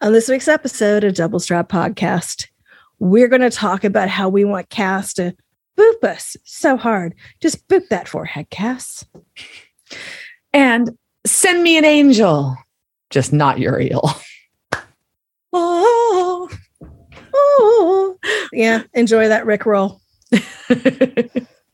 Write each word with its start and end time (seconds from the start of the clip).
On 0.00 0.12
this 0.12 0.28
week's 0.28 0.46
episode 0.46 1.02
of 1.02 1.14
Devil's 1.14 1.46
Trap 1.46 1.68
Podcast, 1.68 2.46
we're 3.00 3.26
going 3.26 3.40
to 3.42 3.50
talk 3.50 3.82
about 3.82 4.08
how 4.08 4.28
we 4.28 4.44
want 4.44 4.70
Cass 4.70 5.12
to 5.14 5.34
boop 5.76 6.04
us 6.04 6.36
so 6.44 6.76
hard. 6.76 7.16
Just 7.40 7.66
boop 7.66 7.88
that 7.88 8.06
forehead, 8.06 8.48
Cass. 8.48 9.04
And 10.52 10.96
send 11.26 11.64
me 11.64 11.76
an 11.76 11.84
angel, 11.84 12.56
just 13.10 13.32
not 13.32 13.58
Uriel. 13.58 14.10
Oh, 15.50 16.50
oh. 17.34 18.18
Yeah, 18.52 18.82
enjoy 18.92 19.28
that 19.28 19.46
Rick 19.46 19.64
roll. 19.64 20.02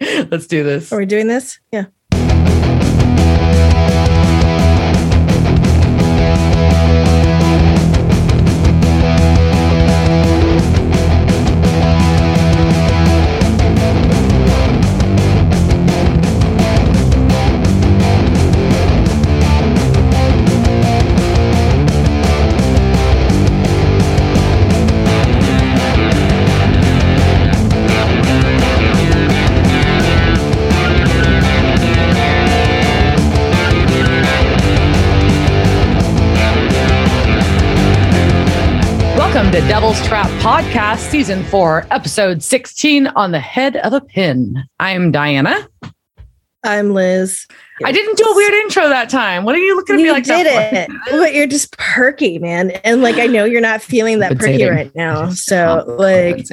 Let's 0.01 0.47
do 0.47 0.63
this. 0.63 0.93
Are 0.93 0.99
we 0.99 1.07
doing 1.07 1.27
this? 1.27 1.59
Yeah. 1.73 1.87
Devil's 39.69 40.01
Trap 40.07 40.27
Podcast, 40.43 41.11
Season 41.11 41.43
4, 41.45 41.87
Episode 41.91 42.43
16 42.43 43.07
on 43.09 43.33
the 43.33 43.41
Head 43.41 43.77
of 43.79 43.93
a 43.95 44.01
Pin. 44.01 44.63
I'm 44.79 45.11
Diana. 45.11 45.67
I'm 46.63 46.93
Liz. 46.93 47.47
I 47.83 47.91
didn't 47.91 48.17
do 48.19 48.25
a 48.25 48.37
weird 48.37 48.53
intro 48.55 48.89
that 48.91 49.09
time. 49.09 49.45
What 49.45 49.55
are 49.55 49.59
you 49.59 49.75
looking 49.75 49.95
at 49.95 49.99
me 49.99 50.05
You 50.05 50.13
like 50.13 50.25
did 50.25 50.47
that 50.47 50.73
it, 50.91 50.91
but 51.11 51.35
you're 51.35 51.47
just 51.47 51.77
perky, 51.79 52.39
man. 52.39 52.71
And 52.85 53.01
like, 53.03 53.17
I 53.17 53.27
know 53.27 53.45
you're 53.45 53.61
not 53.63 53.81
feeling 53.83 54.19
that 54.21 54.39
perky 54.39 54.65
right 54.65 54.95
now. 54.95 55.31
So, 55.31 55.85
like, 55.99 56.47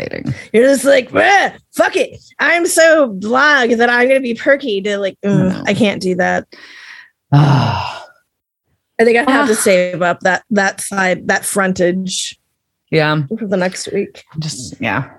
you're 0.54 0.68
just 0.68 0.86
like, 0.86 1.10
"Ah, 1.14 1.54
fuck 1.76 1.96
it. 1.98 2.18
I'm 2.40 2.66
so 2.66 3.10
blog 3.10 3.72
that 3.72 3.90
I'm 3.90 4.08
going 4.08 4.22
to 4.22 4.24
be 4.24 4.36
perky 4.36 4.82
to 4.82 4.98
like, 4.98 5.18
mm, 5.24 5.50
No. 5.50 5.64
I 5.68 5.74
can't 5.74 6.02
do 6.02 6.16
that. 6.16 6.48
I 7.34 9.04
think 9.04 9.18
I 9.18 9.30
have 9.32 9.48
to 9.48 9.54
Ah. 9.54 9.56
save 9.56 10.02
up 10.02 10.22
that 10.22 10.44
that 10.50 10.80
side, 10.82 11.28
that 11.28 11.44
frontage 11.46 12.38
yeah, 12.92 13.24
for 13.40 13.48
the 13.48 13.58
next 13.58 13.92
week. 13.92 14.24
just, 14.40 14.80
yeah. 14.80 15.10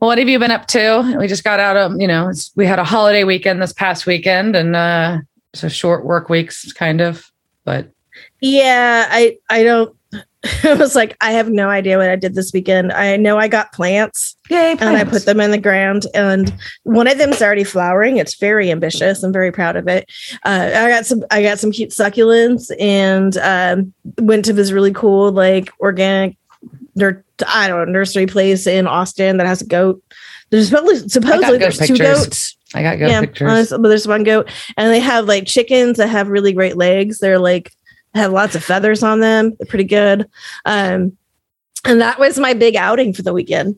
Well, 0.00 0.08
what 0.08 0.18
have 0.18 0.28
you 0.28 0.40
been 0.40 0.50
up 0.50 0.66
to? 0.68 1.16
We 1.16 1.28
just 1.28 1.44
got 1.44 1.60
out 1.60 1.76
of, 1.76 2.00
you 2.00 2.08
know, 2.08 2.28
it's, 2.28 2.50
we 2.56 2.66
had 2.66 2.80
a 2.80 2.84
holiday 2.84 3.22
weekend 3.22 3.62
this 3.62 3.72
past 3.72 4.04
weekend 4.04 4.56
and 4.56 4.74
uh 4.74 5.18
so 5.54 5.68
short 5.68 6.04
work 6.04 6.28
weeks, 6.28 6.72
kind 6.72 7.00
of, 7.00 7.30
but 7.64 7.90
Yeah, 8.40 9.06
I 9.10 9.38
I 9.50 9.62
don't. 9.62 9.96
I 10.64 10.74
was 10.74 10.96
like, 10.96 11.16
I 11.20 11.30
have 11.32 11.48
no 11.50 11.68
idea 11.68 11.98
what 11.98 12.10
I 12.10 12.16
did 12.16 12.34
this 12.34 12.52
weekend. 12.52 12.92
I 12.92 13.16
know 13.16 13.38
I 13.38 13.46
got 13.46 13.72
plants 13.72 14.36
yay, 14.50 14.72
and 14.80 14.96
I 14.96 15.04
put 15.04 15.24
them 15.24 15.40
in 15.40 15.52
the 15.52 15.58
ground, 15.58 16.06
and 16.14 16.52
one 16.82 17.06
of 17.06 17.16
them's 17.16 17.40
already 17.40 17.62
flowering. 17.62 18.16
It's 18.16 18.34
very 18.34 18.70
ambitious. 18.72 19.22
I'm 19.22 19.32
very 19.32 19.52
proud 19.52 19.76
of 19.76 19.86
it. 19.86 20.10
Uh, 20.44 20.70
I 20.74 20.88
got 20.88 21.06
some. 21.06 21.24
I 21.30 21.42
got 21.42 21.60
some 21.60 21.70
cute 21.70 21.90
succulents, 21.90 22.72
and 22.80 23.36
um, 23.38 23.94
went 24.18 24.44
to 24.46 24.52
this 24.52 24.72
really 24.72 24.92
cool 24.92 25.30
like 25.30 25.70
organic. 25.78 26.36
Nur- 26.94 27.24
I 27.46 27.68
don't 27.68 27.86
know 27.86 27.92
nursery 27.92 28.26
place 28.26 28.66
in 28.66 28.86
Austin 28.86 29.38
that 29.38 29.46
has 29.46 29.62
a 29.62 29.66
goat. 29.66 30.02
There's 30.50 30.68
supposedly 30.68 31.08
supposedly 31.08 31.58
there's 31.58 31.78
two 31.78 31.96
goats. 31.96 32.56
I 32.74 32.82
got 32.82 32.98
goat 32.98 33.10
yeah, 33.10 33.20
pictures. 33.20 33.70
but 33.70 33.82
there's 33.88 34.06
one 34.08 34.22
goat, 34.24 34.50
and 34.76 34.90
they 34.92 35.00
have 35.00 35.26
like 35.26 35.46
chickens 35.46 35.96
that 35.98 36.08
have 36.08 36.28
really 36.28 36.52
great 36.52 36.76
legs. 36.76 37.18
They're 37.18 37.38
like 37.38 37.72
have 38.14 38.32
lots 38.32 38.54
of 38.54 38.62
feathers 38.62 39.02
on 39.02 39.20
them. 39.20 39.54
They're 39.58 39.66
pretty 39.66 39.84
good. 39.84 40.28
Um, 40.66 41.16
and 41.84 42.00
that 42.00 42.18
was 42.18 42.38
my 42.38 42.52
big 42.54 42.76
outing 42.76 43.12
for 43.14 43.22
the 43.22 43.32
weekend. 43.32 43.76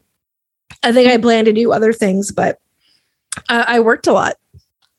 I 0.82 0.92
think 0.92 1.08
I 1.08 1.16
plan 1.18 1.44
to 1.44 1.52
do 1.52 1.72
other 1.72 1.92
things, 1.92 2.32
but 2.32 2.58
uh, 3.48 3.64
I 3.66 3.80
worked 3.80 4.06
a 4.08 4.12
lot. 4.12 4.36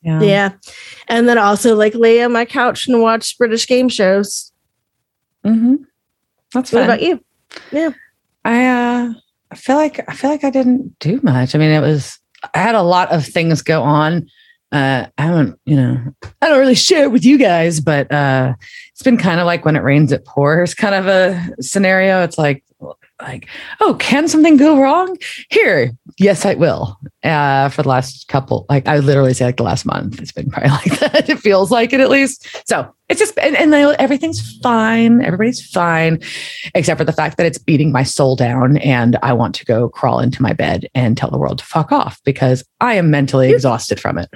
yeah. 0.01 0.21
Yeah, 0.21 0.51
and 1.09 1.27
then 1.27 1.37
also 1.37 1.75
like 1.75 1.93
lay 1.95 2.23
on 2.23 2.31
my 2.31 2.45
couch 2.45 2.87
and 2.87 3.01
watch 3.01 3.37
British 3.37 3.67
game 3.67 3.89
shows. 3.89 4.51
Mm-hmm. 5.45 5.75
That's 6.53 6.71
What 6.71 6.79
fun. 6.79 6.83
about 6.85 7.01
you? 7.01 7.21
I 8.45 8.67
uh 8.67 9.13
I 9.51 9.55
feel 9.55 9.75
like 9.75 10.07
I 10.09 10.13
feel 10.13 10.29
like 10.29 10.43
I 10.43 10.49
didn't 10.49 10.97
do 10.99 11.19
much. 11.23 11.55
I 11.55 11.57
mean, 11.57 11.71
it 11.71 11.81
was 11.81 12.17
I 12.53 12.59
had 12.59 12.75
a 12.75 12.83
lot 12.83 13.11
of 13.11 13.25
things 13.25 13.61
go 13.61 13.81
on. 13.81 14.27
Uh 14.71 15.07
I 15.17 15.21
haven't, 15.21 15.59
you 15.65 15.75
know, 15.75 15.99
I 16.41 16.49
don't 16.49 16.59
really 16.59 16.75
share 16.75 17.03
it 17.03 17.11
with 17.11 17.25
you 17.25 17.37
guys, 17.37 17.79
but 17.79 18.11
uh 18.11 18.53
it's 18.91 19.03
been 19.03 19.17
kind 19.17 19.39
of 19.39 19.45
like 19.45 19.65
when 19.65 19.75
it 19.75 19.83
rains 19.83 20.11
it 20.11 20.25
pours 20.25 20.73
kind 20.73 20.95
of 20.95 21.07
a 21.07 21.61
scenario. 21.61 22.23
It's 22.23 22.37
like 22.37 22.63
like, 23.21 23.47
oh, 23.79 23.95
can 23.95 24.27
something 24.27 24.57
go 24.57 24.81
wrong? 24.81 25.17
Here, 25.49 25.91
yes, 26.17 26.45
I 26.45 26.55
will. 26.55 26.99
Uh 27.23 27.69
for 27.69 27.81
the 27.83 27.89
last 27.89 28.27
couple, 28.27 28.65
like 28.69 28.87
I 28.87 28.97
literally 28.99 29.33
say 29.33 29.45
like 29.45 29.57
the 29.57 29.63
last 29.63 29.85
month. 29.85 30.19
It's 30.21 30.31
been 30.31 30.49
probably 30.49 30.69
like 30.89 30.99
that. 30.99 31.29
It 31.29 31.39
feels 31.39 31.71
like 31.71 31.93
it 31.93 31.99
at 32.01 32.09
least. 32.09 32.47
So 32.67 32.93
it's 33.09 33.19
just 33.19 33.37
and, 33.39 33.55
and 33.55 33.73
everything's 33.73 34.57
fine. 34.59 35.21
Everybody's 35.21 35.65
fine 35.65 36.19
except 36.73 36.97
for 36.97 37.05
the 37.05 37.13
fact 37.13 37.37
that 37.37 37.45
it's 37.45 37.57
beating 37.57 37.91
my 37.91 38.03
soul 38.03 38.35
down 38.35 38.77
and 38.77 39.17
I 39.23 39.33
want 39.33 39.55
to 39.55 39.65
go 39.65 39.89
crawl 39.89 40.19
into 40.19 40.41
my 40.41 40.53
bed 40.53 40.87
and 40.93 41.15
tell 41.17 41.31
the 41.31 41.37
world 41.37 41.59
to 41.59 41.65
fuck 41.65 41.91
off 41.91 42.19
because 42.25 42.63
I 42.81 42.95
am 42.95 43.09
mentally 43.11 43.49
You- 43.49 43.55
exhausted 43.55 43.99
from 43.99 44.17
it. 44.17 44.29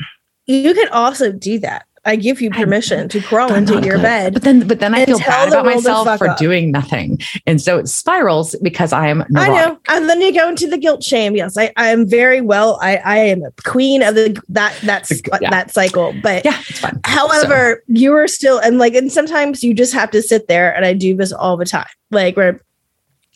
You 0.45 0.73
can 0.73 0.87
also 0.89 1.31
do 1.31 1.59
that. 1.59 1.85
I 2.05 2.15
give 2.15 2.41
you 2.41 2.49
I- 2.53 2.57
permission 2.57 3.09
to 3.09 3.21
crawl 3.21 3.53
into 3.53 3.73
your 3.81 3.95
good. 3.95 4.01
bed. 4.01 4.33
But 4.33 4.43
then 4.43 4.67
but 4.67 4.79
then 4.79 4.93
I 4.95 5.05
feel 5.05 5.19
bad 5.19 5.49
about 5.49 5.65
myself 5.65 6.17
for 6.17 6.29
off. 6.29 6.37
doing 6.39 6.71
nothing. 6.71 7.19
And 7.45 7.61
so 7.61 7.77
it 7.77 7.87
spirals 7.87 8.55
because 8.61 8.93
I 8.93 9.07
am 9.07 9.23
I 9.35 9.49
know. 9.49 9.79
And 9.89 10.09
then 10.09 10.21
you 10.21 10.33
go 10.33 10.49
into 10.49 10.67
the 10.67 10.77
guilt 10.77 11.03
shame. 11.03 11.35
Yes, 11.35 11.57
I, 11.57 11.71
I 11.77 11.89
am 11.89 12.07
very 12.07 12.41
well. 12.41 12.79
I, 12.81 12.97
I 12.97 13.17
am 13.17 13.43
a 13.43 13.51
queen 13.63 14.01
of 14.01 14.15
the 14.15 14.41
that 14.49 14.77
that's 14.83 15.11
Yeah. 15.41 15.49
that 15.49 15.71
cycle. 15.71 16.13
But 16.23 16.45
Yeah, 16.45 16.57
it's 16.67 16.79
fine. 16.79 16.99
however, 17.03 17.83
you 17.87 18.13
are 18.15 18.27
still 18.27 18.59
and 18.59 18.77
like 18.77 18.93
and 18.95 19.11
sometimes 19.11 19.63
you 19.63 19.73
just 19.73 19.93
have 19.93 20.11
to 20.11 20.21
sit 20.21 20.47
there 20.47 20.73
and 20.75 20.85
I 20.85 20.93
do 20.93 21.15
this 21.15 21.31
all 21.31 21.57
the 21.57 21.65
time. 21.65 21.87
Like 22.11 22.37
where 22.37 22.61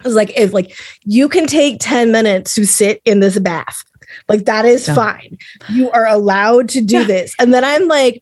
it's 0.06 0.16
like 0.16 0.38
if 0.38 0.54
like 0.54 0.78
you 1.04 1.30
can 1.30 1.48
take 1.48 1.78
10 1.80 2.12
minutes 2.12 2.56
to 2.56 2.66
sit 2.66 3.02
in 3.06 3.20
this 3.20 3.40
bath. 3.40 3.84
Like 4.28 4.46
that 4.46 4.66
is 4.66 4.88
Yeah. 4.88 4.96
fine. 4.96 5.38
You 5.70 5.90
are 5.92 6.06
allowed 6.06 6.70
to 6.70 6.82
do 6.82 7.00
Yeah. 7.00 7.04
this. 7.06 7.34
And 7.40 7.54
then 7.54 7.64
I'm 7.64 7.88
like, 7.88 8.22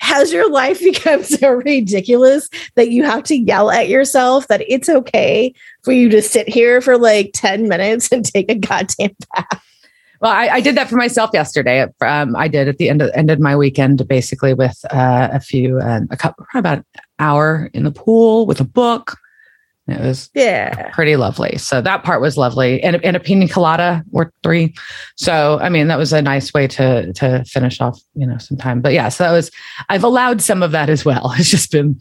has 0.00 0.32
your 0.32 0.50
life 0.50 0.80
become 0.82 1.22
so 1.22 1.50
ridiculous 1.50 2.48
that 2.74 2.90
you 2.90 3.04
have 3.04 3.22
to 3.24 3.36
yell 3.36 3.70
at 3.70 3.88
yourself 3.88 4.48
that 4.48 4.62
it's 4.68 4.88
okay 4.88 5.52
for 5.82 5.92
you 5.92 6.08
to 6.10 6.22
sit 6.22 6.48
here 6.48 6.80
for 6.80 6.98
like 6.98 7.30
10 7.34 7.68
minutes 7.68 8.10
and 8.12 8.24
take 8.24 8.50
a 8.50 8.54
goddamn 8.54 9.14
bath? 9.34 9.64
Well, 10.20 10.32
I, 10.32 10.48
I 10.48 10.60
did 10.60 10.76
that 10.76 10.88
for 10.88 10.96
myself 10.96 11.30
yesterday. 11.32 11.86
Um, 12.00 12.34
I 12.34 12.48
did 12.48 12.66
at 12.66 12.78
the 12.78 12.88
end 12.88 13.02
of 13.02 13.10
ended 13.14 13.38
my 13.38 13.54
weekend 13.54 14.06
basically 14.08 14.52
with 14.52 14.76
uh, 14.90 15.28
a 15.32 15.38
few, 15.38 15.78
um, 15.80 16.08
a 16.10 16.16
couple, 16.16 16.44
about 16.54 16.78
an 16.78 16.84
hour 17.20 17.70
in 17.72 17.84
the 17.84 17.92
pool 17.92 18.44
with 18.44 18.60
a 18.60 18.64
book. 18.64 19.16
It 19.88 20.00
was 20.00 20.28
Yeah. 20.34 20.90
pretty 20.92 21.16
lovely. 21.16 21.56
So 21.58 21.80
that 21.80 22.02
part 22.04 22.20
was 22.20 22.36
lovely, 22.36 22.82
and 22.82 23.02
and 23.04 23.16
a 23.16 23.20
pina 23.20 23.48
colada 23.48 24.04
or 24.12 24.32
three. 24.42 24.74
So 25.16 25.58
I 25.62 25.68
mean, 25.70 25.88
that 25.88 25.98
was 25.98 26.12
a 26.12 26.20
nice 26.22 26.52
way 26.52 26.66
to 26.68 27.12
to 27.14 27.42
finish 27.46 27.80
off, 27.80 27.98
you 28.14 28.26
know, 28.26 28.36
some 28.38 28.58
time. 28.58 28.80
But 28.82 28.92
yeah, 28.92 29.08
so 29.08 29.24
that 29.24 29.32
was 29.32 29.50
I've 29.88 30.04
allowed 30.04 30.42
some 30.42 30.62
of 30.62 30.72
that 30.72 30.90
as 30.90 31.04
well. 31.04 31.32
It's 31.38 31.48
just 31.50 31.72
been, 31.72 31.98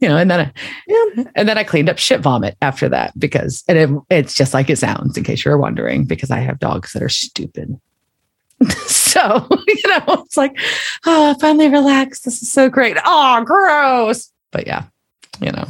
you 0.00 0.08
know, 0.08 0.16
and 0.16 0.30
then 0.30 0.40
I, 0.40 0.52
Yeah. 0.88 1.24
and 1.36 1.48
then 1.48 1.56
I 1.58 1.64
cleaned 1.64 1.88
up 1.88 1.98
shit 1.98 2.20
vomit 2.20 2.56
after 2.60 2.88
that 2.88 3.18
because 3.18 3.62
and 3.68 3.78
it, 3.78 3.90
it's 4.10 4.34
just 4.34 4.52
like 4.52 4.68
it 4.68 4.78
sounds. 4.78 5.16
In 5.16 5.22
case 5.24 5.44
you're 5.44 5.58
wondering, 5.58 6.04
because 6.04 6.30
I 6.32 6.40
have 6.40 6.58
dogs 6.58 6.92
that 6.92 7.02
are 7.02 7.08
stupid. 7.08 7.78
so 8.86 9.46
you 9.68 9.82
know, 9.88 10.24
it's 10.24 10.36
like, 10.36 10.56
oh, 11.06 11.30
I 11.30 11.38
finally 11.40 11.68
relaxed. 11.68 12.24
This 12.24 12.42
is 12.42 12.50
so 12.50 12.68
great. 12.68 12.96
Oh, 13.04 13.44
gross. 13.44 14.32
But 14.50 14.66
yeah, 14.66 14.84
you 15.40 15.52
know, 15.52 15.68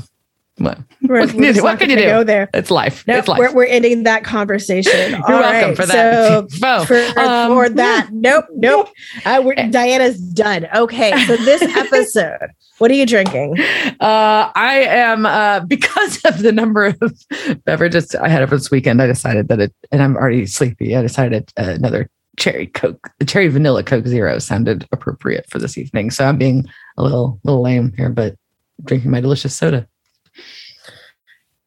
what 0.58 0.78
We're, 1.02 1.20
What 1.20 1.30
can 1.30 1.38
we're 1.38 1.46
you 1.46 1.52
do? 1.52 1.62
What 1.62 1.78
can 1.78 1.90
you 1.90 1.96
do? 1.96 2.04
Go 2.04 2.24
there. 2.24 2.48
it's 2.54 2.70
life. 2.70 3.06
No, 3.06 3.16
it's 3.16 3.28
life. 3.28 3.38
we're, 3.38 3.52
we're 3.54 3.66
ending 3.66 4.02
that 4.04 4.24
conversation. 4.24 4.92
You're 5.10 5.32
All 5.32 5.40
welcome 5.40 5.68
right, 5.68 5.76
for 5.76 5.86
that. 5.86 6.50
So 6.50 6.84
for, 6.84 7.20
um, 7.20 7.52
for 7.52 7.68
that, 7.68 8.08
nope, 8.12 8.46
nope. 8.54 8.88
Uh, 9.24 9.42
we're, 9.44 9.54
Diana's 9.54 10.20
done. 10.20 10.66
Okay, 10.74 11.12
so 11.26 11.36
this 11.36 11.62
episode, 11.62 12.48
what 12.78 12.90
are 12.90 12.94
you 12.94 13.06
drinking? 13.06 13.58
Uh, 14.00 14.50
I 14.54 14.84
am 14.88 15.26
uh, 15.26 15.60
because 15.60 16.24
of 16.24 16.42
the 16.42 16.52
number 16.52 16.86
of 17.00 17.24
beverages 17.64 18.14
I 18.14 18.28
had 18.28 18.42
over 18.42 18.56
this 18.56 18.70
weekend. 18.70 19.00
I 19.00 19.06
decided 19.06 19.48
that 19.48 19.60
it, 19.60 19.74
and 19.92 20.02
I'm 20.02 20.16
already 20.16 20.46
sleepy. 20.46 20.96
I 20.96 21.02
decided 21.02 21.52
uh, 21.58 21.70
another 21.70 22.10
cherry 22.38 22.68
Coke, 22.68 23.10
cherry 23.26 23.48
vanilla 23.48 23.82
Coke 23.82 24.06
Zero 24.06 24.38
sounded 24.38 24.86
appropriate 24.92 25.46
for 25.50 25.58
this 25.58 25.76
evening. 25.76 26.10
So 26.10 26.24
I'm 26.24 26.38
being 26.38 26.68
a 26.96 27.02
little 27.02 27.40
little 27.44 27.62
lame 27.62 27.92
here, 27.96 28.08
but 28.08 28.36
drinking 28.84 29.10
my 29.10 29.20
delicious 29.20 29.54
soda. 29.54 29.86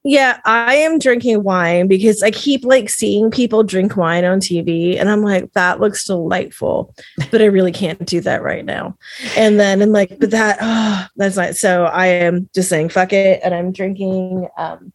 Yeah, 0.03 0.39
I 0.45 0.75
am 0.77 0.97
drinking 0.97 1.43
wine 1.43 1.87
because 1.87 2.23
I 2.23 2.31
keep 2.31 2.65
like 2.65 2.89
seeing 2.89 3.29
people 3.29 3.61
drink 3.63 3.95
wine 3.95 4.25
on 4.25 4.39
TV 4.39 4.99
and 4.99 5.07
I'm 5.09 5.21
like, 5.21 5.53
that 5.53 5.79
looks 5.79 6.05
delightful. 6.05 6.93
But 7.29 7.41
I 7.41 7.45
really 7.45 7.71
can't 7.71 8.03
do 8.07 8.19
that 8.21 8.41
right 8.41 8.65
now. 8.65 8.97
And 9.37 9.59
then 9.59 9.79
I'm 9.81 9.91
like, 9.91 10.17
but 10.19 10.31
that 10.31 10.57
oh, 10.59 11.05
that's 11.17 11.37
not 11.37 11.55
so 11.55 11.85
I 11.85 12.07
am 12.07 12.49
just 12.55 12.67
saying 12.69 12.89
fuck 12.89 13.13
it. 13.13 13.41
And 13.43 13.53
I'm 13.53 13.71
drinking 13.71 14.47
um 14.57 14.91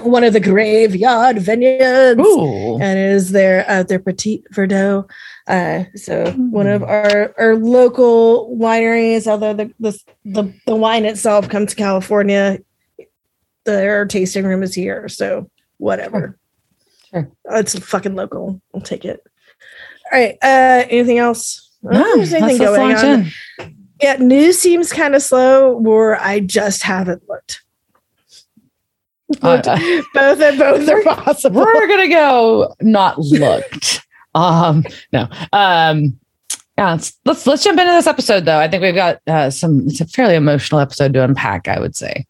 one 0.00 0.22
of 0.24 0.34
the 0.34 0.40
graveyard 0.40 1.38
vineyards. 1.38 2.20
Ooh. 2.20 2.74
And 2.74 2.98
it 2.98 3.10
is 3.12 3.30
their 3.30 3.64
uh 3.70 3.84
their 3.84 3.98
Petit 4.00 4.44
Verdot. 4.52 5.08
Uh 5.46 5.84
so 5.94 6.30
one 6.32 6.66
of 6.66 6.82
Mm. 6.82 6.88
our 6.88 7.34
our 7.38 7.56
local 7.56 8.54
wineries, 8.58 9.26
although 9.26 9.54
the 9.54 9.72
the 9.80 9.98
the, 10.26 10.52
the 10.66 10.76
wine 10.76 11.06
itself 11.06 11.48
comes 11.48 11.70
to 11.70 11.76
California 11.76 12.58
their 13.66 14.06
tasting 14.06 14.44
room 14.44 14.62
is 14.62 14.74
here, 14.74 15.08
so 15.08 15.50
whatever. 15.76 16.38
Sure. 17.10 17.30
It's 17.50 17.78
fucking 17.78 18.14
local. 18.14 18.60
I'll 18.74 18.80
take 18.80 19.04
it. 19.04 19.20
All 20.12 20.18
right. 20.18 20.36
Uh 20.42 20.86
anything 20.88 21.18
else? 21.18 21.70
No, 21.82 22.16
there's 22.16 22.32
anything 22.32 22.58
going 22.58 22.96
on. 22.96 23.04
in. 23.58 23.76
Yeah, 24.02 24.16
news 24.16 24.58
seems 24.58 24.92
kind 24.92 25.14
of 25.14 25.22
slow, 25.22 25.82
or 25.84 26.20
I 26.20 26.40
just 26.40 26.82
haven't 26.82 27.22
looked. 27.28 27.62
Uh, 29.42 29.60
both 30.14 30.40
and 30.40 30.58
both 30.58 30.88
are 30.88 31.02
possible. 31.02 31.62
we're 31.62 31.88
gonna 31.88 32.08
go 32.08 32.74
not 32.80 33.18
looked. 33.18 34.06
um, 34.34 34.84
no. 35.12 35.28
Um, 35.52 36.18
yeah, 36.78 36.92
let's, 36.92 37.18
let's 37.24 37.46
let's 37.46 37.64
jump 37.64 37.78
into 37.78 37.92
this 37.92 38.06
episode 38.06 38.44
though. 38.44 38.58
I 38.58 38.68
think 38.68 38.82
we've 38.82 38.94
got 38.94 39.20
uh, 39.26 39.50
some. 39.50 39.88
It's 39.88 40.00
a 40.00 40.06
fairly 40.06 40.34
emotional 40.34 40.80
episode 40.80 41.12
to 41.14 41.24
unpack. 41.24 41.68
I 41.68 41.80
would 41.80 41.96
say. 41.96 42.26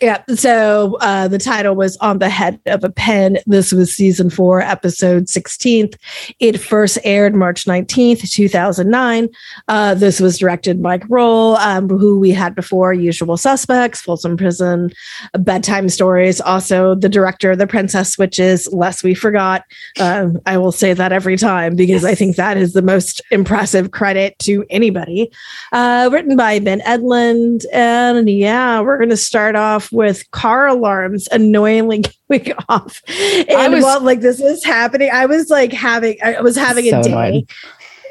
Yeah. 0.00 0.22
So 0.34 0.96
uh, 1.00 1.26
the 1.26 1.38
title 1.38 1.74
was 1.74 1.96
On 1.96 2.18
the 2.18 2.28
Head 2.28 2.60
of 2.66 2.84
a 2.84 2.90
Pin. 2.90 3.38
This 3.46 3.72
was 3.72 3.92
season 3.92 4.30
four, 4.30 4.60
episode 4.60 5.24
16th. 5.24 5.96
It 6.38 6.60
first 6.60 6.98
aired 7.02 7.34
March 7.34 7.64
19th, 7.64 8.30
2009. 8.30 9.28
Uh, 9.66 9.94
this 9.94 10.20
was 10.20 10.38
directed 10.38 10.80
by 10.80 10.98
Rohl, 10.98 11.56
um, 11.58 11.88
who 11.88 12.20
we 12.20 12.30
had 12.30 12.54
before 12.54 12.92
Usual 12.92 13.36
Suspects, 13.36 14.00
Folsom 14.00 14.36
Prison, 14.36 14.92
Bedtime 15.36 15.88
Stories. 15.88 16.40
Also, 16.40 16.94
the 16.94 17.08
director 17.08 17.50
of 17.50 17.58
The 17.58 17.66
Princess 17.66 18.12
Switches, 18.12 18.72
Less 18.72 19.02
We 19.02 19.14
Forgot. 19.14 19.64
Um, 19.98 20.38
I 20.46 20.58
will 20.58 20.72
say 20.72 20.92
that 20.92 21.12
every 21.12 21.36
time 21.36 21.74
because 21.74 22.04
I 22.04 22.14
think 22.14 22.36
that 22.36 22.56
is 22.56 22.72
the 22.72 22.82
most 22.82 23.20
impressive 23.32 23.90
credit 23.90 24.38
to 24.40 24.64
anybody. 24.70 25.32
Uh, 25.72 26.08
written 26.12 26.36
by 26.36 26.60
Ben 26.60 26.80
Edlund. 26.82 27.64
And 27.72 28.30
yeah, 28.30 28.80
we're 28.80 28.98
going 28.98 29.10
to 29.10 29.16
start 29.16 29.56
off 29.56 29.87
with 29.92 30.30
car 30.30 30.66
alarms 30.66 31.28
annoyingly 31.32 32.02
going 32.30 32.52
off. 32.68 33.02
And 33.08 33.50
I 33.50 33.68
was- 33.68 33.82
while 33.84 34.00
like 34.00 34.20
this 34.20 34.40
is 34.40 34.64
happening, 34.64 35.10
I 35.12 35.26
was 35.26 35.50
like 35.50 35.72
having, 35.72 36.16
I 36.22 36.40
was 36.40 36.56
having 36.56 36.84
So 36.90 37.00
a 37.00 37.02
day. 37.02 37.46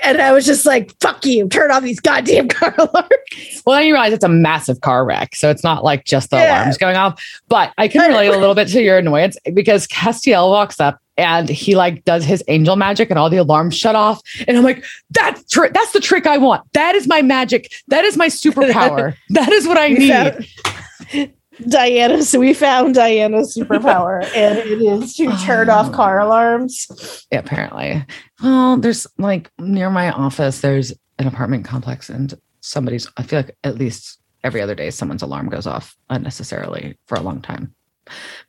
And 0.03 0.21
I 0.21 0.31
was 0.31 0.45
just 0.45 0.63
like, 0.63 0.93
fuck 1.01 1.25
you, 1.25 1.49
turn 1.49 1.71
off 1.71 1.81
these 1.81 1.99
goddamn 1.99 2.47
car 2.49 2.71
alarms. 2.77 3.63
Well, 3.65 3.75
then 3.77 3.87
you 3.87 3.93
realize 3.93 4.13
it's 4.13 4.23
a 4.23 4.29
massive 4.29 4.81
car 4.81 5.03
wreck, 5.03 5.35
so 5.35 5.49
it's 5.49 5.63
not 5.63 5.83
like 5.83 6.05
just 6.05 6.29
the 6.29 6.37
Yeah. 6.37 6.59
alarms 6.61 6.77
going 6.77 6.97
off. 6.97 7.19
But 7.49 7.73
I 7.79 7.87
can 7.87 8.07
relate 8.07 8.27
a 8.27 8.37
little 8.37 8.53
bit 8.53 8.67
to 8.69 8.81
your 8.83 8.99
annoyance 8.99 9.37
because 9.55 9.87
Castiel 9.87 10.51
walks 10.51 10.79
up 10.79 10.99
and 11.17 11.49
he 11.49 11.75
like 11.75 12.05
does 12.05 12.23
his 12.25 12.43
angel 12.47 12.75
magic 12.75 13.09
and 13.09 13.17
all 13.17 13.31
the 13.31 13.37
alarms 13.37 13.75
shut 13.75 13.95
off, 13.95 14.21
and 14.47 14.55
I'm 14.55 14.63
like, 14.63 14.85
that's 15.09 15.43
tr- 15.51 15.65
that's 15.73 15.91
the 15.93 15.99
trick 15.99 16.27
I 16.27 16.37
want. 16.37 16.61
That 16.73 16.93
is 16.93 17.07
my 17.07 17.23
magic. 17.23 17.71
That 17.87 18.05
is 18.05 18.15
my 18.17 18.27
superpower. 18.27 19.15
that 19.29 19.51
is 19.51 19.67
what 19.67 19.79
I 19.79 19.87
need. 19.89 21.33
Diana, 21.67 22.23
so 22.23 22.39
we 22.39 22.53
found 22.53 22.95
Diana's 22.95 23.55
superpower, 23.55 24.23
and 24.35 24.57
it 24.57 24.81
is 24.81 25.15
to 25.15 25.35
turn 25.45 25.69
off 25.69 25.91
car 25.91 26.19
alarms. 26.19 27.25
Yeah, 27.31 27.39
apparently. 27.39 28.05
Well, 28.41 28.77
there's 28.77 29.07
like 29.17 29.51
near 29.59 29.89
my 29.89 30.11
office, 30.11 30.61
there's 30.61 30.93
an 31.19 31.27
apartment 31.27 31.65
complex, 31.65 32.09
and 32.09 32.33
somebody's, 32.61 33.09
I 33.17 33.23
feel 33.23 33.39
like 33.39 33.55
at 33.63 33.77
least 33.77 34.19
every 34.43 34.61
other 34.61 34.75
day, 34.75 34.89
someone's 34.89 35.21
alarm 35.23 35.49
goes 35.49 35.67
off 35.67 35.95
unnecessarily 36.09 36.97
for 37.07 37.15
a 37.15 37.21
long 37.21 37.41
time. 37.41 37.73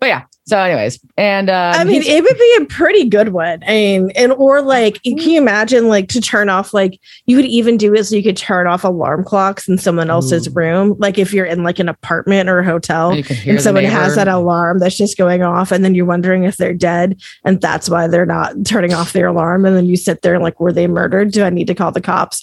But 0.00 0.06
yeah. 0.06 0.24
So, 0.46 0.58
anyways, 0.58 0.98
and 1.18 1.50
uh, 1.50 1.74
I 1.76 1.84
mean, 1.84 2.02
it 2.02 2.22
would 2.22 2.38
be 2.38 2.58
a 2.60 2.64
pretty 2.64 3.04
good 3.04 3.34
one. 3.34 3.62
I 3.64 3.68
mean, 3.68 4.10
and 4.16 4.32
or 4.32 4.62
like, 4.62 5.02
can 5.02 5.18
you 5.18 5.36
imagine 5.36 5.88
like 5.88 6.08
to 6.08 6.22
turn 6.22 6.48
off 6.48 6.72
like 6.72 6.98
you 7.26 7.36
could 7.36 7.44
even 7.44 7.76
do 7.76 7.92
it 7.94 8.04
so 8.04 8.16
you 8.16 8.22
could 8.22 8.38
turn 8.38 8.66
off 8.66 8.82
alarm 8.82 9.24
clocks 9.24 9.68
in 9.68 9.76
someone 9.76 10.08
else's 10.08 10.48
Ooh. 10.48 10.52
room, 10.52 10.96
like 10.98 11.18
if 11.18 11.34
you're 11.34 11.44
in 11.44 11.64
like 11.64 11.78
an 11.78 11.88
apartment 11.90 12.48
or 12.48 12.60
a 12.60 12.64
hotel. 12.64 13.14
you 13.14 13.22
And 13.50 13.58
the 13.58 13.62
someone 13.62 13.84
has 13.84 14.14
that 14.14 14.26
alarm 14.26 14.78
that's 14.78 14.96
just 14.96 15.18
going 15.18 15.42
off, 15.42 15.70
and 15.70 15.84
then 15.84 15.94
you're 15.94 16.06
wondering 16.06 16.44
if 16.44 16.56
they're 16.56 16.72
dead, 16.72 17.20
and 17.44 17.60
that's 17.60 17.90
why 17.90 18.06
they're 18.08 18.24
not 18.24 18.64
turning 18.64 18.94
off 18.94 19.12
their 19.12 19.26
alarm. 19.26 19.66
And 19.66 19.76
then 19.76 19.84
you 19.84 19.98
sit 19.98 20.22
there 20.22 20.38
like, 20.38 20.58
were 20.60 20.72
they 20.72 20.86
murdered? 20.86 21.32
Do 21.32 21.44
I 21.44 21.50
need 21.50 21.66
to 21.66 21.74
call 21.74 21.92
the 21.92 22.00
cops? 22.00 22.42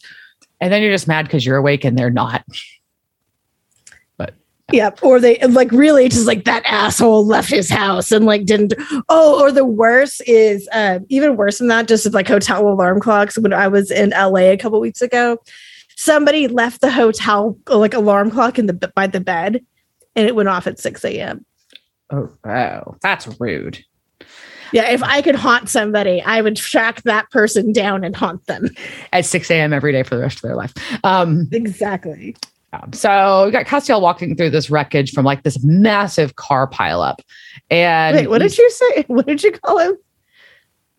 and 0.61 0.71
then 0.71 0.81
you're 0.81 0.91
just 0.91 1.07
mad 1.07 1.25
because 1.25 1.45
you're 1.45 1.57
awake 1.57 1.83
and 1.83 1.97
they're 1.97 2.09
not. 2.09 2.43
Yep. 4.71 5.03
Or 5.03 5.19
they 5.19 5.37
like 5.47 5.71
really 5.71 6.09
just 6.09 6.25
like 6.25 6.45
that 6.45 6.63
asshole 6.65 7.25
left 7.25 7.49
his 7.49 7.69
house 7.69 8.11
and 8.11 8.25
like 8.25 8.45
didn't. 8.45 8.73
Oh, 9.09 9.39
or 9.39 9.51
the 9.51 9.65
worst 9.65 10.23
is 10.25 10.67
uh, 10.71 10.99
even 11.09 11.37
worse 11.37 11.59
than 11.59 11.67
that, 11.67 11.87
just 11.87 12.11
like 12.13 12.27
hotel 12.27 12.67
alarm 12.67 12.99
clocks. 12.99 13.37
When 13.37 13.53
I 13.53 13.67
was 13.67 13.91
in 13.91 14.09
LA 14.09 14.51
a 14.51 14.57
couple 14.57 14.79
weeks 14.79 15.01
ago, 15.01 15.37
somebody 15.95 16.47
left 16.47 16.81
the 16.81 16.91
hotel 16.91 17.57
like 17.67 17.93
alarm 17.93 18.31
clock 18.31 18.57
in 18.57 18.65
the 18.65 18.73
by 18.95 19.07
the 19.07 19.19
bed 19.19 19.63
and 20.15 20.27
it 20.27 20.35
went 20.35 20.49
off 20.49 20.67
at 20.67 20.79
6 20.79 21.03
a.m. 21.05 21.45
Oh, 22.11 22.29
wow. 22.43 22.95
That's 23.01 23.27
rude. 23.39 23.83
Yeah. 24.71 24.89
If 24.89 25.03
I 25.03 25.21
could 25.21 25.35
haunt 25.35 25.69
somebody, 25.69 26.21
I 26.21 26.41
would 26.41 26.55
track 26.55 27.03
that 27.03 27.29
person 27.31 27.71
down 27.71 28.03
and 28.03 28.15
haunt 28.15 28.45
them. 28.47 28.69
At 29.13 29.25
6 29.25 29.51
a.m. 29.51 29.73
every 29.73 29.91
day 29.91 30.03
for 30.03 30.15
the 30.15 30.21
rest 30.21 30.37
of 30.37 30.41
their 30.41 30.55
life. 30.55 30.73
Um, 31.03 31.47
Exactly. 31.51 32.35
So 32.93 33.45
we 33.45 33.51
got 33.51 33.65
Castiel 33.65 34.01
walking 34.01 34.35
through 34.35 34.49
this 34.51 34.69
wreckage 34.69 35.11
from 35.11 35.25
like 35.25 35.43
this 35.43 35.63
massive 35.63 36.35
car 36.35 36.69
pileup. 36.69 37.19
And 37.69 38.15
Wait, 38.15 38.29
what 38.29 38.39
did 38.39 38.57
you 38.57 38.69
say? 38.69 39.03
What 39.07 39.25
did 39.25 39.43
you 39.43 39.51
call 39.51 39.79
him? 39.79 39.97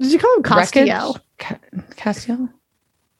Did 0.00 0.12
you 0.12 0.18
call 0.18 0.36
him 0.36 0.42
Castiel? 0.42 1.20
Ca- 1.38 1.58
Castiel? 1.96 2.50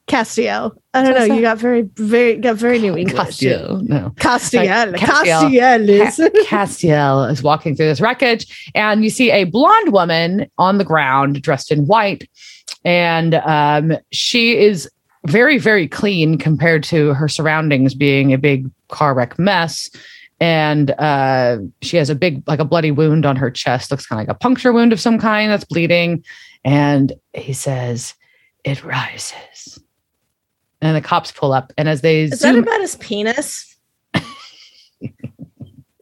Castiel. 0.07 0.77
I 0.95 1.03
don't 1.03 1.13
What's 1.15 1.21
know. 1.21 1.29
that? 1.29 1.35
You 1.35 1.43
got 1.43 1.59
very, 1.59 1.83
very, 1.97 2.37
got 2.37 2.57
very 2.57 2.79
new 2.79 2.97
English. 2.97 3.17
Castiel. 3.17 3.83
No. 3.83 4.13
Castiel. 4.17 4.93
Like 4.93 5.01
Castiel. 5.01 5.51
Castiel 5.51 5.89
is. 5.89 6.17
Ca- 6.17 6.45
Castiel 6.45 7.31
is 7.31 7.43
walking 7.43 7.75
through 7.75 7.87
this 7.87 8.01
wreckage, 8.01 8.71
and 8.75 9.03
you 9.03 9.11
see 9.11 9.31
a 9.33 9.45
blonde 9.45 9.93
woman 9.93 10.49
on 10.59 10.79
the 10.79 10.85
ground 10.85 11.43
dressed 11.43 11.73
in 11.73 11.87
white. 11.87 12.29
And 12.85 13.35
um, 13.35 13.97
she 14.13 14.57
is 14.57 14.89
very, 15.27 15.59
very 15.59 15.89
clean 15.89 16.39
compared 16.39 16.83
to 16.85 17.15
her 17.15 17.29
surroundings 17.29 17.95
being 17.95 18.33
a 18.33 18.39
big 18.39 18.71
car 18.89 19.15
wreck 19.15 19.39
mess. 19.39 19.91
And 20.39 20.91
uh, 20.93 21.59
she 21.83 21.97
has 21.97 22.11
a 22.11 22.15
big, 22.15 22.43
like 22.47 22.61
a 22.61 22.65
bloody 22.65 22.91
wound 22.91 23.25
on 23.25 23.37
her 23.37 23.51
chest, 23.51 23.91
looks 23.91 24.07
kind 24.07 24.21
of 24.21 24.29
like 24.29 24.37
a 24.37 24.39
puncture 24.39 24.73
wound 24.73 24.93
of 24.93 25.01
some 25.01 25.19
kind 25.19 25.51
that's 25.51 25.65
bleeding. 25.65 26.25
And 26.65 27.13
he 27.33 27.53
says, 27.53 28.15
It 28.65 28.85
rises. 28.85 29.79
And 30.83 30.95
the 30.95 31.01
cops 31.01 31.33
pull 31.33 31.53
up, 31.53 31.73
and 31.79 31.89
as 31.89 32.03
they 32.03 32.25
Is 32.25 32.41
that 32.41 32.55
about 32.55 32.81
his 32.83 32.97
penis? 32.97 33.77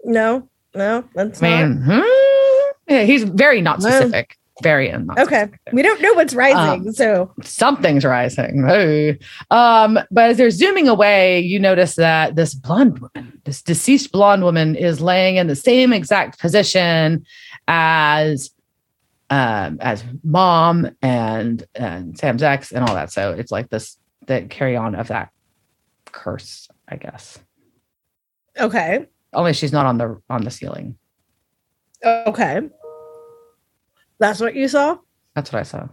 no, 0.04 0.48
no, 0.74 1.04
that's 1.14 1.40
I 1.40 1.64
not. 1.64 1.78
hmm? 1.84 2.92
yeah, 2.92 3.04
he's 3.04 3.22
very 3.22 3.62
not 3.62 3.82
specific. 3.82 4.36
Very 4.62 4.90
not 4.92 5.18
Okay, 5.18 5.48
we 5.72 5.82
don't 5.82 6.00
know 6.00 6.12
what's 6.14 6.32
rising, 6.32 6.86
Um, 6.88 6.92
so 6.92 7.32
Something's 7.42 8.04
rising. 8.04 8.64
Oh. 8.68 9.14
Um, 9.50 9.98
but 10.12 10.30
as 10.30 10.36
they're 10.36 10.50
zooming 10.50 10.86
away, 10.86 11.40
you 11.40 11.58
notice 11.58 11.96
that 11.96 12.36
this 12.36 12.54
blonde 12.54 13.00
woman, 13.00 13.40
this 13.44 13.62
deceased 13.62 14.12
blonde 14.12 14.44
woman, 14.44 14.76
is 14.76 15.00
laying 15.00 15.36
in 15.36 15.48
the 15.48 15.56
same 15.56 15.92
exact 15.92 16.38
position 16.38 17.24
as 17.66 18.50
um 19.30 19.78
as 19.80 20.04
mom 20.22 20.88
and 21.02 21.66
and 21.74 22.16
Sam's 22.16 22.42
ex 22.42 22.70
and 22.70 22.86
all 22.88 22.94
that. 22.94 23.10
So 23.10 23.32
it's 23.32 23.50
like 23.50 23.70
this 23.70 23.96
that 24.26 24.50
carry 24.50 24.76
on 24.76 24.94
of 24.94 25.08
that 25.08 25.30
curse, 26.06 26.68
I 26.88 26.96
guess. 26.96 27.40
okay, 28.60 29.06
Only 29.32 29.52
she's 29.52 29.72
not 29.72 29.86
on 29.86 29.98
the 29.98 30.20
on 30.30 30.44
the 30.44 30.50
ceiling. 30.52 30.96
okay. 32.04 32.60
That's 34.18 34.40
what 34.40 34.54
you 34.54 34.68
saw. 34.68 34.98
That's 35.34 35.52
what 35.52 35.60
I 35.60 35.64
saw. 35.64 35.88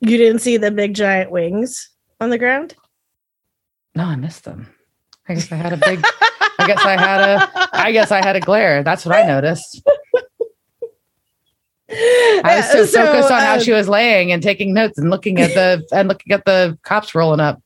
You 0.00 0.16
didn't 0.16 0.40
see 0.40 0.56
the 0.56 0.70
big 0.70 0.94
giant 0.94 1.30
wings 1.30 1.90
on 2.20 2.30
the 2.30 2.38
ground. 2.38 2.74
No, 3.94 4.04
I 4.04 4.16
missed 4.16 4.44
them. 4.44 4.68
I 5.28 5.34
guess 5.34 5.50
I 5.50 5.56
had 5.56 5.72
a 5.72 5.76
big. 5.76 6.04
I 6.58 6.66
guess 6.66 6.84
I 6.84 7.00
had 7.00 7.20
a. 7.20 7.68
I 7.72 7.92
guess 7.92 8.10
I 8.10 8.24
had 8.24 8.36
a 8.36 8.40
glare. 8.40 8.82
That's 8.82 9.04
what 9.04 9.14
I 9.14 9.26
noticed. 9.26 9.82
I 11.90 12.56
was 12.56 12.70
so, 12.70 12.84
So, 12.84 13.06
focused 13.06 13.30
on 13.30 13.40
how 13.40 13.54
um, 13.54 13.60
she 13.60 13.72
was 13.72 13.88
laying 13.88 14.30
and 14.30 14.42
taking 14.42 14.74
notes 14.74 14.98
and 14.98 15.10
looking 15.10 15.40
at 15.40 15.54
the 15.54 15.86
and 15.92 16.08
looking 16.08 16.32
at 16.32 16.44
the 16.44 16.78
cops 16.82 17.14
rolling 17.14 17.40
up. 17.40 17.62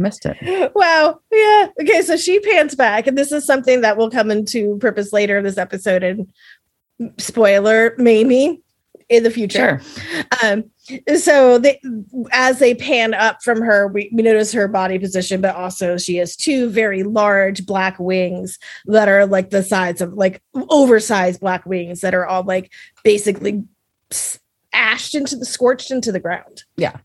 Missed 0.00 0.26
it. 0.26 0.72
Wow. 0.76 1.18
Yeah. 1.32 1.68
Okay. 1.80 2.02
So 2.02 2.16
she 2.16 2.38
pans 2.38 2.76
back, 2.76 3.06
and 3.08 3.18
this 3.18 3.32
is 3.32 3.44
something 3.44 3.80
that 3.80 3.96
will 3.96 4.10
come 4.10 4.30
into 4.30 4.78
purpose 4.78 5.12
later 5.12 5.38
in 5.38 5.44
this 5.44 5.58
episode. 5.58 6.04
And 6.04 6.28
spoiler, 7.18 7.94
maybe 7.98 8.62
in 9.08 9.22
the 9.22 9.30
future. 9.30 9.80
Sure. 9.80 10.24
Um, 10.42 10.64
so 11.16 11.58
they, 11.58 11.80
as 12.32 12.58
they 12.58 12.74
pan 12.74 13.14
up 13.14 13.42
from 13.42 13.60
her, 13.62 13.88
we, 13.88 14.10
we 14.12 14.22
notice 14.22 14.52
her 14.52 14.68
body 14.68 14.98
position, 14.98 15.40
but 15.40 15.54
also 15.56 15.96
she 15.96 16.16
has 16.16 16.36
two 16.36 16.68
very 16.68 17.02
large 17.02 17.64
black 17.64 17.98
wings 17.98 18.58
that 18.86 19.08
are 19.08 19.24
like 19.26 19.48
the 19.50 19.62
size 19.62 20.00
of 20.02 20.12
like 20.14 20.42
oversized 20.68 21.40
black 21.40 21.64
wings 21.64 22.02
that 22.02 22.14
are 22.14 22.26
all 22.26 22.42
like 22.42 22.70
basically 23.02 23.64
ashed 24.74 25.14
into 25.14 25.36
the 25.36 25.46
scorched 25.46 25.90
into 25.90 26.12
the 26.12 26.20
ground. 26.20 26.64
Yeah. 26.76 26.98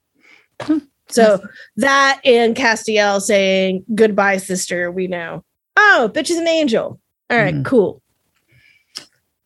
So 1.10 1.42
that 1.78 2.20
and 2.26 2.56
Castiel 2.56 3.22
saying 3.22 3.86
goodbye, 3.96 4.38
sister. 4.38 4.92
We 4.92 5.08
know. 5.08 5.44
Oh, 5.78 6.12
bitch 6.14 6.30
is 6.30 6.38
an 6.38 6.48
angel. 6.48 7.00
All 7.30 7.38
right, 7.38 7.56
Mhm. 7.56 7.66
cool. 7.66 8.02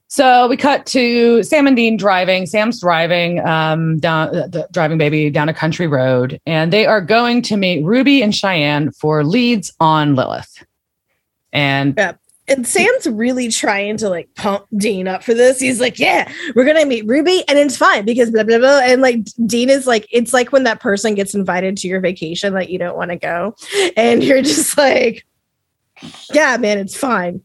So 0.09 0.47
we 0.47 0.55
cut 0.55 0.85
to 0.87 1.43
Sam 1.43 1.67
and 1.67 1.75
Dean 1.75 1.97
driving. 1.97 2.45
Sam's 2.45 2.79
driving 2.79 3.45
um, 3.45 3.99
down, 3.99 4.29
uh, 4.29 4.47
the, 4.47 4.67
driving 4.71 4.97
baby 4.97 5.29
down 5.29 5.49
a 5.49 5.53
country 5.53 5.85
road, 5.85 6.39
and 6.45 6.71
they 6.71 6.85
are 6.85 7.01
going 7.01 7.41
to 7.43 7.57
meet 7.57 7.83
Ruby 7.83 8.21
and 8.21 8.33
Cheyenne 8.33 8.91
for 8.91 9.25
leads 9.25 9.73
on 9.81 10.15
Lilith. 10.15 10.65
And 11.51 11.97
And 12.49 12.65
Sam's 12.65 13.07
really 13.07 13.49
trying 13.49 13.97
to 13.97 14.09
like 14.09 14.33
pump 14.35 14.65
Dean 14.77 15.09
up 15.09 15.21
for 15.21 15.33
this. 15.33 15.59
He's 15.59 15.81
like, 15.81 15.99
"Yeah, 15.99 16.31
we're 16.55 16.63
gonna 16.63 16.85
meet 16.85 17.05
Ruby, 17.05 17.43
and 17.49 17.59
it's 17.59 17.75
fine 17.75 18.05
because 18.05 18.31
blah 18.31 18.43
blah 18.43 18.59
blah." 18.59 18.79
And 18.79 19.01
like 19.01 19.25
Dean 19.45 19.69
is 19.69 19.85
like, 19.85 20.07
it's 20.09 20.33
like 20.33 20.53
when 20.53 20.63
that 20.63 20.79
person 20.79 21.15
gets 21.15 21.35
invited 21.35 21.75
to 21.77 21.89
your 21.89 21.99
vacation 21.99 22.53
that 22.53 22.69
you 22.69 22.79
don't 22.79 22.95
want 22.95 23.11
to 23.11 23.17
go, 23.17 23.55
and 23.97 24.23
you're 24.23 24.41
just 24.41 24.77
like, 24.77 25.25
"Yeah, 26.31 26.55
man, 26.55 26.77
it's 26.77 26.95
fine, 26.95 27.41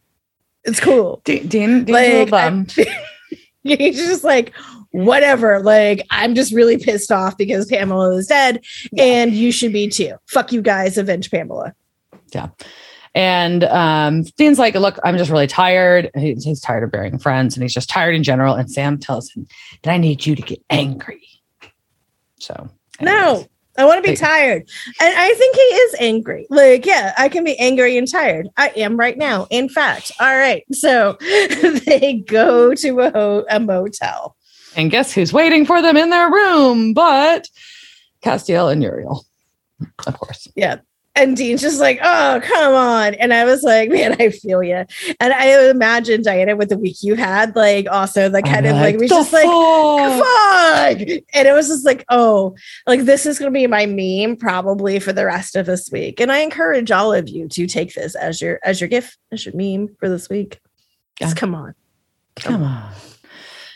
it's 0.64 0.80
cool." 0.80 1.20
De- 1.24 1.40
Dean, 1.40 1.84
Dean's 1.84 1.90
a 1.90 1.92
little 1.92 2.20
Like, 2.20 2.30
bummed. 2.30 2.74
He's 3.64 3.96
just 3.96 4.24
like, 4.24 4.52
whatever. 4.90 5.60
Like, 5.60 6.04
I'm 6.10 6.34
just 6.34 6.52
really 6.52 6.78
pissed 6.78 7.12
off 7.12 7.36
because 7.38 7.66
Pamela 7.66 8.16
is 8.16 8.26
dead, 8.26 8.60
and 8.98 9.32
you 9.32 9.52
should 9.52 9.72
be 9.72 9.88
too. 9.88 10.14
Fuck 10.26 10.52
you 10.52 10.62
guys, 10.62 10.98
avenge 10.98 11.30
Pamela. 11.30 11.74
Yeah. 12.34 12.48
And 13.14 13.64
um, 13.64 14.22
Dean's 14.38 14.58
like, 14.58 14.74
look, 14.74 14.98
I'm 15.04 15.18
just 15.18 15.30
really 15.30 15.46
tired. 15.46 16.10
He- 16.16 16.34
He's 16.42 16.60
tired 16.62 16.82
of 16.82 16.90
burying 16.90 17.18
friends 17.18 17.54
and 17.54 17.62
he's 17.62 17.74
just 17.74 17.90
tired 17.90 18.14
in 18.14 18.22
general. 18.22 18.54
And 18.54 18.70
Sam 18.70 18.98
tells 18.98 19.30
him 19.30 19.46
that 19.82 19.92
I 19.92 19.98
need 19.98 20.24
you 20.24 20.34
to 20.34 20.40
get 20.40 20.62
angry. 20.70 21.20
So, 22.38 22.70
No, 23.02 23.28
anyways. 23.28 23.48
I 23.78 23.84
want 23.84 24.04
to 24.04 24.10
be 24.10 24.16
tired. 24.16 24.68
And 25.00 25.14
I 25.16 25.32
think 25.34 25.56
he 25.56 25.62
is 25.62 25.96
angry. 25.98 26.46
Like, 26.50 26.84
yeah, 26.84 27.14
I 27.16 27.28
can 27.28 27.42
be 27.42 27.58
angry 27.58 27.96
and 27.96 28.10
tired. 28.10 28.48
I 28.56 28.68
am 28.76 28.98
right 28.98 29.16
now. 29.16 29.46
In 29.50 29.68
fact. 29.68 30.12
All 30.20 30.36
right. 30.36 30.64
So 30.72 31.16
they 31.20 32.22
go 32.26 32.74
to 32.74 33.00
a, 33.00 33.44
a 33.50 33.60
motel. 33.60 34.36
And 34.76 34.90
guess 34.90 35.12
who's 35.12 35.32
waiting 35.32 35.66
for 35.66 35.82
them 35.82 35.96
in 35.96 36.10
their 36.10 36.30
room? 36.30 36.94
But 36.94 37.48
Castiel 38.22 38.72
and 38.72 38.82
Uriel, 38.82 39.24
of 40.06 40.18
course. 40.18 40.48
And 41.14 41.36
Dean's 41.36 41.60
just 41.60 41.78
like, 41.78 41.98
oh, 42.02 42.40
come 42.42 42.74
on. 42.74 43.12
And 43.14 43.34
I 43.34 43.44
was 43.44 43.62
like, 43.62 43.90
man, 43.90 44.16
I 44.18 44.30
feel 44.30 44.62
you. 44.62 44.86
And 45.20 45.32
I 45.34 45.68
imagine 45.68 46.22
Diana 46.22 46.56
with 46.56 46.70
the 46.70 46.78
week 46.78 47.02
you 47.02 47.16
had, 47.16 47.54
like, 47.54 47.86
also 47.90 48.30
the 48.30 48.40
kind 48.40 48.66
of 48.66 48.76
like, 48.76 48.96
we 48.96 49.08
"The 49.08 49.14
just 49.16 49.30
like, 49.32 49.44
fuck?" 49.44 51.00
And 51.34 51.48
it 51.48 51.52
was 51.52 51.68
just 51.68 51.84
like, 51.84 52.04
oh, 52.08 52.56
like 52.86 53.02
this 53.02 53.26
is 53.26 53.38
going 53.38 53.52
to 53.52 53.54
be 53.58 53.66
my 53.66 53.84
meme 53.84 54.36
probably 54.36 54.98
for 55.00 55.12
the 55.12 55.26
rest 55.26 55.54
of 55.54 55.66
this 55.66 55.90
week. 55.92 56.18
And 56.18 56.32
I 56.32 56.38
encourage 56.38 56.90
all 56.90 57.12
of 57.12 57.28
you 57.28 57.46
to 57.46 57.66
take 57.66 57.92
this 57.94 58.14
as 58.14 58.40
your 58.40 58.58
as 58.64 58.80
your 58.80 58.88
gift, 58.88 59.18
as 59.30 59.44
your 59.44 59.54
meme 59.54 59.94
for 60.00 60.08
this 60.08 60.30
week. 60.30 60.60
Just 61.18 61.36
Yeah. 61.36 61.40
come 61.40 61.54
on. 61.54 61.74
Come 62.36 62.62
on. 62.62 62.90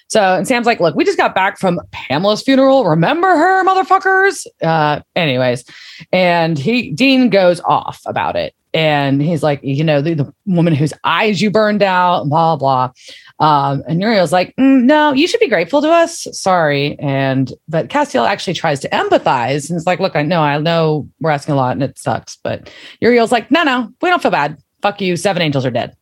So 0.09 0.21
and 0.21 0.47
Sam's 0.47 0.67
like, 0.67 0.81
look, 0.81 0.95
we 0.95 1.05
just 1.05 1.19
got 1.19 1.35
back 1.35 1.59
from 1.59 1.81
Pamela's 1.91 2.43
funeral. 2.43 2.85
Remember 2.85 3.29
her, 3.29 3.65
motherfuckers? 3.65 4.47
Uh, 4.63 5.01
anyways, 5.15 5.65
and 6.13 6.59
he 6.59 6.93
Dean 6.93 7.31
goes 7.31 7.61
off 7.61 8.01
about 8.07 8.37
it. 8.37 8.55
And 8.75 9.23
he's 9.23 9.43
like, 9.43 9.61
you 9.63 9.83
know, 9.83 10.03
the, 10.03 10.13
the 10.13 10.35
woman 10.45 10.75
whose 10.75 10.93
eyes 11.03 11.41
you 11.41 11.51
burned 11.51 11.83
out, 11.83 12.25
blah, 12.25 12.57
blah. 12.57 12.93
Um, 13.39 13.83
and 13.89 14.03
Uriel's 14.03 14.33
like, 14.33 14.55
"Mm, 14.57 14.83
no, 14.85 15.15
you 15.15 15.27
should 15.27 15.41
be 15.41 15.49
grateful 15.49 15.81
to 15.81 15.91
us. 15.91 16.27
Sorry. 16.33 16.99
And 16.99 17.51
but 17.69 17.89
Castiel 17.89 18.29
actually 18.29 18.53
tries 18.53 18.81
to 18.81 18.89
empathize 18.91 19.71
and 19.71 19.79
it's 19.79 19.87
like, 19.87 19.99
look, 19.99 20.15
I 20.15 20.23
know, 20.23 20.43
I 20.43 20.59
know 20.59 21.09
we're 21.21 21.31
asking 21.31 21.55
a 21.55 21.57
lot 21.57 21.73
and 21.73 21.83
it 21.83 21.99
sucks. 21.99 22.37
But 22.43 22.71
Uriel's 23.01 23.33
like, 23.33 23.51
no, 23.51 23.63
no, 23.63 23.93
we 24.03 24.11
don't 24.11 24.21
feel 24.21 24.31
bad. 24.31 24.59
Fuck 24.83 25.01
you. 25.01 25.17
Seven 25.17 25.41
angels 25.41 25.65
are 25.65 25.71
dead. 25.71 25.97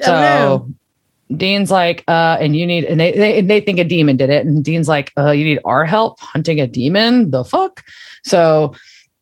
So. 0.00 0.68
Dean's 1.36 1.70
like, 1.70 2.04
uh, 2.08 2.38
and 2.40 2.56
you 2.56 2.66
need, 2.66 2.84
and 2.84 2.98
they, 2.98 3.12
they 3.12 3.40
they 3.42 3.60
think 3.60 3.78
a 3.78 3.84
demon 3.84 4.16
did 4.16 4.30
it, 4.30 4.46
and 4.46 4.64
Dean's 4.64 4.88
like, 4.88 5.12
uh, 5.18 5.30
you 5.30 5.44
need 5.44 5.60
our 5.64 5.84
help 5.84 6.18
hunting 6.20 6.60
a 6.60 6.66
demon. 6.66 7.30
The 7.30 7.44
fuck. 7.44 7.84
So, 8.24 8.74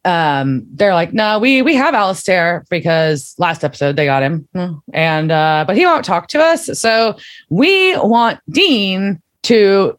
um, 0.04 0.64
they're 0.72 0.94
like, 0.94 1.12
no, 1.12 1.40
we 1.40 1.62
we 1.62 1.74
have 1.74 1.94
Alistair 1.94 2.64
because 2.70 3.34
last 3.38 3.64
episode 3.64 3.96
they 3.96 4.04
got 4.04 4.22
him, 4.22 4.48
and 4.92 5.32
uh, 5.32 5.64
but 5.66 5.76
he 5.76 5.84
won't 5.84 6.04
talk 6.04 6.28
to 6.28 6.40
us. 6.40 6.78
So 6.78 7.16
we 7.50 7.96
want 7.98 8.38
Dean 8.50 9.20
to 9.44 9.98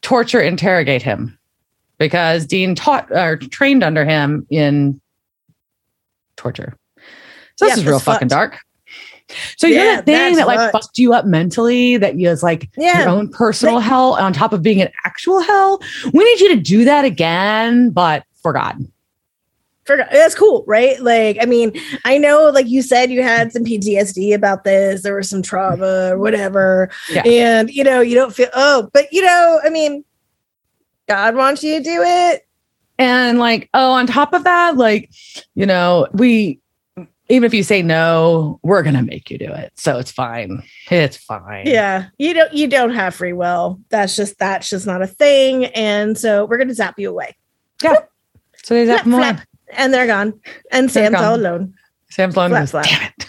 torture 0.00 0.40
interrogate 0.40 1.02
him 1.02 1.38
because 1.98 2.46
Dean 2.46 2.74
taught 2.74 3.10
or 3.12 3.36
trained 3.36 3.84
under 3.84 4.06
him 4.06 4.46
in 4.48 4.98
torture. 6.36 6.74
So 7.56 7.66
this 7.66 7.76
Yeah, 7.76 7.80
is 7.82 7.86
real 7.86 7.98
fucking 7.98 8.30
fucked. 8.30 8.30
dark. 8.30 8.58
So 9.56 9.66
you're 9.66 9.84
Yeah, 9.84 9.96
the 10.00 10.12
thing 10.12 10.36
that 10.36 10.46
like 10.46 10.58
fucked. 10.58 10.72
fucked 10.72 10.98
you 10.98 11.12
up 11.12 11.26
mentally, 11.26 11.96
that 11.96 12.16
you 12.18 12.28
was 12.28 12.42
like 12.42 12.68
Yeah. 12.76 13.00
your 13.00 13.08
own 13.10 13.28
personal 13.28 13.78
hell 13.78 14.14
on 14.14 14.32
top 14.32 14.52
of 14.52 14.62
being 14.62 14.80
an 14.80 14.90
actual 15.04 15.40
hell. 15.40 15.80
We 16.12 16.24
need 16.24 16.40
you 16.40 16.48
to 16.54 16.60
do 16.60 16.84
that 16.84 17.04
again, 17.04 17.90
but 17.90 18.24
for 18.42 18.52
God. 18.52 18.86
Forgot. 19.84 20.08
That's 20.12 20.34
cool, 20.34 20.62
right? 20.68 21.00
Like, 21.00 21.38
I 21.40 21.46
mean, 21.46 21.72
I 22.04 22.16
know, 22.18 22.50
like 22.54 22.68
you 22.68 22.80
said, 22.80 23.10
you 23.10 23.22
had 23.22 23.52
some 23.52 23.64
PTSD 23.64 24.34
about 24.34 24.62
this. 24.62 25.02
There 25.02 25.16
was 25.16 25.28
some 25.28 25.42
trauma 25.42 26.10
or 26.12 26.18
whatever. 26.18 26.90
Yeah. 27.10 27.22
And, 27.26 27.70
you 27.70 27.82
know, 27.82 28.00
you 28.00 28.14
don't 28.14 28.32
feel, 28.32 28.50
oh, 28.54 28.88
but, 28.92 29.12
you 29.12 29.22
know, 29.22 29.58
I 29.64 29.70
mean, 29.70 30.04
God 31.08 31.34
wants 31.34 31.64
you 31.64 31.78
to 31.78 31.82
do 31.82 32.02
it. 32.04 32.46
And 32.98 33.38
like, 33.38 33.68
oh, 33.74 33.92
on 33.92 34.06
top 34.06 34.32
of 34.32 34.44
that, 34.44 34.76
like, 34.76 35.10
you 35.54 35.66
know, 35.66 36.06
we 36.12 36.59
even 37.30 37.44
if 37.46 37.54
you 37.54 37.62
say 37.62 37.80
no, 37.80 38.58
we're 38.62 38.82
gonna 38.82 39.02
make 39.02 39.30
you 39.30 39.38
do 39.38 39.46
it. 39.46 39.72
So 39.76 39.98
it's 39.98 40.10
fine. 40.10 40.62
It's 40.90 41.16
fine. 41.16 41.66
Yeah. 41.66 42.06
You 42.18 42.34
don't, 42.34 42.52
you 42.52 42.66
don't 42.66 42.90
have 42.94 43.14
free 43.14 43.32
will. 43.32 43.80
That's 43.88 44.16
just, 44.16 44.38
that's 44.38 44.68
just 44.68 44.86
not 44.86 45.00
a 45.00 45.06
thing. 45.06 45.66
And 45.66 46.18
so 46.18 46.44
we're 46.44 46.58
going 46.58 46.68
to 46.68 46.74
zap 46.74 46.98
you 46.98 47.08
away. 47.08 47.36
Yeah. 47.82 47.94
So 48.62 48.74
they 48.74 48.84
zap 48.86 49.04
Flap, 49.04 49.06
more. 49.06 49.20
flap. 49.20 49.46
And 49.72 49.94
they're 49.94 50.06
gone. 50.06 50.38
And 50.72 50.88
They're 50.90 51.04
Sam's 51.06 51.14
all 51.16 51.36
gone. 51.36 51.40
alone. 51.40 51.74
Sam's 52.10 52.36
Lone 52.36 52.50
Flap, 52.50 52.62
goes, 52.62 52.70
flap. 52.72 52.84
damn 52.86 53.02
it. 53.04 53.26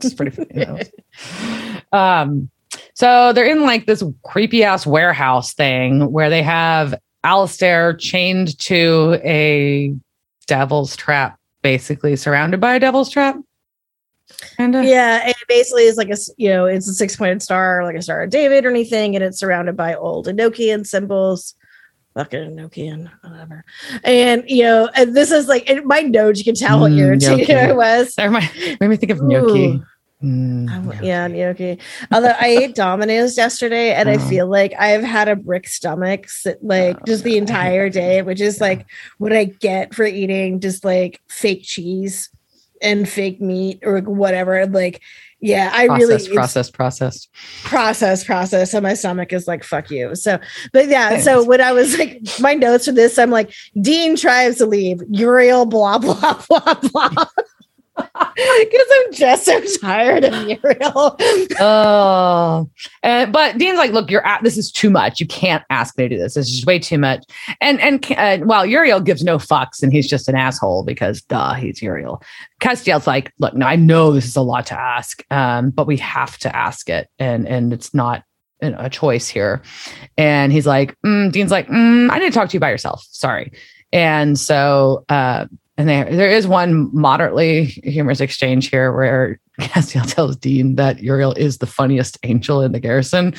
Just 0.00 0.16
pretty 0.16 0.30
funny. 0.30 1.82
um, 1.92 2.48
so 2.94 3.32
they're 3.32 3.44
in 3.44 3.62
like 3.62 3.86
this 3.86 4.02
creepy 4.24 4.64
ass 4.64 4.86
warehouse 4.86 5.52
thing 5.52 6.10
where 6.12 6.30
they 6.30 6.42
have 6.42 6.94
Alistair 7.24 7.94
chained 7.94 8.56
to 8.60 9.20
a 9.24 9.94
devil's 10.46 10.96
trap, 10.96 11.38
basically 11.62 12.16
surrounded 12.16 12.60
by 12.60 12.74
a 12.74 12.80
devil's 12.80 13.10
trap. 13.10 13.36
And 14.58 14.74
Yeah, 14.74 15.20
and 15.22 15.30
it 15.30 15.48
basically 15.48 15.84
is 15.84 15.96
like 15.96 16.10
a 16.10 16.16
you 16.36 16.48
know 16.48 16.66
it's 16.66 16.88
a 16.88 16.94
six 16.94 17.16
pointed 17.16 17.42
star, 17.42 17.84
like 17.84 17.96
a 17.96 18.02
star 18.02 18.22
of 18.22 18.30
David 18.30 18.64
or 18.64 18.70
anything, 18.70 19.14
and 19.14 19.24
it's 19.24 19.38
surrounded 19.38 19.76
by 19.76 19.94
old 19.94 20.26
Enochian 20.26 20.86
symbols. 20.86 21.54
Fucking 22.14 22.56
Enochian, 22.56 23.10
whatever. 23.22 23.64
And 24.04 24.44
you 24.46 24.64
know, 24.64 24.90
and 24.94 25.16
this 25.16 25.30
is 25.30 25.48
like 25.48 25.68
in 25.68 25.86
my 25.86 26.00
notes. 26.00 26.38
You 26.38 26.44
can 26.44 26.54
tell 26.54 26.80
what 26.80 26.92
Mm, 26.92 26.98
irritated 26.98 27.48
Gnocchi. 27.48 27.54
I 27.54 27.72
was. 27.72 28.14
that 28.14 28.24
remind, 28.24 28.50
made 28.80 28.88
me 28.88 28.96
think 28.96 29.12
of 29.12 29.22
gnocchi. 29.22 29.66
Ooh. 29.66 29.84
Mm, 30.22 30.70
I 30.70 30.74
w- 30.76 30.92
gnocchi. 30.94 31.06
yeah, 31.06 31.26
gnocchi. 31.26 31.78
Although 32.12 32.34
I 32.40 32.46
ate 32.46 32.74
Domino's 32.74 33.36
yesterday, 33.36 33.92
and 33.92 34.08
I 34.08 34.16
Oh. 34.16 34.28
feel 34.28 34.46
like 34.46 34.72
I've 34.78 35.02
had 35.02 35.28
a 35.28 35.36
brick 35.36 35.68
stomach, 35.68 36.26
like 36.62 36.96
Oh, 36.98 37.02
just 37.06 37.24
the 37.24 37.36
entire 37.44 37.88
day, 37.88 38.22
which 38.22 38.40
is 38.40 38.58
Yeah. 38.58 38.64
like 38.66 38.86
what 39.18 39.32
I 39.32 39.44
get 39.44 39.94
for 39.94 40.04
eating 40.04 40.60
just 40.60 40.84
like 40.84 41.20
fake 41.28 41.62
cheese 41.64 42.30
and 42.80 43.08
fake 43.08 43.40
meat 43.40 43.80
or 43.84 43.98
whatever. 44.00 44.66
Like, 44.66 45.00
yeah, 45.40 45.70
I 45.74 45.86
really 45.86 46.06
process, 46.28 46.70
process, 46.70 46.70
processed, 46.70 47.28
processed. 47.32 47.64
process 47.64 48.24
process 48.24 48.70
So 48.70 48.80
my 48.80 48.94
stomach 48.94 49.32
is 49.32 49.48
like 49.48 49.64
fuck 49.64 49.90
you 49.90 50.14
so 50.14 50.38
but 50.72 50.86
yeah 50.86 51.18
so 51.18 51.42
when 51.42 51.60
i 51.60 51.72
was 51.72 51.98
like 51.98 52.20
my 52.38 52.54
notes 52.54 52.84
for 52.84 52.92
this 52.92 53.18
i'm 53.18 53.30
like 53.32 53.52
dean 53.80 54.14
tries 54.14 54.58
to 54.58 54.66
leave 54.66 55.02
uriel 55.10 55.66
blah 55.66 55.98
blah 55.98 56.40
blah 56.48 56.74
blah 56.92 57.24
Because 57.96 58.86
I'm 58.94 59.12
just 59.12 59.44
so 59.44 59.60
tired 59.80 60.24
of 60.24 60.32
Uriel. 60.34 61.16
oh, 61.60 62.70
and, 63.02 63.32
but 63.32 63.58
Dean's 63.58 63.78
like, 63.78 63.92
look, 63.92 64.10
you're 64.10 64.26
at 64.26 64.42
this 64.42 64.56
is 64.56 64.72
too 64.72 64.90
much. 64.90 65.20
You 65.20 65.26
can't 65.26 65.62
ask 65.70 65.96
me 65.98 66.04
to 66.04 66.16
do 66.16 66.18
this. 66.18 66.34
This 66.34 66.48
is 66.48 66.64
way 66.64 66.78
too 66.78 66.98
much. 66.98 67.24
And 67.60 67.80
and 67.80 68.04
uh, 68.12 68.38
well, 68.46 68.64
Uriel 68.64 69.00
gives 69.00 69.22
no 69.22 69.38
fucks, 69.38 69.82
and 69.82 69.92
he's 69.92 70.08
just 70.08 70.28
an 70.28 70.36
asshole 70.36 70.84
because 70.84 71.22
duh, 71.22 71.54
he's 71.54 71.82
Uriel. 71.82 72.22
Castiel's 72.60 73.06
like, 73.06 73.32
look, 73.38 73.54
no, 73.54 73.66
I 73.66 73.76
know 73.76 74.12
this 74.12 74.26
is 74.26 74.36
a 74.36 74.42
lot 74.42 74.66
to 74.66 74.78
ask, 74.78 75.22
um, 75.30 75.70
but 75.70 75.86
we 75.86 75.98
have 75.98 76.38
to 76.38 76.54
ask 76.54 76.88
it, 76.88 77.08
and 77.18 77.46
and 77.46 77.72
it's 77.72 77.92
not 77.92 78.24
a 78.62 78.88
choice 78.88 79.28
here. 79.28 79.62
And 80.16 80.52
he's 80.52 80.66
like, 80.66 80.96
mm, 81.04 81.30
Dean's 81.32 81.50
like, 81.50 81.68
mm, 81.68 82.10
I 82.10 82.18
need 82.18 82.26
to 82.26 82.32
talk 82.32 82.48
to 82.48 82.54
you 82.54 82.60
by 82.60 82.70
yourself. 82.70 83.06
Sorry. 83.10 83.52
And 83.92 84.38
so 84.38 85.04
uh, 85.08 85.46
and 85.78 85.88
there, 85.88 86.04
there 86.14 86.30
is 86.30 86.46
one 86.46 86.90
moderately 86.92 87.64
humorous 87.64 88.20
exchange 88.20 88.68
here 88.68 88.92
where 88.92 89.40
Castiel 89.60 90.06
tells 90.06 90.36
Dean 90.36 90.76
that 90.76 91.02
Uriel 91.02 91.32
is 91.32 91.58
the 91.58 91.66
funniest 91.66 92.18
angel 92.24 92.60
in 92.60 92.72
the 92.72 92.80
garrison. 92.80 93.34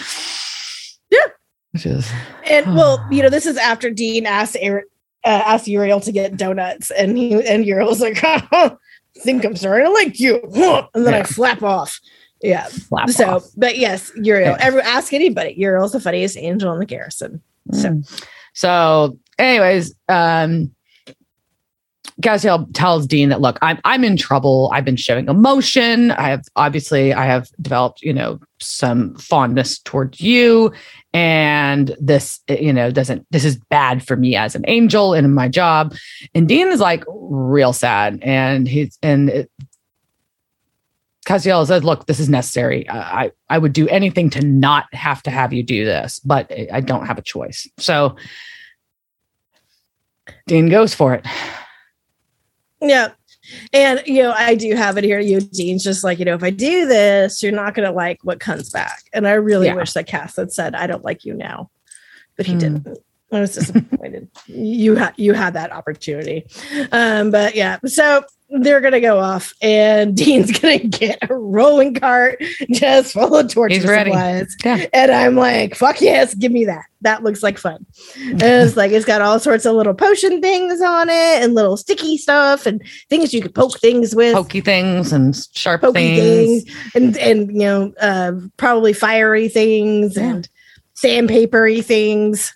Yeah. 1.11 1.27
Which 1.71 1.85
is. 1.85 2.09
And 2.49 2.65
well, 2.75 3.05
you 3.11 3.21
know, 3.21 3.29
this 3.29 3.45
is 3.45 3.57
after 3.57 3.91
Dean 3.91 4.25
asked, 4.25 4.55
uh, 4.55 4.79
asked 5.23 5.67
Uriel 5.67 5.99
to 6.01 6.11
get 6.11 6.37
donuts, 6.37 6.91
and 6.91 7.17
he 7.17 7.45
and 7.47 7.65
Uriel's 7.65 8.01
like, 8.01 8.19
oh, 8.23 8.77
think 9.19 9.45
I'm 9.45 9.55
sorry, 9.55 9.83
I 9.83 9.87
like 9.87 10.19
you. 10.19 10.41
And 10.95 11.05
then 11.05 11.13
yeah. 11.13 11.19
I 11.19 11.23
flap 11.23 11.63
off. 11.63 11.99
Yeah. 12.41 12.65
Flap 12.65 13.09
so, 13.09 13.35
off. 13.35 13.45
but 13.55 13.77
yes, 13.77 14.11
Uriel, 14.15 14.57
every, 14.59 14.81
ask 14.81 15.13
anybody. 15.13 15.53
Uriel's 15.57 15.93
the 15.93 15.99
funniest 15.99 16.37
angel 16.37 16.73
in 16.73 16.79
the 16.79 16.85
garrison. 16.85 17.41
So, 17.71 17.89
mm. 17.89 18.23
so 18.53 19.17
anyways, 19.39 19.95
um, 20.09 20.73
Castiel 22.21 22.67
tells 22.73 23.07
Dean 23.07 23.29
that 23.29 23.41
look, 23.41 23.57
I'm 23.61 23.79
I'm 23.83 24.03
in 24.03 24.17
trouble. 24.17 24.69
I've 24.73 24.85
been 24.85 24.95
showing 24.95 25.27
emotion. 25.27 26.11
I 26.11 26.29
have 26.29 26.43
obviously 26.55 27.13
I 27.13 27.25
have 27.25 27.49
developed, 27.61 28.01
you 28.01 28.13
know, 28.13 28.39
some 28.59 29.15
fondness 29.15 29.79
towards 29.79 30.21
you. 30.21 30.71
And 31.13 31.95
this, 31.99 32.39
you 32.47 32.73
know, 32.73 32.91
doesn't 32.91 33.25
this 33.31 33.45
is 33.45 33.57
bad 33.69 34.05
for 34.05 34.15
me 34.15 34.35
as 34.35 34.55
an 34.55 34.63
angel 34.67 35.13
and 35.13 35.25
in 35.25 35.33
my 35.33 35.47
job. 35.47 35.95
And 36.35 36.47
Dean 36.47 36.67
is 36.67 36.79
like 36.79 37.03
real 37.07 37.73
sad. 37.73 38.19
And 38.21 38.67
he's 38.67 38.97
and 39.01 39.29
it, 39.29 39.51
Castiel 41.25 41.65
says, 41.65 41.83
look, 41.83 42.05
this 42.05 42.19
is 42.19 42.29
necessary. 42.29 42.87
I 42.89 43.31
I 43.49 43.57
would 43.57 43.73
do 43.73 43.87
anything 43.87 44.29
to 44.31 44.41
not 44.45 44.93
have 44.93 45.23
to 45.23 45.31
have 45.31 45.53
you 45.53 45.63
do 45.63 45.85
this, 45.85 46.19
but 46.19 46.51
I 46.71 46.81
don't 46.81 47.05
have 47.05 47.17
a 47.17 47.21
choice. 47.21 47.67
So 47.77 48.17
Dean 50.47 50.69
goes 50.69 50.93
for 50.93 51.13
it. 51.13 51.25
Yeah. 52.83 53.11
And 53.73 54.01
you 54.05 54.23
know, 54.23 54.31
I 54.31 54.55
do 54.55 54.75
have 54.75 54.97
it 54.97 55.03
here. 55.03 55.19
You, 55.19 55.41
Dean's 55.41 55.83
just 55.83 56.03
like, 56.03 56.19
you 56.19 56.25
know, 56.25 56.35
if 56.35 56.43
I 56.43 56.49
do 56.49 56.85
this, 56.85 57.43
you're 57.43 57.51
not 57.51 57.73
gonna 57.73 57.91
like 57.91 58.19
what 58.23 58.39
comes 58.39 58.69
back. 58.69 59.01
And 59.11 59.27
I 59.27 59.33
really 59.33 59.67
yeah. 59.67 59.75
wish 59.75 59.93
that 59.93 60.07
Cass 60.07 60.37
had 60.37 60.51
said, 60.51 60.75
I 60.75 60.87
don't 60.87 61.03
like 61.03 61.25
you 61.25 61.33
now. 61.33 61.69
But 62.37 62.45
he 62.45 62.53
mm. 62.53 62.59
didn't. 62.59 62.97
I 63.31 63.41
was 63.41 63.55
disappointed. 63.55 64.29
you 64.45 64.95
had 64.95 65.13
you 65.17 65.33
had 65.33 65.55
that 65.55 65.71
opportunity. 65.71 66.45
Um, 66.91 67.31
but 67.31 67.55
yeah, 67.55 67.79
so 67.85 68.23
they're 68.61 68.81
gonna 68.81 69.01
go 69.01 69.19
off, 69.19 69.53
and 69.61 70.15
Dean's 70.17 70.57
gonna 70.57 70.79
get 70.79 71.19
a 71.29 71.35
rolling 71.35 71.95
cart 71.95 72.41
just 72.71 73.13
full 73.13 73.35
of 73.35 73.51
torture 73.51 73.75
He's 73.75 73.85
ready. 73.85 74.11
supplies. 74.11 74.55
Yeah. 74.63 74.85
And 74.93 75.11
I'm 75.11 75.35
like, 75.35 75.75
fuck 75.75 76.01
yes, 76.01 76.35
give 76.35 76.51
me 76.51 76.65
that. 76.65 76.85
That 77.01 77.23
looks 77.23 77.43
like 77.43 77.57
fun. 77.57 77.85
and 78.17 78.41
it's 78.41 78.77
like 78.77 78.91
it's 78.91 79.05
got 79.05 79.21
all 79.21 79.39
sorts 79.39 79.65
of 79.65 79.75
little 79.75 79.93
potion 79.93 80.41
things 80.41 80.81
on 80.81 81.09
it, 81.09 81.43
and 81.43 81.53
little 81.55 81.77
sticky 81.77 82.17
stuff, 82.17 82.65
and 82.65 82.81
things 83.09 83.33
you 83.33 83.41
could 83.41 83.55
poke 83.55 83.79
things 83.79 84.15
with, 84.15 84.33
pokey 84.33 84.61
things 84.61 85.11
and 85.11 85.35
sharp 85.53 85.81
things. 85.81 86.63
things, 86.63 86.93
and 86.95 87.17
and 87.17 87.51
you 87.51 87.59
know, 87.59 87.93
uh, 87.99 88.33
probably 88.57 88.93
fiery 88.93 89.49
things 89.49 90.15
yeah. 90.15 90.23
and 90.23 90.49
sandpapery 90.95 91.83
things. 91.83 92.55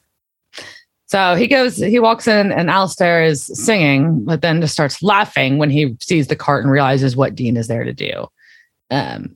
So 1.08 1.36
he 1.36 1.48
goes, 1.48 1.78
he 1.78 2.00
walks 2.00 2.28
in, 2.28 2.52
and 2.52 2.70
Alistair 2.70 3.24
is 3.24 3.46
singing, 3.46 4.26
but 4.26 4.42
then 4.42 4.62
just 4.62 4.74
starts 4.74 5.02
laughing 5.02 5.58
when 5.58 5.70
he 5.70 5.96
sees 6.02 6.28
the 6.28 6.36
cart 6.36 6.64
and 6.64 6.72
realizes 6.72 7.16
what 7.16 7.34
Dean 7.34 7.56
is 7.56 7.68
there 7.68 7.86
to 7.86 7.94
do. 7.94 8.28
Um, 8.92 9.36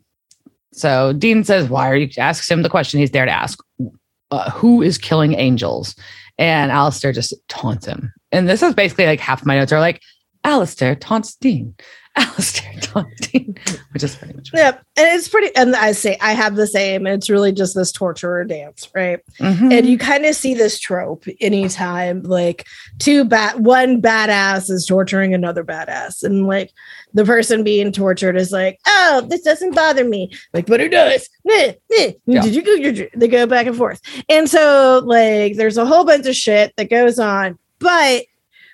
so 0.73 1.13
Dean 1.13 1.43
says, 1.43 1.69
"Why 1.69 1.89
are 1.89 1.95
you?" 1.95 2.09
Asks 2.17 2.49
him 2.49 2.61
the 2.61 2.69
question 2.69 2.99
he's 2.99 3.11
there 3.11 3.25
to 3.25 3.31
ask, 3.31 3.59
uh, 4.31 4.51
"Who 4.51 4.81
is 4.81 4.97
killing 4.97 5.33
angels?" 5.33 5.95
And 6.37 6.71
Alistair 6.71 7.11
just 7.11 7.33
taunts 7.47 7.85
him. 7.85 8.11
And 8.31 8.49
this 8.49 8.63
is 8.63 8.73
basically 8.73 9.05
like 9.05 9.19
half 9.19 9.41
of 9.41 9.47
my 9.47 9.55
notes 9.55 9.71
are 9.71 9.79
like, 9.79 10.01
Alistair 10.43 10.95
taunts 10.95 11.35
Dean. 11.35 11.75
Alistair 12.15 12.73
taunting, 12.81 13.57
which 13.93 14.03
is 14.03 14.15
pretty 14.15 14.33
much. 14.33 14.49
Yep. 14.53 14.83
And 14.97 15.07
it's 15.17 15.29
pretty, 15.29 15.55
and 15.55 15.75
I 15.75 15.93
say 15.93 16.17
I 16.19 16.33
have 16.33 16.55
the 16.55 16.67
same. 16.67 17.07
It's 17.07 17.29
really 17.29 17.53
just 17.53 17.73
this 17.73 17.91
torturer 17.91 18.43
dance, 18.43 18.89
right? 18.93 19.19
Mm-hmm. 19.39 19.71
And 19.71 19.85
you 19.87 19.97
kind 19.97 20.25
of 20.25 20.35
see 20.35 20.53
this 20.53 20.77
trope 20.77 21.23
anytime 21.39 22.23
like 22.23 22.67
two 22.99 23.23
bat 23.23 23.61
one 23.61 24.01
badass 24.01 24.69
is 24.69 24.85
torturing 24.85 25.33
another 25.33 25.63
badass. 25.63 26.23
And 26.23 26.47
like 26.47 26.71
the 27.13 27.23
person 27.23 27.63
being 27.63 27.93
tortured 27.93 28.35
is 28.35 28.51
like, 28.51 28.79
oh, 28.85 29.25
this 29.29 29.41
doesn't 29.41 29.73
bother 29.73 30.03
me. 30.03 30.31
Like, 30.53 30.65
but 30.65 30.81
it 30.81 30.89
does. 30.89 31.29
Yeah. 31.45 31.73
Did 31.89 32.55
you 32.55 32.61
go? 32.61 33.07
They 33.15 33.27
go 33.29 33.45
back 33.45 33.67
and 33.67 33.77
forth. 33.77 34.01
And 34.27 34.49
so 34.49 35.01
like 35.05 35.55
there's 35.55 35.77
a 35.77 35.85
whole 35.85 36.03
bunch 36.03 36.27
of 36.27 36.35
shit 36.35 36.73
that 36.75 36.89
goes 36.89 37.19
on. 37.19 37.57
But 37.79 38.25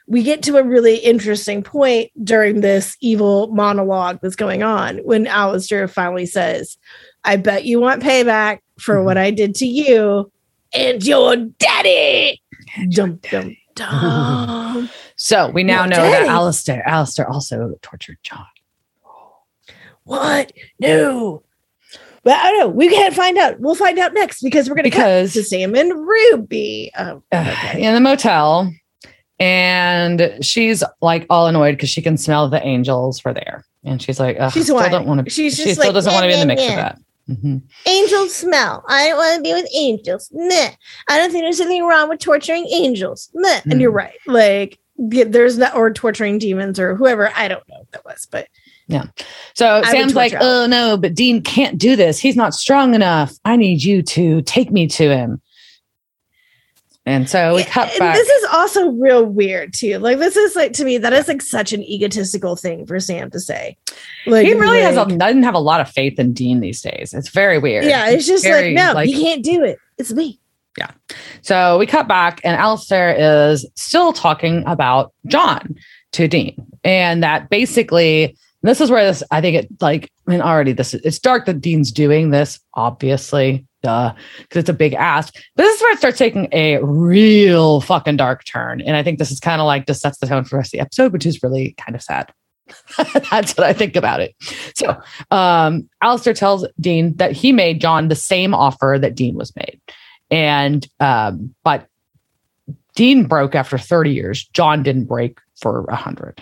we 0.08 0.24
get 0.24 0.41
to 0.43 0.56
a 0.56 0.63
really 0.63 0.96
interesting 0.98 1.62
point 1.62 2.12
during 2.24 2.62
this 2.62 2.96
evil 3.02 3.48
monologue 3.48 4.20
that's 4.22 4.38
going 4.38 4.63
on 4.63 4.98
when 5.00 5.28
Alistair 5.28 5.88
finally 5.89 6.26
says, 6.26 6.78
I 7.26 7.36
bet 7.36 7.65
you 7.65 7.82
want 7.82 8.02
payback 8.02 8.60
for 8.80 8.96
mm-hmm. 8.96 9.06
what 9.06 9.17
I 9.17 9.32
did 9.32 9.54
to 9.56 9.67
you 9.67 10.32
and 10.74 11.06
your 11.06 11.36
daddy. 11.36 12.41
And 12.78 12.91
dum, 12.93 13.20
dum, 13.30 13.58
dum. 13.76 14.89
so 15.17 15.50
we 15.50 15.63
now 15.63 15.82
your 15.82 15.89
know 15.89 15.98
daddy. 15.98 16.26
that 16.26 16.32
Alistair, 16.34 16.88
Alistair 16.88 17.30
also 17.30 17.78
tortured 17.82 18.17
John. 18.24 18.46
What? 20.06 20.54
No. 20.80 21.43
But 22.24 22.36
I 22.36 22.52
don't 22.52 22.60
know. 22.60 22.67
We 22.70 22.88
can't 22.88 23.13
find 23.13 23.38
out. 23.38 23.60
We'll 23.60 23.76
find 23.76 24.00
out 24.00 24.13
next 24.13 24.41
because 24.41 24.70
we're 24.70 24.76
going 24.76 24.89
to 24.89 24.89
cut 24.89 25.30
to 25.30 25.43
Sam 25.43 25.76
and 25.76 25.91
Ruby. 25.93 26.91
Oh, 26.98 27.24
okay. 27.34 27.84
in 27.84 27.93
the 27.93 28.00
motel 28.00 28.72
and 29.39 30.38
she's 30.41 30.84
like 31.02 31.26
all 31.30 31.47
annoyed 31.47 31.73
because 31.73 31.89
she 31.89 32.02
can 32.02 32.17
smell 32.17 32.50
the 32.50 32.65
angels 32.65 33.23
were 33.23 33.34
there, 33.34 33.65
and 33.84 34.02
she's 34.02 34.19
like, 34.19 34.38
she's 34.52 34.65
still 34.65 34.80
don't 34.89 35.08
want 35.08 35.26
to. 35.26 35.30
She's 35.30 35.56
she 35.56 35.73
still 35.73 35.86
like, 35.86 35.93
doesn't 35.93 36.13
want 36.13 36.23
to 36.23 36.28
be 36.28 36.34
in 36.34 36.39
the 36.39 36.45
mix 36.45 36.62
of 36.63 36.76
that. 36.76 37.00
Mm-hmm. 37.30 37.58
Angels 37.86 38.34
smell. 38.34 38.86
I 38.88 39.10
don't 39.10 39.17
want 39.17 39.38
to 39.38 39.41
be 39.43 39.54
with 39.54 39.69
angels. 39.76 40.30
Meh. 40.32 40.71
I 41.10 41.17
don't 41.17 41.32
think 41.32 41.43
there's 41.43 41.60
anything 41.60 41.84
wrong 41.84 42.08
with 42.10 42.19
torturing 42.19 42.67
angels. 42.67 43.30
Meh. 43.34 43.60
Mm-hmm. 43.60 43.71
And 43.71 43.82
you're 43.82 43.91
mm. 43.91 43.95
right. 43.95 44.15
Like 44.26 44.80
there's 44.97 45.58
not 45.58 45.76
or 45.76 45.91
torturing 45.91 46.39
demons 46.39 46.80
or 46.80 46.95
whoever. 46.95 47.32
I 47.36 47.47
don't 47.47 47.67
know 47.67 47.80
what 47.80 47.91
that 47.91 48.06
was, 48.06 48.28
but 48.32 48.47
yeah. 48.88 49.08
So 49.54 49.82
I 49.84 49.91
Sam's 49.91 50.15
like, 50.15 50.34
oh 50.39 50.65
no, 50.67 50.97
but 50.97 51.13
Dean 51.13 51.41
can't 51.41 51.78
do 51.78 51.95
this. 51.95 52.19
He's 52.19 52.38
not 52.38 52.54
strong 52.54 52.95
enough. 52.95 53.34
I 53.43 53.58
need 53.58 53.84
you 53.84 54.02
to 54.04 54.41
take 54.43 54.71
me 54.71 54.88
to 54.88 55.10
him. 55.10 55.41
And 57.08 57.30
so 57.30 57.56
we 57.56 57.63
cut 57.63 57.98
back. 57.98 58.15
This 58.15 58.28
is 58.28 58.50
also 58.52 58.89
real 58.89 59.26
weird 59.26 59.74
too. 59.74 59.98
Like 59.98 60.17
this 60.17 60.36
is 60.36 60.58
like 60.58 60.74
to 60.74 60.84
me 60.84 60.98
that 60.98 61.13
is 61.13 61.30
like 61.30 61.41
such 61.41 61.72
an 61.72 61.82
egotistical 61.82 62.58
thing 62.58 62.86
for 62.86 63.00
Sam 63.00 63.32
to 63.32 63.39
say. 63.39 63.78
Like 64.26 64.46
he 64.46 64.54
really 64.54 64.82
like, 64.82 64.93
has 64.93 64.98
a, 64.98 65.17
doesn't 65.17 65.43
have 65.43 65.54
a 65.54 65.60
lot 65.60 65.80
of 65.80 65.89
faith 65.89 66.20
in 66.20 66.34
Dean 66.34 66.60
these 66.60 66.82
days. 66.82 67.13
It's 67.13 67.30
very 67.30 67.60
weird. 67.60 67.86
Yeah, 67.86 68.10
it's 68.10 68.28
just 68.28 68.43
very, 68.43 68.76
like 68.76 68.86
no, 68.86 68.93
like, 68.93 69.08
he 69.08 69.22
can't 69.22 69.41
do 69.41 69.63
it. 69.63 69.80
It's 69.98 70.12
me. 70.12 70.38
Yeah. 70.78 70.91
So 71.43 71.78
we 71.78 71.86
cut 71.86 72.10
back, 72.10 72.41
and 72.43 72.58
Alistair 72.58 73.15
is 73.17 73.65
still 73.76 74.12
talking 74.12 74.65
about 74.67 75.13
John 75.28 75.78
to 76.12 76.28
Dean, 76.28 76.58
and 76.84 77.24
that 77.24 77.50
basically 77.50 78.36
this 78.63 78.82
is 78.82 78.91
where 78.91 79.06
this 79.06 79.24
I 79.32 79.39
think 79.39 79.56
it 79.56 79.70
like 79.82 80.12
I 80.28 80.32
mean 80.32 80.41
already 80.41 80.74
this 80.74 80.93
it's 80.93 81.20
dark 81.20 81.46
that 81.46 81.62
Dean's 81.62 81.91
doing 81.91 82.32
this 82.32 82.60
obviously 82.74 83.65
duh, 83.84 84.13
because 84.40 84.62
it's 84.62 84.70
a 84.70 84.74
big 84.74 84.94
ask. 84.94 85.34
But 85.56 85.63
this 85.63 85.76
is 85.76 85.82
where 85.82 85.94
it 85.94 86.00
starts 86.00 86.18
taking 86.18 86.48
a 86.52 86.80
real 86.84 87.82
fucking 87.82 88.18
dark 88.18 88.44
turn. 88.46 88.82
And 88.82 88.96
I 88.96 89.04
think 89.04 89.20
this 89.20 89.32
is 89.32 89.40
kind 89.40 89.62
of 89.62 89.66
like 89.66 89.88
just 89.88 90.02
sets 90.02 90.18
the 90.20 90.28
tone 90.28 90.44
for 90.44 90.52
the 90.52 90.58
rest 90.58 90.70
of 90.70 90.78
the 90.78 90.82
episode, 90.82 91.13
which 91.13 91.26
is 91.26 91.42
really 91.44 91.76
kind 91.78 91.96
of 91.96 92.02
sad. 92.02 92.32
That's 93.32 93.56
what 93.58 93.66
I 93.66 93.74
think 93.74 93.96
about 93.96 94.20
it. 94.20 94.36
So 94.76 95.00
um 95.32 95.90
Alistair 96.02 96.34
tells 96.34 96.68
Dean 96.80 97.16
that 97.16 97.32
he 97.32 97.52
made 97.52 97.80
John 97.80 98.10
the 98.10 98.16
same 98.16 98.54
offer 98.54 98.98
that 99.00 99.16
Dean 99.16 99.36
was 99.36 99.56
made. 99.56 99.80
And 100.30 100.86
um, 101.00 101.56
but 101.63 101.88
Dean 102.96 103.26
broke 103.26 103.56
after 103.56 103.78
30 103.78 104.12
years. 104.12 104.46
John 104.48 104.84
didn't 104.84 105.06
break 105.06 105.40
for 105.60 105.86
a 105.86 105.96
hundred. 105.96 106.42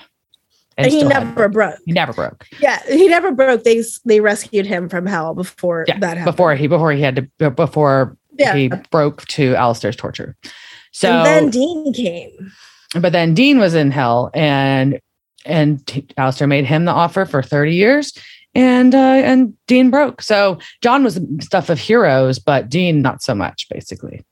And, 0.77 0.91
he 0.91 1.03
never 1.03 1.47
broke. 1.47 1.79
He 1.85 1.93
never 1.93 2.11
broke. 2.11 2.45
Yeah, 2.59 2.81
he 2.85 3.07
never 3.07 3.31
broke. 3.31 3.63
They 3.63 3.83
they 4.03 4.19
rescued 4.19 4.65
him 4.65 4.89
from 4.89 5.05
hell 5.05 5.33
before 5.33 5.85
yeah, 5.87 5.97
that 5.99 6.17
happened. 6.17 6.25
Before 6.25 6.55
he 6.55 6.67
before 6.67 6.91
he 6.91 7.01
had 7.01 7.15
to 7.15 7.51
before 7.51 8.17
yeah. 8.37 8.53
he 8.53 8.69
broke 8.91 9.25
to 9.27 9.55
Alistair's 9.55 9.95
torture. 9.95 10.35
So 10.91 11.11
and 11.11 11.25
then 11.25 11.49
Dean 11.49 11.93
came. 11.93 12.51
But 12.99 13.13
then 13.13 13.33
Dean 13.33 13.57
was 13.57 13.73
in 13.73 13.91
hell 13.91 14.31
and 14.33 14.99
and 15.45 16.13
Alistair 16.17 16.47
made 16.47 16.65
him 16.65 16.85
the 16.85 16.91
offer 16.91 17.25
for 17.25 17.41
30 17.41 17.73
years. 17.73 18.13
And 18.53 18.95
uh, 18.95 18.97
and 18.97 19.53
Dean 19.67 19.89
broke. 19.89 20.21
So 20.21 20.59
John 20.81 21.03
was 21.03 21.19
stuff 21.41 21.69
of 21.69 21.77
heroes, 21.77 22.39
but 22.39 22.69
Dean 22.69 23.01
not 23.01 23.21
so 23.21 23.35
much, 23.35 23.67
basically. 23.69 24.25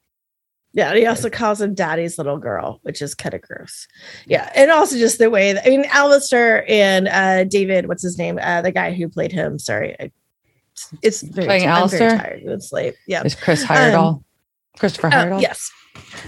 Yeah, 0.75 0.89
and 0.89 0.97
he 0.97 1.05
also 1.05 1.29
calls 1.29 1.61
him 1.61 1.75
daddy's 1.75 2.17
little 2.17 2.37
girl, 2.39 2.79
which 2.81 3.01
is 3.01 3.13
kind 3.13 3.35
of 3.35 3.41
gross. 3.41 3.87
Yeah, 4.25 4.51
and 4.55 4.71
also 4.71 4.97
just 4.97 5.19
the 5.19 5.29
way 5.29 5.53
that 5.53 5.65
I 5.65 5.69
mean, 5.69 5.85
Alistair 5.91 6.65
and 6.69 7.07
uh, 7.07 7.43
David, 7.43 7.87
what's 7.87 8.01
his 8.01 8.17
name? 8.17 8.39
Uh, 8.41 8.61
the 8.63 8.71
guy 8.71 8.91
who 8.93 9.07
played 9.07 9.31
him. 9.31 9.59
Sorry, 9.59 9.95
I, 9.99 10.11
it's 11.03 11.21
very, 11.21 11.45
Playing 11.45 11.69
I'm 11.69 11.87
very 11.89 12.01
Alistair? 12.03 12.17
tired. 12.17 12.41
It's 12.45 12.71
late. 12.71 12.95
Yeah, 13.07 13.21
Is 13.23 13.35
Chris 13.35 13.63
Heyerdahl? 13.63 14.23
Christopher 14.79 15.13
Uh, 15.13 15.39
yes. 15.39 15.69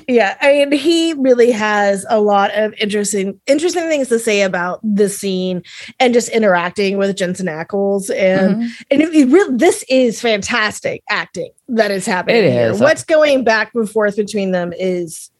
Yeah, 0.08 0.38
I 0.42 0.54
mean, 0.66 0.72
he 0.74 1.14
really 1.14 1.52
has 1.52 2.06
a 2.10 2.20
lot 2.22 2.52
of 2.56 2.74
interesting, 2.80 3.40
interesting 3.48 3.84
things 3.88 4.08
to 4.10 4.20
say 4.20 4.42
about 4.44 4.80
the 4.84 5.10
scene 5.10 5.64
and 6.00 6.14
just 6.14 6.30
interacting 6.30 6.98
with 6.98 7.16
Jensen 7.16 7.48
Ackles, 7.48 8.10
and 8.16 8.58
Mhm. 8.64 8.70
and 8.92 9.02
it, 9.02 9.14
it 9.16 9.26
really, 9.30 9.56
this 9.58 9.84
is 9.90 10.22
fantastic 10.22 11.02
acting 11.10 11.50
that 11.70 11.92
is 11.92 12.06
happening. 12.06 12.44
It 12.44 12.52
here. 12.52 12.72
is. 12.72 12.80
What's 12.80 13.04
going 13.04 13.44
back 13.44 13.72
and 13.74 13.90
forth 13.90 14.16
between 14.16 14.52
them 14.52 14.74
is 14.78 15.32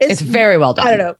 It's 0.00 0.20
very 0.20 0.56
well 0.56 0.72
done. 0.74 0.86
I 0.86 0.90
don't 0.90 0.98
know. 0.98 1.14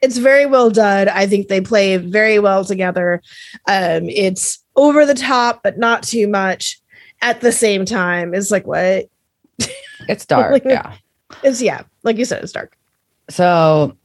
It's 0.00 0.18
very 0.18 0.46
well 0.46 0.70
done. 0.70 1.08
I 1.08 1.26
think 1.26 1.48
they 1.48 1.60
play 1.60 1.96
very 1.96 2.38
well 2.38 2.64
together. 2.64 3.20
Um, 3.66 4.08
it's 4.08 4.58
over 4.76 5.04
the 5.04 5.14
top, 5.14 5.60
but 5.64 5.78
not 5.78 6.02
too 6.04 6.28
much. 6.28 6.78
At 7.20 7.40
the 7.40 7.50
same 7.50 7.84
time, 7.84 8.32
it's 8.32 8.52
like 8.52 8.64
what? 8.66 9.06
It's 10.08 10.24
dark. 10.24 10.52
Like- 10.52 10.64
yeah. 10.64 10.92
It's 11.42 11.62
yeah, 11.62 11.82
like 12.02 12.16
you 12.16 12.24
said, 12.24 12.42
it's 12.42 12.52
dark. 12.52 12.76
So 13.30 13.96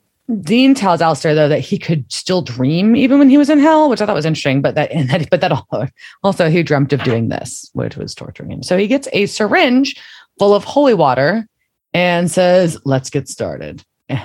Dean 0.42 0.74
tells 0.74 1.02
Alistair 1.02 1.36
though 1.36 1.50
that 1.50 1.60
he 1.60 1.78
could 1.78 2.12
still 2.12 2.42
dream 2.42 2.96
even 2.96 3.20
when 3.20 3.30
he 3.30 3.38
was 3.38 3.50
in 3.50 3.60
hell, 3.60 3.90
which 3.90 4.02
I 4.02 4.06
thought 4.06 4.16
was 4.16 4.26
interesting. 4.26 4.62
But 4.62 4.76
that 4.76 4.92
and 4.94 5.10
that 5.10 5.30
but 5.30 5.42
that 5.42 5.52
also, 5.52 5.88
also 6.24 6.50
he 6.50 6.64
dreamt 6.64 6.94
of 6.94 7.04
doing 7.04 7.30
this, 7.30 7.70
which 7.74 7.98
was 7.98 8.16
torturing 8.16 8.52
him. 8.52 8.64
So 8.64 8.78
he 8.78 8.88
gets 8.88 9.08
a 9.14 9.26
syringe 9.26 9.96
full 10.40 10.54
of 10.54 10.64
holy 10.64 10.94
water 10.94 11.48
and 11.94 12.30
says, 12.32 12.78
"Let's 12.86 13.10
get 13.10 13.28
started." 13.28 13.84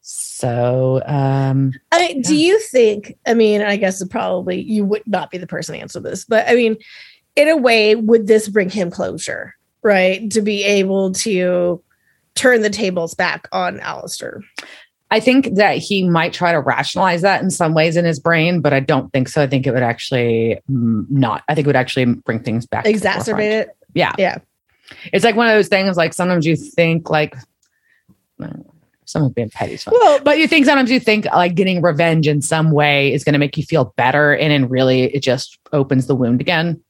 so 0.00 1.02
um 1.06 1.72
I 1.92 2.20
do 2.24 2.34
Yeah. 2.34 2.52
you 2.52 2.60
think? 2.60 3.16
I 3.26 3.34
mean, 3.34 3.60
I 3.62 3.76
guess 3.76 4.00
it 4.00 4.10
probably 4.10 4.60
you 4.60 4.84
would 4.84 5.02
not 5.06 5.30
be 5.30 5.38
the 5.38 5.46
person 5.46 5.74
to 5.74 5.80
answer 5.80 6.00
this, 6.00 6.24
but 6.24 6.48
I 6.48 6.54
mean, 6.54 6.76
in 7.36 7.48
a 7.48 7.56
way, 7.56 7.94
would 7.94 8.26
this 8.26 8.48
bring 8.48 8.70
him 8.70 8.90
closure, 8.90 9.54
right? 9.82 10.30
To 10.30 10.40
be 10.40 10.64
able 10.64 11.12
to 11.14 11.82
turn 12.38 12.62
the 12.62 12.70
tables 12.70 13.14
back 13.14 13.48
on 13.52 13.80
Alistair. 13.80 14.42
I 15.10 15.20
think 15.20 15.54
that 15.54 15.78
he 15.78 16.06
might 16.06 16.32
try 16.32 16.52
to 16.52 16.60
rationalize 16.60 17.22
that 17.22 17.42
in 17.42 17.50
some 17.50 17.72
ways 17.74 17.96
in 17.96 18.04
his 18.04 18.20
brain, 18.20 18.60
but 18.60 18.72
I 18.72 18.80
don't 18.80 19.10
think 19.12 19.28
so. 19.28 19.42
I 19.42 19.46
think 19.46 19.66
it 19.66 19.72
would 19.72 19.82
actually 19.82 20.58
mm, 20.70 21.10
not. 21.10 21.42
I 21.48 21.54
think 21.54 21.66
it 21.66 21.68
would 21.68 21.76
actually 21.76 22.04
bring 22.04 22.40
things 22.42 22.66
back. 22.66 22.84
to 22.84 22.92
the 22.92 22.98
forefront. 22.98 23.26
Exacerbate 23.26 23.60
it. 23.62 23.76
Yeah. 23.94 24.12
Yeah. 24.18 24.38
It's 25.12 25.24
like 25.24 25.34
one 25.34 25.46
of 25.46 25.54
those 25.54 25.68
things 25.68 25.96
like 25.96 26.12
sometimes 26.12 26.46
you 26.46 26.56
think 26.56 27.08
like 27.10 27.34
someone's 29.06 29.34
being 29.34 29.50
petty. 29.50 29.78
Well, 29.90 30.20
But 30.22 30.38
you 30.38 30.46
think 30.46 30.66
sometimes 30.66 30.90
you 30.90 31.00
think 31.00 31.24
like 31.26 31.54
getting 31.54 31.80
revenge 31.80 32.28
in 32.28 32.42
some 32.42 32.70
way 32.70 33.12
is 33.12 33.24
going 33.24 33.32
to 33.32 33.38
make 33.38 33.56
you 33.56 33.64
feel 33.64 33.94
better. 33.96 34.34
And 34.34 34.50
then 34.52 34.68
really 34.68 35.04
it 35.14 35.22
just 35.22 35.58
opens 35.72 36.06
the 36.06 36.14
wound 36.14 36.40
again. 36.40 36.82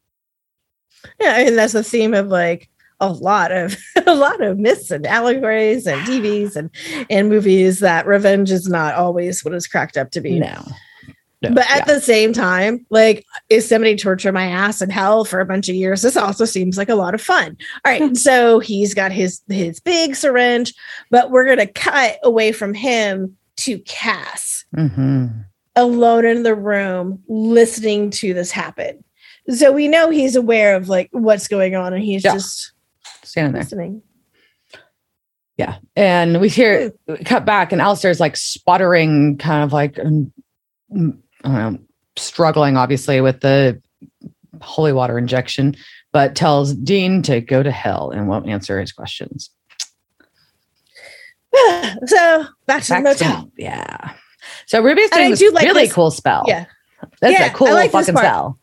Yeah, 1.20 1.38
and 1.38 1.56
that's 1.56 1.72
the 1.72 1.84
theme 1.84 2.14
of 2.14 2.26
like 2.26 2.68
a 3.00 3.08
lot 3.12 3.52
of 3.52 3.76
a 4.06 4.14
lot 4.14 4.40
of 4.42 4.58
myths 4.58 4.90
and 4.90 5.06
allegories 5.06 5.86
and 5.86 6.00
TVs 6.02 6.56
and 6.56 6.70
and 7.10 7.28
movies 7.28 7.80
that 7.80 8.06
revenge 8.06 8.50
is 8.50 8.68
not 8.68 8.94
always 8.94 9.44
what 9.44 9.54
it's 9.54 9.66
cracked 9.66 9.96
up 9.96 10.10
to 10.12 10.20
be. 10.20 10.38
No. 10.38 10.64
No, 11.40 11.50
But 11.52 11.70
at 11.70 11.86
yeah. 11.86 11.94
the 11.94 12.00
same 12.00 12.32
time, 12.32 12.84
like 12.90 13.24
if 13.48 13.62
somebody 13.62 13.94
tortured 13.94 14.32
my 14.32 14.46
ass 14.46 14.82
in 14.82 14.90
hell 14.90 15.24
for 15.24 15.38
a 15.38 15.44
bunch 15.46 15.68
of 15.68 15.76
years, 15.76 16.02
this 16.02 16.16
also 16.16 16.44
seems 16.44 16.76
like 16.76 16.88
a 16.88 16.96
lot 16.96 17.14
of 17.14 17.20
fun. 17.22 17.56
All 17.84 17.92
right, 17.92 18.16
so 18.16 18.58
he's 18.58 18.92
got 18.92 19.12
his 19.12 19.40
his 19.48 19.78
big 19.78 20.16
syringe, 20.16 20.74
but 21.12 21.30
we're 21.30 21.46
gonna 21.46 21.68
cut 21.68 22.18
away 22.24 22.50
from 22.50 22.74
him 22.74 23.36
to 23.58 23.78
Cass 23.80 24.64
Mhm. 24.76 25.44
alone 25.76 26.24
in 26.24 26.42
the 26.42 26.56
room 26.56 27.22
listening 27.28 28.10
to 28.10 28.34
this 28.34 28.50
happen. 28.50 29.04
So 29.48 29.70
we 29.70 29.86
know 29.86 30.10
he's 30.10 30.34
aware 30.34 30.74
of 30.74 30.88
like 30.88 31.08
what's 31.12 31.46
going 31.46 31.76
on 31.76 31.92
and 31.94 32.02
he's 32.02 32.24
Yeah. 32.24 32.32
just 32.34 32.72
standing 33.28 33.52
there. 33.52 33.62
listening. 33.62 34.02
Yeah. 35.56 35.78
And 35.96 36.40
we 36.40 36.48
hear 36.48 36.92
cut 37.24 37.44
back 37.44 37.72
and 37.72 37.80
Alistair's 37.82 38.20
like 38.20 38.36
sputtering, 38.36 39.38
kind 39.38 39.64
of 39.64 39.72
like, 39.72 39.98
um, 39.98 40.32
mm, 40.92 41.18
I 41.44 41.48
don't 41.48 41.72
know, 41.74 41.78
struggling 42.16 42.76
obviously 42.76 43.20
with 43.20 43.40
the 43.40 43.80
holy 44.62 44.92
water 44.92 45.18
injection, 45.18 45.74
but 46.12 46.36
tells 46.36 46.74
Dean 46.74 47.22
to 47.22 47.40
go 47.40 47.62
to 47.62 47.70
hell 47.72 48.10
and 48.10 48.28
won't 48.28 48.48
answer 48.48 48.80
his 48.80 48.92
questions. 48.92 49.50
so 52.06 52.44
back 52.66 52.82
to 52.84 52.88
Back 52.90 53.04
the 53.04 53.14
to- 53.16 53.24
motel. 53.24 53.50
yeah. 53.56 54.12
So 54.66 54.80
Ruby's 54.82 55.10
doing 55.10 55.30
this 55.30 55.40
do 55.40 55.50
like 55.50 55.64
really 55.64 55.84
this- 55.84 55.92
cool 55.92 56.10
spell. 56.10 56.44
Yeah. 56.46 56.66
That's 57.20 57.38
Yeah, 57.38 57.46
a 57.46 57.50
cool 57.54 57.72
like 57.72 57.90
fucking 57.90 58.16
spell. 58.16 58.58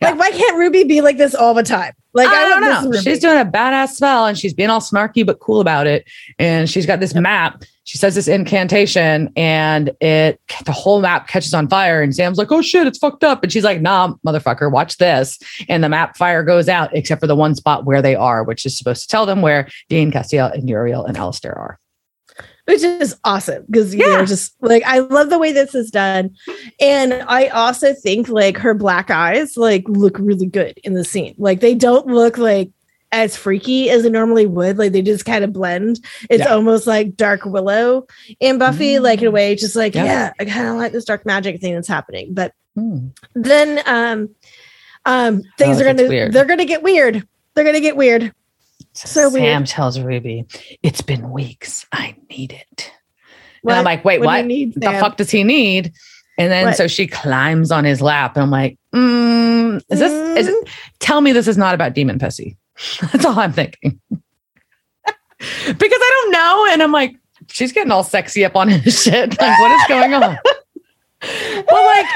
Yeah. 0.00 0.10
Like, 0.10 0.18
why 0.18 0.30
can't 0.30 0.58
Ruby 0.58 0.84
be 0.84 1.00
like 1.00 1.16
this 1.16 1.34
all 1.34 1.54
the 1.54 1.62
time? 1.62 1.92
Like, 2.16 2.28
I 2.28 2.48
don't 2.48 2.60
know. 2.62 2.90
this 2.90 3.04
Ruby. 3.04 3.10
She's 3.10 3.20
doing 3.20 3.38
a 3.38 3.44
badass 3.44 3.90
spell 3.90 4.26
and 4.26 4.36
she's 4.38 4.54
being 4.54 4.70
all 4.70 4.80
snarky 4.80 5.24
but 5.24 5.38
cool 5.40 5.60
about 5.60 5.86
it. 5.86 6.04
And 6.38 6.68
she's 6.68 6.86
got 6.86 6.98
this 6.98 7.14
Yep. 7.14 7.22
map. 7.22 7.62
She 7.84 7.98
says 7.98 8.16
this 8.16 8.26
incantation 8.26 9.30
and 9.36 9.90
it 10.00 10.40
the 10.64 10.72
whole 10.72 11.00
map 11.00 11.28
catches 11.28 11.54
on 11.54 11.68
fire. 11.68 12.02
And 12.02 12.12
Sam's 12.14 12.36
like, 12.38 12.50
oh 12.50 12.60
shit, 12.62 12.86
it's 12.86 12.98
fucked 12.98 13.22
up. 13.22 13.44
And 13.44 13.52
she's 13.52 13.62
like, 13.62 13.80
nah, 13.80 14.14
motherfucker, 14.26 14.72
watch 14.72 14.96
this. 14.96 15.38
And 15.68 15.84
the 15.84 15.88
map 15.88 16.16
fire 16.16 16.42
goes 16.42 16.68
out 16.68 16.90
except 16.96 17.20
for 17.20 17.28
the 17.28 17.36
one 17.36 17.54
spot 17.54 17.84
where 17.84 18.02
they 18.02 18.16
are, 18.16 18.42
which 18.42 18.66
is 18.66 18.76
supposed 18.76 19.02
to 19.02 19.08
tell 19.08 19.24
them 19.26 19.40
where 19.40 19.68
Dean, 19.88 20.10
Castiel, 20.10 20.52
and 20.52 20.68
Uriel 20.68 21.04
and 21.04 21.16
Alistair 21.16 21.56
are. 21.56 21.78
Which 22.66 22.82
is 22.82 23.16
awesome 23.24 23.64
because 23.70 23.94
you 23.94 24.04
Yeah. 24.04 24.18
know 24.18 24.26
just 24.26 24.54
like 24.60 24.82
I 24.84 24.98
love 24.98 25.30
the 25.30 25.38
way 25.38 25.52
this 25.52 25.74
is 25.74 25.90
done, 25.90 26.34
and 26.80 27.14
I 27.26 27.46
also 27.48 27.94
think 27.94 28.28
like 28.28 28.56
her 28.58 28.74
black 28.74 29.10
eyes 29.10 29.56
like 29.56 29.84
look 29.88 30.18
really 30.18 30.46
good 30.46 30.78
in 30.84 30.94
the 30.94 31.04
scene. 31.04 31.34
Like 31.38 31.60
they 31.60 31.74
don't 31.74 32.06
look 32.06 32.38
like 32.38 32.70
as 33.12 33.36
freaky 33.36 33.88
as 33.88 34.02
they 34.02 34.10
normally 34.10 34.46
would. 34.46 34.78
Like 34.78 34.90
they 34.92 35.00
just 35.00 35.24
kind 35.24 35.44
of 35.44 35.52
blend. 35.52 36.00
It's 36.28 36.44
Yeah. 36.44 36.52
almost 36.54 36.86
like 36.88 37.16
Dark 37.16 37.44
Willow 37.44 38.06
in 38.40 38.58
Buffy, 38.58 38.98
like 38.98 39.22
in 39.22 39.28
a 39.28 39.30
way, 39.30 39.54
just 39.54 39.76
like 39.76 39.94
Yeah. 39.94 40.04
yeah, 40.04 40.32
I 40.40 40.44
kind 40.44 40.66
of 40.68 40.74
like 40.74 40.92
this 40.92 41.04
dark 41.04 41.24
magic 41.24 41.60
thing 41.60 41.74
that's 41.74 41.88
happening. 41.88 42.34
But 42.34 42.52
Hmm. 42.74 43.06
then 43.34 43.80
um 43.86 44.30
um 45.06 45.42
things 45.56 45.78
Oh, 45.78 45.80
are 45.82 45.84
gonna 45.94 46.08
they're 46.30 46.44
gonna 46.44 46.64
get 46.64 46.82
weird. 46.82 47.26
They're 47.54 47.64
gonna 47.64 47.80
get 47.80 47.96
weird. 47.96 48.32
So 48.96 49.28
weird. 49.30 49.44
Sam 49.44 49.64
tells 49.64 50.00
Ruby, 50.00 50.44
it's 50.82 51.02
been 51.02 51.30
weeks. 51.30 51.86
I 51.92 52.16
need 52.30 52.52
it. 52.52 52.92
What- 53.62 53.72
and 53.72 53.78
I'm 53.80 53.84
like, 53.84 54.04
wait, 54.04 54.20
what 54.20 54.26
what? 54.26 54.44
need, 54.46 54.74
the 54.74 54.92
fuck 54.92 55.16
does 55.16 55.30
he 55.30 55.44
need? 55.44 55.92
And 56.38 56.52
then 56.52 56.66
What? 56.66 56.76
so 56.76 56.86
she 56.86 57.06
climbs 57.06 57.70
on 57.70 57.84
his 57.84 58.02
lap, 58.02 58.36
and 58.36 58.42
I'm 58.42 58.50
like, 58.50 58.78
mm, 58.94 59.76
is 59.90 59.98
this? 59.98 60.38
Is 60.38 60.48
it? 60.48 60.68
Tell 60.98 61.20
me 61.22 61.32
this 61.32 61.48
is 61.48 61.56
not 61.56 61.74
about 61.74 61.94
demon 61.94 62.18
pussy. 62.18 62.56
That's 63.00 63.24
all 63.24 63.38
I'm 63.38 63.52
thinking. 63.52 63.98
because 64.10 64.20
I 65.40 66.20
don't 66.22 66.32
know, 66.32 66.66
and 66.72 66.82
I'm 66.82 66.92
like, 66.92 67.16
she's 67.48 67.72
getting 67.72 67.90
all 67.90 68.02
sexy 68.04 68.44
up 68.44 68.54
on 68.54 68.68
his 68.68 69.02
shit. 69.02 69.40
Like, 69.40 69.58
what 69.58 69.70
is 69.70 69.86
going 69.88 70.14
on? 70.14 70.38
Well, 71.22 71.86
like, 71.86 72.06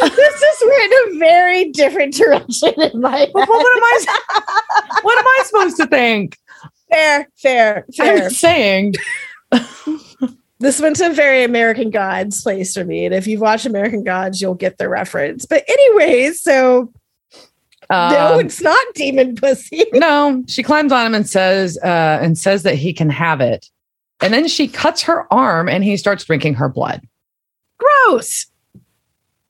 this 0.00 0.40
just 0.40 0.64
went 0.66 0.92
in 0.92 1.16
a 1.16 1.18
very 1.18 1.70
different 1.70 2.14
direction 2.14 2.72
in 2.80 3.00
my 3.00 3.28
what, 3.32 3.48
am 3.48 3.82
I? 3.82 4.04
What 5.02 5.18
am 5.18 5.26
I 5.26 5.42
supposed 5.44 5.76
to 5.78 5.86
think? 5.86 6.38
fair, 6.92 7.28
fair, 7.36 7.86
fair. 7.96 8.24
I'm 8.24 8.30
saying. 8.30 8.94
this 10.60 10.80
went 10.80 10.96
to 10.96 11.06
a 11.06 11.12
very 11.12 11.44
American 11.44 11.90
Gods 11.90 12.42
place 12.42 12.74
for 12.74 12.84
me. 12.84 13.06
And 13.06 13.14
if 13.14 13.26
you've 13.26 13.40
watched 13.40 13.66
American 13.66 14.04
Gods, 14.04 14.40
you'll 14.40 14.54
get 14.54 14.78
the 14.78 14.88
reference. 14.88 15.46
But 15.46 15.64
anyways, 15.68 16.40
so 16.40 16.92
no, 17.90 18.34
um, 18.34 18.40
it's 18.40 18.60
not 18.60 18.82
demon 18.94 19.34
pussy. 19.34 19.84
no, 19.92 20.44
she 20.48 20.62
climbs 20.62 20.92
on 20.92 21.06
him 21.06 21.14
and 21.14 21.28
says, 21.28 21.78
uh, 21.82 22.18
and 22.22 22.38
says 22.38 22.62
that 22.62 22.76
he 22.76 22.92
can 22.92 23.10
have 23.10 23.40
it. 23.40 23.68
And 24.22 24.32
then 24.32 24.46
she 24.46 24.68
cuts 24.68 25.02
her 25.02 25.30
arm 25.32 25.68
and 25.68 25.82
he 25.82 25.96
starts 25.96 26.24
drinking 26.24 26.54
her 26.54 26.68
blood. 26.68 27.02
Gross. 28.06 28.46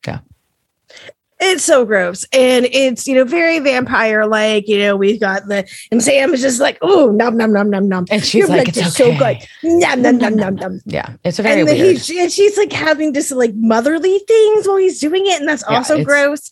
Yeah. 0.07 0.21
It's 1.45 1.65
so 1.65 1.85
gross. 1.85 2.25
And 2.33 2.67
it's, 2.67 3.07
you 3.09 3.15
know, 3.17 3.25
very 3.25 3.59
vampire 3.59 4.27
like. 4.27 4.69
You 4.69 4.79
know, 4.79 4.97
we've 4.97 5.19
got 5.21 5.49
the, 5.49 5.69
and 5.91 6.03
Sam 6.03 6.33
is 6.33 6.41
just 6.41 6.61
like, 6.61 6.79
oh, 6.83 7.11
nom, 7.11 7.37
nom, 7.37 7.53
nom, 7.53 7.69
nom, 7.69 7.89
nom. 7.89 8.07
And 8.11 8.23
she's 8.25 8.41
Your 8.41 8.49
like, 8.49 8.69
it's 8.69 8.79
okay. 8.79 8.89
so 8.91 9.19
good. 9.19 9.39
Nom, 9.63 10.03
nom, 10.03 10.19
nom, 10.19 10.37
nom, 10.37 10.55
nom. 10.57 10.81
Yeah, 10.87 11.15
it's 11.25 11.39
a 11.39 11.43
very 11.43 11.61
And, 11.61 11.69
then 11.69 11.77
he, 11.77 11.83
weird. 11.83 12.11
and 12.11 12.31
she's 12.33 12.57
like 12.57 12.73
having 12.73 13.13
just 13.13 13.33
like 13.33 13.55
motherly 13.55 14.21
things 14.21 14.67
while 14.69 14.77
he's 14.77 15.01
doing 15.01 15.27
it. 15.27 15.41
And 15.41 15.49
that's 15.49 15.65
Yeah, 15.69 15.77
also 15.79 16.05
gross. 16.05 16.51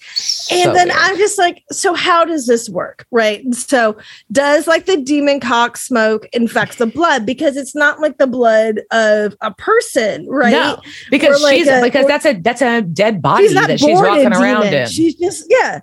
And 0.50 0.64
so 0.64 0.72
then 0.72 0.88
weird. 0.88 0.98
I'm 1.00 1.16
just 1.16 1.38
like, 1.38 1.62
so 1.70 1.94
how 1.94 2.24
does 2.24 2.46
this 2.46 2.68
work? 2.68 3.06
Right. 3.10 3.42
So, 3.54 3.96
does 4.32 4.66
like 4.66 4.86
the 4.86 4.96
demon 4.96 5.38
cock 5.40 5.76
smoke 5.76 6.26
infects 6.32 6.76
the 6.76 6.86
blood? 6.86 7.24
Because 7.26 7.56
it's 7.56 7.74
not 7.74 8.00
like 8.00 8.18
the 8.18 8.26
blood 8.26 8.80
of 8.90 9.36
a 9.40 9.52
person, 9.54 10.26
right? 10.28 10.50
No, 10.52 10.80
because 11.10 11.40
Or 11.40 11.44
like 11.44 11.56
she's 11.58 11.68
a- 11.68 11.80
because 11.82 12.04
or- 12.06 12.08
that's 12.08 12.26
a 12.26 12.32
that's 12.40 12.62
a 12.62 12.82
dead 12.82 13.22
body 13.22 13.46
she's 13.48 13.54
that 13.54 13.78
she's 13.78 13.98
walking 13.98 14.32
around 14.32 14.62
demon. 14.62 14.74
in. 14.74 14.79
She's 14.86 15.14
just, 15.16 15.46
yeah. 15.48 15.80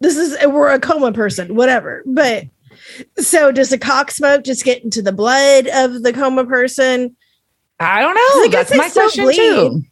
This 0.00 0.16
is, 0.16 0.36
we're 0.46 0.70
a 0.70 0.78
coma 0.80 1.12
person, 1.12 1.54
whatever. 1.54 2.02
But 2.06 2.44
so, 3.18 3.50
does 3.50 3.70
the 3.70 3.78
cock 3.78 4.10
smoke 4.10 4.44
just 4.44 4.64
get 4.64 4.84
into 4.84 5.02
the 5.02 5.12
blood 5.12 5.66
of 5.74 6.02
the 6.02 6.12
coma 6.12 6.44
person? 6.46 7.16
I 7.80 8.00
don't 8.00 8.16
I 8.16 8.42
know. 8.44 8.50
guess 8.50 8.70
That's 8.70 8.78
my 8.78 8.88
question 8.88 9.24
bleed. 9.24 9.36
too. 9.36 9.82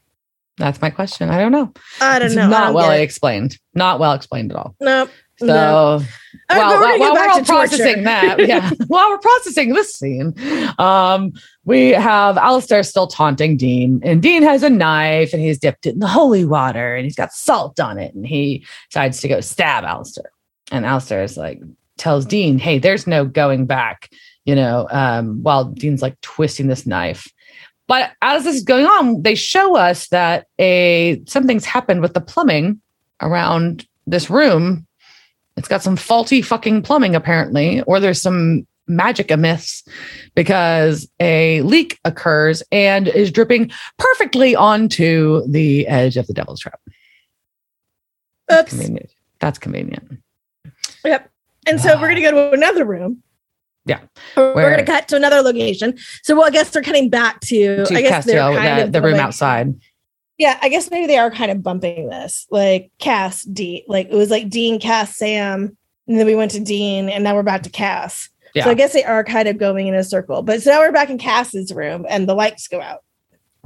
That's 0.58 0.80
my 0.80 0.90
question. 0.90 1.28
I 1.28 1.38
don't 1.38 1.52
know. 1.52 1.72
I 2.00 2.18
don't 2.18 2.26
It's 2.26 2.34
know. 2.34 2.48
Not 2.48 2.66
don't 2.66 2.74
well 2.74 2.90
explained. 2.92 3.58
Not 3.74 4.00
well 4.00 4.12
explained 4.12 4.52
at 4.52 4.58
all. 4.58 4.74
Nope. 4.80 5.10
So 5.38 5.46
no. 5.46 6.02
All 6.48 6.56
right, 6.58 6.68
well, 6.68 6.70
but 6.70 6.80
we're 6.80 6.98
while, 6.98 6.98
while 6.98 7.14
we're 7.14 7.30
all 7.30 7.38
to 7.38 7.44
torture. 7.44 7.68
processing 7.76 8.04
that, 8.04 8.38
yeah, 8.46 8.70
while 8.86 9.10
we're 9.10 9.18
processing 9.18 9.72
this 9.72 9.94
scene, 9.94 10.34
um, 10.78 11.32
we 11.64 11.90
have 11.90 12.36
Alistair 12.38 12.82
still 12.82 13.08
taunting 13.08 13.56
Dean, 13.56 14.00
and 14.04 14.22
Dean 14.22 14.42
has 14.42 14.62
a 14.62 14.70
knife 14.70 15.32
and 15.32 15.42
he's 15.42 15.58
dipped 15.58 15.86
it 15.86 15.94
in 15.94 16.00
the 16.00 16.06
holy 16.06 16.44
water 16.44 16.94
and 16.94 17.04
he's 17.04 17.16
got 17.16 17.32
salt 17.32 17.80
on 17.80 17.98
it, 17.98 18.14
and 18.14 18.26
he 18.26 18.64
decides 18.90 19.20
to 19.20 19.28
go 19.28 19.40
stab 19.40 19.84
Alistair. 19.84 20.30
And 20.70 20.86
Alistair 20.86 21.22
is 21.22 21.36
like, 21.36 21.60
tells 21.96 22.26
Dean, 22.26 22.58
hey, 22.58 22.78
there's 22.78 23.06
no 23.06 23.24
going 23.24 23.66
back, 23.66 24.10
you 24.44 24.54
know, 24.54 24.86
um, 24.90 25.42
while 25.42 25.64
Dean's 25.64 26.02
like 26.02 26.20
twisting 26.20 26.68
this 26.68 26.86
knife. 26.86 27.32
But 27.88 28.12
as 28.22 28.44
this 28.44 28.56
is 28.56 28.62
going 28.62 28.86
on, 28.86 29.22
they 29.22 29.34
show 29.34 29.76
us 29.76 30.08
that 30.08 30.46
a 30.58 31.22
something's 31.26 31.64
happened 31.64 32.02
with 32.02 32.14
the 32.14 32.20
plumbing 32.20 32.80
around 33.20 33.86
this 34.06 34.28
room 34.28 34.85
it's 35.56 35.68
got 35.68 35.82
some 35.82 35.96
faulty 35.96 36.42
fucking 36.42 36.82
plumbing, 36.82 37.14
apparently, 37.14 37.82
or 37.82 38.00
there's 38.00 38.20
some 38.20 38.66
magic 38.88 39.30
amiss 39.30 39.82
because 40.34 41.08
a 41.18 41.60
leak 41.62 41.98
occurs 42.04 42.62
and 42.70 43.08
is 43.08 43.32
dripping 43.32 43.70
perfectly 43.98 44.54
onto 44.54 45.46
the 45.48 45.86
edge 45.88 46.16
of 46.16 46.26
the 46.26 46.32
devil's 46.32 46.60
trap. 46.60 46.80
Oops. 48.52 48.70
Convenient. 48.70 49.10
That's 49.40 49.58
convenient. 49.58 50.18
Yep. 51.04 51.30
And 51.66 51.80
so 51.80 51.94
we're 51.96 52.08
going 52.08 52.16
to 52.16 52.22
go 52.22 52.30
to 52.30 52.50
another 52.52 52.84
room. 52.84 53.22
Yeah. 53.86 54.00
We're 54.36 54.54
going 54.54 54.78
to 54.78 54.84
cut 54.84 55.08
to 55.08 55.16
another 55.16 55.42
location. 55.42 55.96
So, 56.22 56.36
well, 56.36 56.46
I 56.46 56.50
guess 56.50 56.70
they're 56.70 56.82
cutting 56.82 57.08
back 57.08 57.40
to, 57.40 57.84
To 57.86 57.94
I 57.96 58.02
guess 58.02 58.24
they're 58.24 58.40
kind 58.40 58.80
the, 58.80 58.84
of 58.84 58.92
the 58.92 59.02
room 59.02 59.12
like- 59.14 59.22
outside. 59.22 59.74
Yeah, 60.38 60.58
I 60.60 60.68
guess 60.68 60.90
maybe 60.90 61.06
they 61.06 61.16
are 61.18 61.30
kind 61.30 61.50
of 61.50 61.62
bumping 61.62 62.08
this, 62.10 62.46
like 62.50 62.90
Cass, 62.98 63.42
Dean, 63.44 63.82
like 63.88 64.08
it 64.10 64.14
was 64.14 64.30
like 64.30 64.50
Dean, 64.50 64.78
Cass, 64.78 65.16
Sam, 65.16 65.76
and 66.06 66.18
then 66.18 66.26
we 66.26 66.34
went 66.34 66.50
to 66.52 66.60
Dean, 66.60 67.08
and 67.08 67.24
now 67.24 67.34
we're 67.34 67.42
back 67.42 67.62
to 67.62 67.70
Cass. 67.70 68.28
Yeah. 68.54 68.64
So 68.64 68.70
I 68.70 68.74
guess 68.74 68.92
they 68.92 69.04
are 69.04 69.24
kind 69.24 69.48
of 69.48 69.58
going 69.58 69.86
in 69.86 69.94
a 69.94 70.04
circle. 70.04 70.42
But 70.42 70.62
so 70.62 70.70
now 70.70 70.80
we're 70.80 70.92
back 70.92 71.10
in 71.10 71.18
Cass's 71.18 71.72
room, 71.72 72.06
and 72.08 72.28
the 72.28 72.34
lights 72.34 72.68
go 72.68 72.80
out. 72.80 73.02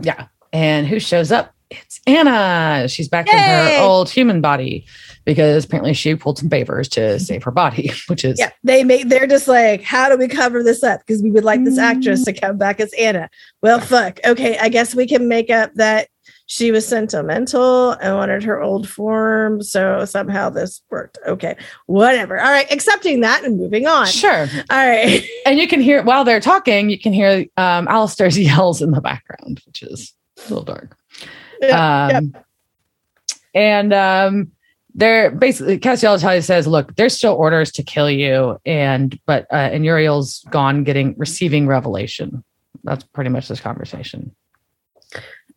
Yeah. 0.01 0.27
And 0.53 0.87
who 0.87 0.99
shows 1.01 1.31
up? 1.33 1.53
It's 1.71 2.01
Anna. 2.07 2.89
She's 2.89 3.09
back 3.09 3.29
in 3.33 3.39
her 3.39 3.79
old 3.81 4.11
human 4.11 4.41
body 4.41 4.85
because 5.25 5.65
apparently 5.65 5.95
she 5.95 6.17
pulled 6.17 6.39
some 6.39 6.51
favors 6.51 6.89
to 6.89 7.21
save 7.21 7.45
her 7.45 7.53
body, 7.53 7.93
which 8.09 8.25
is 8.25 8.39
Yeah, 8.41 8.51
they 8.65 8.83
make 8.83 9.09
they're 9.09 9.29
just 9.29 9.47
like, 9.47 9.83
how 9.83 10.09
do 10.09 10.17
we 10.17 10.27
cover 10.27 10.65
this 10.65 10.83
up? 10.83 11.01
Because 11.07 11.23
we 11.23 11.31
would 11.31 11.45
like 11.45 11.63
this 11.65 11.79
Mm. 11.79 11.83
actress 11.83 12.25
to 12.25 12.33
come 12.33 12.59
back 12.59 12.81
as 12.81 12.93
Anna. 12.95 13.31
Well, 13.63 13.79
fuck. 13.79 14.19
Okay, 14.27 14.59
I 14.59 14.69
guess 14.69 14.95
we 14.97 15.07
can 15.07 15.29
make 15.29 15.51
up 15.51 15.73
that 15.75 16.09
she 16.51 16.73
was 16.73 16.85
sentimental 16.85 17.93
and 17.93 18.17
wanted 18.17 18.43
her 18.43 18.61
old 18.61 18.89
form. 18.89 19.63
So 19.63 20.05
somehow 20.05 20.51
this 20.51 20.83
worked. 20.91 21.17
Okay, 21.25 21.57
whatever. 21.87 22.41
All 22.41 22.51
right, 22.51 22.67
accepting 22.73 23.21
that 23.21 23.45
and 23.45 23.57
moving 23.57 23.87
on. 23.87 24.09
sure. 24.09 24.49
All 24.69 24.89
right. 24.89 25.25
And 25.47 25.61
you 25.61 25.69
can 25.69 25.81
hear 25.81 26.03
while 26.03 26.25
they're 26.25 26.41
talking, 26.41 26.91
you 26.91 26.99
can 26.99 27.13
hear 27.13 27.47
um 27.57 27.87
Alistair's 27.87 28.37
yells 28.51 28.83
in 28.83 28.91
the 28.91 29.01
background, 29.01 29.61
which 29.65 29.83
is 29.83 30.13
a 30.39 30.49
little 30.49 30.65
dark. 30.65 30.97
Yeah, 31.63 32.19
Um, 32.19 32.33
And 33.55 33.93
um, 33.93 34.51
they're 34.93 35.31
basically 35.31 35.79
Castiel 35.79 36.43
says, 36.43 36.67
"Look, 36.67 36.97
there's 36.97 37.17
still 37.17 37.35
orders 37.35 37.71
to 37.73 37.85
kill 37.85 38.11
you, 38.11 38.59
and 38.67 39.17
but 39.25 39.47
uh, 39.53 39.71
and 39.73 39.85
Uriel's 39.85 40.45
gone 40.51 40.83
getting 40.83 41.15
receiving 41.17 41.69
revelation. 41.69 42.43
That's 42.83 43.05
pretty 43.05 43.31
much 43.31 43.47
this 43.47 43.61
conversation. 43.61 44.35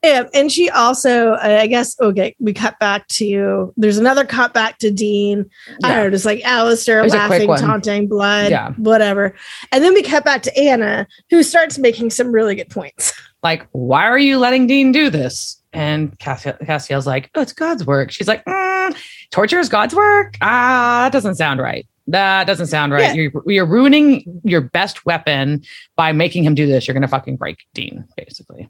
Yeah, 0.04 0.24
and 0.34 0.52
she 0.52 0.70
also, 0.70 1.32
uh, 1.34 1.60
I 1.62 1.68
guess, 1.68 2.00
okay, 2.02 2.36
we 2.39 2.52
cut 2.52 2.78
back 2.80 3.08
to, 3.08 3.74
there's 3.78 3.98
another 3.98 4.26
cut 4.26 4.54
back 4.54 4.78
to 4.80 4.92
Dean. 4.92 5.50
I 5.84 5.89
don't 5.94 6.04
know, 6.04 6.10
just 6.10 6.26
like 6.26 6.44
Alistair 6.44 7.00
It 7.00 7.04
was 7.04 7.13
a 7.13 7.28
quick 7.28 7.48
laughing, 7.48 7.66
taunting, 7.66 8.08
blood, 8.08 8.52
Yeah. 8.52 8.72
whatever. 8.74 9.34
And 9.72 9.82
then 9.82 9.94
we 9.94 10.04
cut 10.04 10.26
back 10.26 10.42
to 10.44 10.58
Anna, 10.60 11.08
who 11.30 11.42
starts 11.42 11.78
making 11.78 12.10
some 12.10 12.32
really 12.34 12.56
good 12.56 12.70
points. 12.70 13.13
Like, 13.44 13.68
why 13.74 14.04
are 14.06 14.18
you 14.18 14.38
letting 14.39 14.68
Dean 14.68 14.94
do 14.94 15.10
this? 15.10 15.62
And 15.74 16.18
Castiel, 16.18 16.58
Castiel's 16.66 17.06
like, 17.06 17.30
oh, 17.36 17.42
it's 17.42 17.52
God's 17.52 17.86
work. 17.86 18.10
She's 18.10 18.26
like, 18.30 18.42
mm, 18.46 18.96
torture 19.32 19.60
is 19.60 19.68
God's 19.68 19.94
work. 19.94 20.38
Ah, 20.39 21.02
that 21.04 21.12
doesn't 21.12 21.36
sound 21.36 21.60
right. 21.60 21.86
That 22.08 22.48
doesn't 22.48 22.68
sound 22.68 22.94
right. 22.94 23.13
Yeah. 23.13 23.13
You're, 23.13 23.44
you're 23.46 23.66
ruining 23.66 24.42
your 24.46 24.62
best 24.62 25.06
weapon 25.06 25.62
by 25.98 26.13
making 26.13 26.46
him 26.46 26.56
do 26.56 26.66
this. 26.68 26.88
You're 26.88 26.94
going 26.94 27.02
to 27.02 27.08
fucking 27.10 27.36
break 27.36 27.58
Dean, 27.74 28.06
basically. 28.16 28.70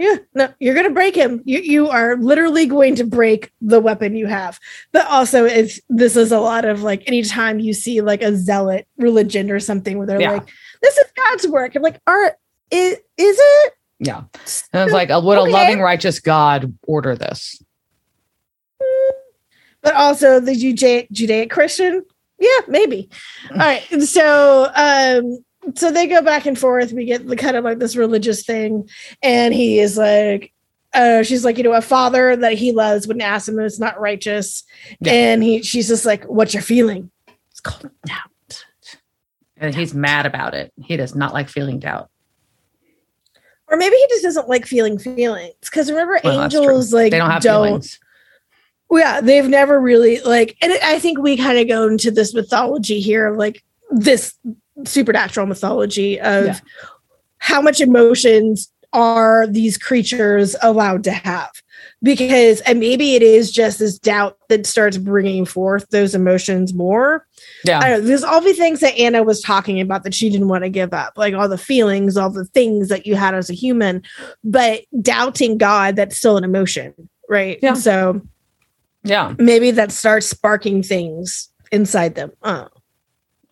Yeah, 0.00 0.16
no, 0.34 0.48
you're 0.58 0.74
gonna 0.74 0.88
break 0.94 1.14
him. 1.14 1.42
You 1.44 1.58
you 1.60 1.88
are 1.90 2.16
literally 2.16 2.64
going 2.64 2.94
to 2.94 3.04
break 3.04 3.52
the 3.60 3.78
weapon 3.80 4.16
you 4.16 4.26
have. 4.26 4.58
But 4.92 5.06
also, 5.06 5.44
it's 5.44 5.78
this 5.90 6.16
is 6.16 6.32
a 6.32 6.40
lot 6.40 6.64
of 6.64 6.82
like 6.82 7.06
anytime 7.06 7.60
you 7.60 7.74
see 7.74 8.00
like 8.00 8.22
a 8.22 8.34
zealot 8.34 8.86
religion 8.96 9.50
or 9.50 9.60
something 9.60 9.98
where 9.98 10.06
they're 10.06 10.18
Yeah. 10.18 10.30
like, 10.30 10.48
"This 10.80 10.96
is 10.96 11.04
God's 11.14 11.48
work." 11.48 11.74
I'm 11.76 11.82
like, 11.82 12.00
"Are 12.06 12.34
is 12.70 12.96
is 13.18 13.38
it?" 13.38 13.74
Yeah. 13.98 14.22
And 14.72 14.84
it's 14.84 14.92
like, 14.94 15.10
uh, 15.10 15.20
would 15.22 15.36
a 15.36 15.42
Okay. 15.42 15.52
loving, 15.52 15.80
righteous 15.82 16.18
God 16.18 16.74
order 16.86 17.14
this? 17.14 17.62
But 19.82 19.92
also 19.96 20.40
the 20.40 20.54
Judaic 20.54 21.10
Judaic 21.10 21.50
Christian, 21.50 22.02
yeah, 22.38 22.60
maybe. 22.68 23.10
All 23.50 23.58
right, 23.58 23.82
so 24.02 24.70
um, 24.74 25.44
so 25.74 25.90
they 25.90 26.06
go 26.06 26.22
back 26.22 26.46
and 26.46 26.58
forth. 26.58 26.92
We 26.92 27.04
get 27.04 27.26
the 27.26 27.36
kind 27.36 27.56
of 27.56 27.64
like 27.64 27.78
this 27.78 27.96
religious 27.96 28.44
thing, 28.44 28.88
and 29.22 29.54
he 29.54 29.78
is 29.78 29.96
like. 29.96 30.52
Uh, 30.92 31.22
she's 31.22 31.44
like, 31.44 31.56
you 31.56 31.62
know, 31.62 31.72
a 31.72 31.80
father 31.80 32.34
that 32.34 32.54
he 32.54 32.72
loves 32.72 33.06
wouldn't 33.06 33.22
ask 33.22 33.46
him 33.46 33.60
if 33.60 33.66
it's 33.66 33.78
not 33.78 34.00
righteous. 34.00 34.64
Yeah. 34.98 35.12
And 35.12 35.40
he 35.40 35.62
she's 35.62 35.86
just 35.86 36.04
like, 36.04 36.24
What's 36.24 36.52
your 36.52 36.64
feeling? 36.64 37.12
It's 37.52 37.60
called 37.60 37.88
doubt. 38.04 38.64
And 39.56 39.72
he's 39.72 39.94
mad 39.94 40.26
about 40.26 40.54
it. 40.54 40.72
He 40.82 40.96
does 40.96 41.14
not 41.14 41.32
like 41.32 41.48
feeling 41.48 41.78
doubt. 41.78 42.10
Or 43.68 43.76
maybe 43.76 43.94
he 43.94 44.06
just 44.08 44.24
doesn't 44.24 44.48
like 44.48 44.66
feeling 44.66 44.98
feelings. 44.98 45.54
Because 45.60 45.90
remember, 45.90 46.20
Well, 46.24 46.42
angels 46.42 46.92
like 46.92 47.12
They 47.12 47.18
don't 47.18 47.30
have 47.30 47.42
don't 47.42 47.66
feelings. 47.66 48.00
Well, 48.88 49.00
yeah, 49.00 49.20
they've 49.20 49.48
never 49.48 49.80
really 49.80 50.18
like, 50.20 50.56
and 50.60 50.72
I 50.82 50.98
think 50.98 51.20
we 51.20 51.36
kind 51.36 51.58
of 51.58 51.68
go 51.68 51.86
into 51.86 52.10
this 52.10 52.34
mythology 52.34 52.98
here, 52.98 53.28
of 53.28 53.36
like 53.36 53.62
this 53.90 54.34
supernatural 54.86 55.46
mythology 55.46 56.20
of 56.20 56.46
Yeah. 56.46 56.58
how 57.38 57.60
much 57.60 57.80
emotions 57.80 58.72
are 58.92 59.46
these 59.46 59.78
creatures 59.78 60.56
allowed 60.62 61.04
to 61.04 61.12
have 61.12 61.50
because 62.02 62.60
and 62.62 62.80
maybe 62.80 63.14
it 63.14 63.22
is 63.22 63.52
just 63.52 63.78
this 63.78 63.98
doubt 63.98 64.36
that 64.48 64.66
starts 64.66 64.96
bringing 64.96 65.44
forth 65.44 65.86
those 65.90 66.14
emotions 66.14 66.74
more 66.74 67.24
Yeah. 67.64 67.78
I 67.78 67.88
don't 67.90 68.00
know. 68.00 68.06
There's 68.06 68.24
all 68.24 68.40
the 68.40 68.52
things 68.54 68.80
that 68.80 68.98
Anna 68.98 69.22
was 69.22 69.40
talking 69.40 69.80
about 69.80 70.02
that 70.04 70.14
she 70.14 70.28
didn't 70.30 70.48
want 70.48 70.64
to 70.64 70.70
give 70.70 70.92
up, 70.92 71.12
like 71.16 71.34
all 71.34 71.48
the 71.48 71.56
feelings, 71.58 72.16
all 72.16 72.30
the 72.30 72.46
things 72.46 72.88
that 72.88 73.06
you 73.06 73.14
had 73.16 73.34
as 73.34 73.48
a 73.50 73.54
human, 73.54 74.02
but 74.42 74.82
doubting 75.00 75.56
God, 75.58 75.94
that's 75.96 76.16
still 76.16 76.36
an 76.36 76.44
emotion, 76.44 76.94
right? 77.28 77.58
Yeah. 77.62 77.74
So 77.74 78.22
Yeah. 79.04 79.34
maybe 79.38 79.70
that 79.72 79.92
starts 79.92 80.26
sparking 80.26 80.82
things 80.82 81.48
inside 81.70 82.14
them. 82.16 82.32
Oh, 82.42 82.68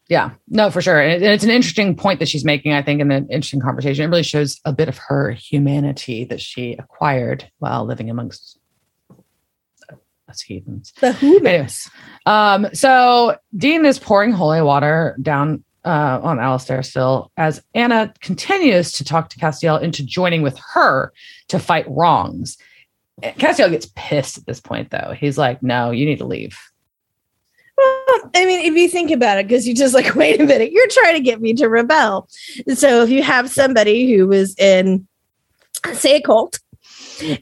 Yeah. 0.08 0.30
No, 0.48 0.70
for 0.70 0.80
sure. 0.80 1.00
And 1.00 1.22
it's 1.22 1.44
an 1.44 1.50
interesting 1.50 1.94
point 1.94 2.18
that 2.20 2.28
she's 2.28 2.44
making, 2.44 2.72
I 2.72 2.82
think, 2.82 3.00
in 3.00 3.10
an 3.10 3.28
interesting 3.30 3.60
conversation. 3.60 4.04
It 4.04 4.08
really 4.08 4.22
shows 4.22 4.58
a 4.64 4.72
bit 4.72 4.88
of 4.88 4.96
her 4.96 5.32
humanity 5.32 6.24
that 6.24 6.40
she 6.40 6.72
acquired 6.72 7.50
while 7.58 7.84
living 7.84 8.08
amongst 8.08 8.58
us 10.28 10.40
heathens. 10.40 10.92
the 11.00 11.12
humans. 11.12 11.46
Anyways, 11.46 11.90
um, 12.26 12.68
so 12.72 13.36
Dean 13.56 13.84
is 13.84 13.98
pouring 13.98 14.32
holy 14.32 14.62
water 14.62 15.16
down 15.20 15.64
uh, 15.84 16.20
on 16.22 16.38
Alistair 16.38 16.82
still 16.82 17.30
as 17.36 17.62
Anna 17.74 18.12
continues 18.20 18.92
to 18.92 19.04
talk 19.04 19.30
to 19.30 19.38
Castiel 19.38 19.80
into 19.80 20.04
joining 20.04 20.42
with 20.42 20.58
her 20.74 21.12
to 21.48 21.58
fight 21.58 21.86
wrongs. 21.88 22.58
Castiel 23.22 23.70
gets 23.70 23.90
pissed 23.96 24.38
at 24.38 24.46
this 24.46 24.60
point, 24.60 24.90
though. 24.90 25.14
He's 25.18 25.38
like, 25.38 25.62
"No, 25.62 25.90
you 25.90 26.04
need 26.04 26.18
to 26.18 26.26
leave." 26.26 26.58
Well, 27.78 28.30
I 28.34 28.44
mean, 28.44 28.60
if 28.60 28.74
you 28.74 28.88
think 28.88 29.12
about 29.12 29.38
it, 29.38 29.46
because 29.46 29.66
you 29.66 29.74
just 29.74 29.94
like, 29.94 30.14
wait 30.16 30.40
a 30.40 30.44
minute, 30.44 30.72
you're 30.72 30.88
trying 30.88 31.14
to 31.14 31.20
get 31.20 31.40
me 31.40 31.54
to 31.54 31.68
rebel. 31.68 32.28
So 32.74 33.02
if 33.02 33.10
you 33.10 33.22
have 33.22 33.48
somebody 33.48 34.12
who 34.12 34.26
was 34.26 34.56
in, 34.58 35.06
say, 35.92 36.16
a 36.16 36.20
cult, 36.20 36.58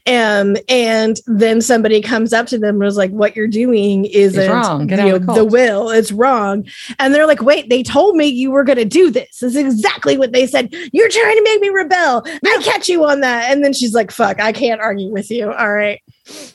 um, 0.07 0.57
and 0.67 1.19
then 1.27 1.61
somebody 1.61 2.01
comes 2.01 2.33
up 2.33 2.47
to 2.47 2.57
them 2.57 2.75
and 2.75 2.83
was 2.83 2.97
like, 2.97 3.11
"What 3.11 3.35
you're 3.35 3.47
doing 3.47 4.05
isn't 4.05 4.49
wrong. 4.49 4.87
Get 4.87 5.05
you 5.05 5.19
know, 5.19 5.35
the 5.35 5.45
will. 5.45 5.91
It's 5.91 6.11
wrong." 6.11 6.65
And 6.97 7.13
they're 7.13 7.27
like, 7.27 7.43
"Wait, 7.43 7.69
they 7.69 7.83
told 7.83 8.15
me 8.15 8.25
you 8.25 8.49
were 8.49 8.63
going 8.63 8.79
to 8.79 8.85
do 8.85 9.11
this. 9.11 9.39
This 9.39 9.55
is 9.55 9.55
exactly 9.55 10.17
what 10.17 10.33
they 10.33 10.47
said. 10.47 10.73
You're 10.91 11.09
trying 11.09 11.35
to 11.35 11.43
make 11.43 11.61
me 11.61 11.69
rebel. 11.69 12.23
I 12.25 12.59
catch 12.63 12.89
you 12.89 13.05
on 13.05 13.21
that." 13.21 13.51
And 13.51 13.63
then 13.63 13.71
she's 13.71 13.93
like, 13.93 14.09
"Fuck, 14.09 14.39
I 14.39 14.51
can't 14.51 14.81
argue 14.81 15.11
with 15.11 15.29
you. 15.29 15.51
All 15.51 15.71
right." 15.71 16.01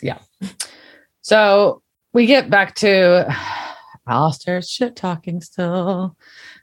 Yeah. 0.00 0.18
So 1.20 1.82
we 2.12 2.26
get 2.26 2.50
back 2.50 2.74
to 2.76 3.32
Alistair's 4.06 4.68
shit 4.68 4.96
talking 4.96 5.40
still. 5.40 6.16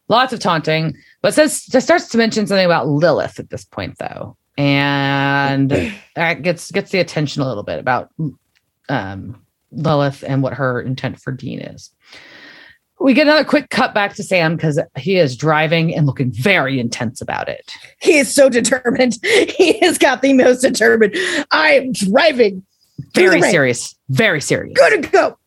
Lots 0.07 0.33
of 0.33 0.39
taunting, 0.39 0.95
but 1.21 1.33
says 1.33 1.65
it 1.73 1.81
starts 1.81 2.09
to 2.09 2.17
mention 2.17 2.47
something 2.47 2.65
about 2.65 2.87
Lilith 2.87 3.39
at 3.39 3.49
this 3.49 3.65
point, 3.65 3.97
though. 3.99 4.35
And 4.57 5.71
that 6.15 6.41
gets 6.41 6.71
gets 6.71 6.91
the 6.91 6.99
attention 6.99 7.41
a 7.41 7.47
little 7.47 7.63
bit 7.63 7.79
about 7.79 8.09
um, 8.89 9.41
Lilith 9.71 10.23
and 10.27 10.43
what 10.43 10.53
her 10.53 10.81
intent 10.81 11.19
for 11.19 11.31
Dean 11.31 11.59
is. 11.59 11.91
We 12.99 13.13
get 13.13 13.27
another 13.27 13.45
quick 13.45 13.69
cut 13.69 13.93
back 13.93 14.15
to 14.15 14.23
Sam 14.23 14.57
because 14.57 14.77
he 14.97 15.17
is 15.17 15.37
driving 15.37 15.95
and 15.95 16.05
looking 16.05 16.33
very 16.33 16.81
intense 16.81 17.21
about 17.21 17.47
it. 17.47 17.71
He 18.01 18.17
is 18.17 18.33
so 18.33 18.49
determined. 18.49 19.17
He 19.23 19.79
has 19.79 19.97
got 19.97 20.21
the 20.21 20.33
most 20.33 20.61
determined. 20.61 21.15
I 21.51 21.71
am 21.73 21.93
driving. 21.93 22.65
Very 23.15 23.41
serious, 23.41 23.95
very 24.09 24.41
serious. 24.41 24.77
Good 24.77 25.03
to 25.03 25.09
go. 25.09 25.38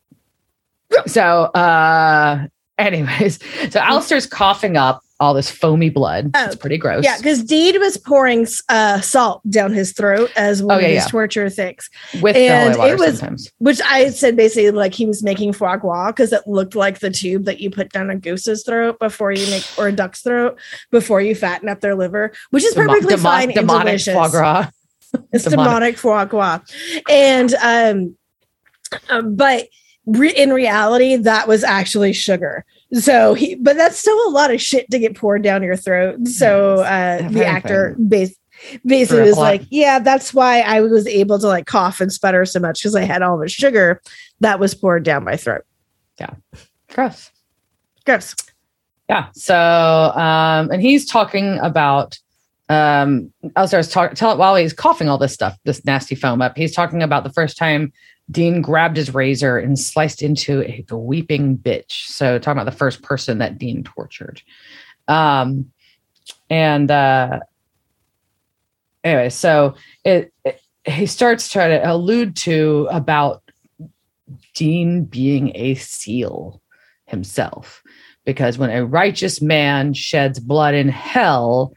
So, 1.07 1.22
uh, 1.44 2.46
anyways, 2.78 3.38
so 3.70 3.81
Alistair's 3.81 4.26
coughing 4.26 4.76
up 4.76 5.00
all 5.20 5.35
this 5.35 5.48
foamy 5.48 5.88
blood. 5.88 6.33
Oh, 6.35 6.46
it's 6.46 6.57
pretty 6.57 6.76
gross. 6.76 7.05
Yeah, 7.05 7.16
because 7.16 7.44
Dean 7.44 7.78
was 7.78 7.96
pouring 7.96 8.44
uh, 8.68 9.00
salt 9.00 9.40
down 9.48 9.72
his 9.72 9.92
throat 9.92 10.33
as 10.35 10.64
one 10.64 10.78
Oh, 10.78 10.81
yeah, 10.81 10.87
of 10.88 10.92
his 10.94 11.05
yeah. 11.05 11.09
torture 11.09 11.48
things, 11.48 11.88
with 12.20 12.35
and 12.35 12.74
it 12.74 12.98
was- 12.98 13.18
sometimes. 13.20 13.48
which 13.59 13.81
I 13.88 14.11
said 14.11 14.37
basically 14.37 14.72
like 14.72 14.94
he 14.94 15.07
was 15.07 15.22
making 15.22 15.52
foie 15.52 15.76
gras 15.76 16.11
because 16.11 16.33
it 16.33 16.42
looked 16.48 16.74
like 16.74 16.98
the 16.98 17.11
tube 17.11 17.44
that 17.44 17.61
you 17.61 17.70
put 17.70 17.90
down 17.92 18.11
a 18.11 18.16
goose's 18.16 18.64
throat 18.64 18.98
before 18.98 19.31
you 19.31 19.48
make 19.48 19.64
or 19.78 19.87
a 19.88 19.92
duck's 19.92 20.22
throat 20.22 20.59
before 20.90 21.20
you 21.20 21.37
fatten 21.37 21.68
up 21.68 21.81
their 21.81 21.94
liver, 21.94 22.33
which 22.50 22.64
is 22.64 22.74
perfectly 22.74 23.11
demo- 23.11 23.22
fine 23.22 23.44
and 23.50 23.55
demonic 23.55 23.87
delicious. 23.87 24.14
foie 24.14 24.28
gras. 24.28 24.66
It's 25.31 25.44
Demonic. 25.44 25.66
demonic 25.68 25.96
foie 25.98 26.24
gras. 26.24 26.61
And 27.09 27.55
um, 27.62 28.16
um, 29.11 29.37
but 29.37 29.68
re- 30.06 30.34
in 30.34 30.52
reality, 30.52 31.16
that 31.16 31.48
was 31.48 31.64
actually 31.64 32.12
sugar. 32.12 32.64
So 32.92 33.34
he, 33.34 33.54
but 33.54 33.76
that's 33.76 33.98
still 33.98 34.28
a 34.28 34.30
lot 34.30 34.52
of 34.52 34.60
shit 34.60 34.90
to 34.90 34.98
get 34.98 35.16
poured 35.16 35.42
down 35.42 35.62
your 35.62 35.76
throat. 35.76 36.26
So 36.28 36.80
uh, 36.80 37.28
the 37.28 37.44
actor 37.44 37.96
anything. 37.98 38.08
bas- 38.08 38.36
basically 38.84 39.22
was 39.22 39.38
like, 39.38 39.62
yeah, 39.70 39.98
that's 39.98 40.34
why 40.34 40.60
I 40.60 40.82
was 40.82 41.06
able 41.06 41.38
to 41.38 41.46
like 41.46 41.66
cough 41.66 42.00
and 42.00 42.12
sputter 42.12 42.44
so 42.44 42.60
much 42.60 42.80
because 42.80 42.94
I 42.94 43.02
had 43.02 43.22
all 43.22 43.38
the 43.38 43.48
sugar 43.48 44.00
that 44.40 44.60
was 44.60 44.74
poured 44.74 45.04
down 45.04 45.24
my 45.24 45.36
throat. 45.36 45.64
Yeah. 46.20 46.34
Gross. 46.90 47.30
Gross. 48.04 48.36
Yeah. 49.08 49.28
So, 49.32 49.56
um, 49.56 50.70
and 50.70 50.82
he's 50.82 51.06
talking 51.06 51.58
about, 51.58 52.18
um, 52.68 53.32
Alistair's 53.56 53.88
talk, 53.88 54.14
tell 54.14 54.36
while 54.36 54.54
he's 54.54 54.72
coughing 54.72 55.08
all 55.08 55.18
this 55.18 55.32
stuff, 55.32 55.56
this 55.64 55.84
nasty 55.84 56.14
foam 56.14 56.40
up, 56.40 56.56
he's 56.56 56.74
talking 56.74 57.02
about 57.02 57.24
the 57.24 57.32
first 57.32 57.56
time 57.56 57.92
Dean 58.30 58.62
grabbed 58.62 58.96
his 58.96 59.12
razor 59.12 59.58
and 59.58 59.78
sliced 59.78 60.22
into 60.22 60.62
a 60.62 60.85
the 60.88 60.96
weeping 60.96 61.58
bitch. 61.58 62.06
So, 62.06 62.38
talking 62.38 62.61
about 62.61 62.70
the 62.70 62.76
first 62.76 63.02
person 63.02 63.38
that 63.38 63.58
Dean 63.58 63.85
tortured. 63.85 64.42
Um, 65.08 65.72
and, 66.48 66.90
uh, 66.90 67.40
anyway, 69.04 69.28
so 69.28 69.74
it, 70.04 70.32
it 70.44 70.61
he 70.85 71.06
starts 71.06 71.48
trying 71.48 71.70
to 71.70 71.90
allude 71.92 72.37
to 72.37 72.88
about 72.90 73.42
Dean 74.54 75.04
being 75.04 75.52
a 75.54 75.74
seal 75.74 76.61
himself 77.06 77.82
because 78.24 78.58
when 78.58 78.70
a 78.70 78.85
righteous 78.85 79.40
man 79.40 79.94
sheds 79.94 80.40
blood 80.40 80.74
in 80.74 80.88
hell, 80.88 81.72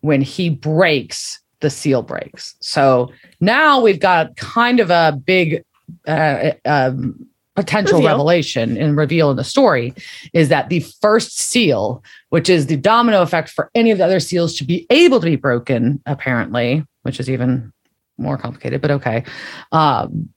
when 0.00 0.20
he 0.20 0.50
breaks, 0.50 1.40
the 1.60 1.70
seal 1.70 2.02
breaks. 2.02 2.54
So 2.60 3.10
now 3.40 3.80
we've 3.80 4.00
got 4.00 4.36
kind 4.36 4.80
of 4.80 4.90
a 4.90 5.12
big 5.12 5.64
uh, 6.06 6.52
um, 6.64 7.26
potential 7.56 7.98
Reveal. 7.98 8.10
revelation 8.10 8.76
and 8.76 8.96
reveal 8.96 9.30
in 9.30 9.36
the 9.36 9.44
story 9.44 9.94
is 10.32 10.48
that 10.48 10.68
the 10.68 10.80
first 11.00 11.38
seal, 11.38 12.02
which 12.30 12.48
is 12.48 12.66
the 12.66 12.76
domino 12.76 13.22
effect 13.22 13.50
for 13.50 13.70
any 13.74 13.90
of 13.90 13.98
the 13.98 14.04
other 14.04 14.20
seals 14.20 14.56
to 14.56 14.64
be 14.64 14.86
able 14.90 15.20
to 15.20 15.26
be 15.26 15.36
broken, 15.36 16.00
apparently, 16.06 16.84
which 17.02 17.20
is 17.20 17.28
even 17.28 17.72
more 18.18 18.38
complicated, 18.38 18.80
but 18.80 18.90
okay, 18.90 19.24
um, 19.72 20.28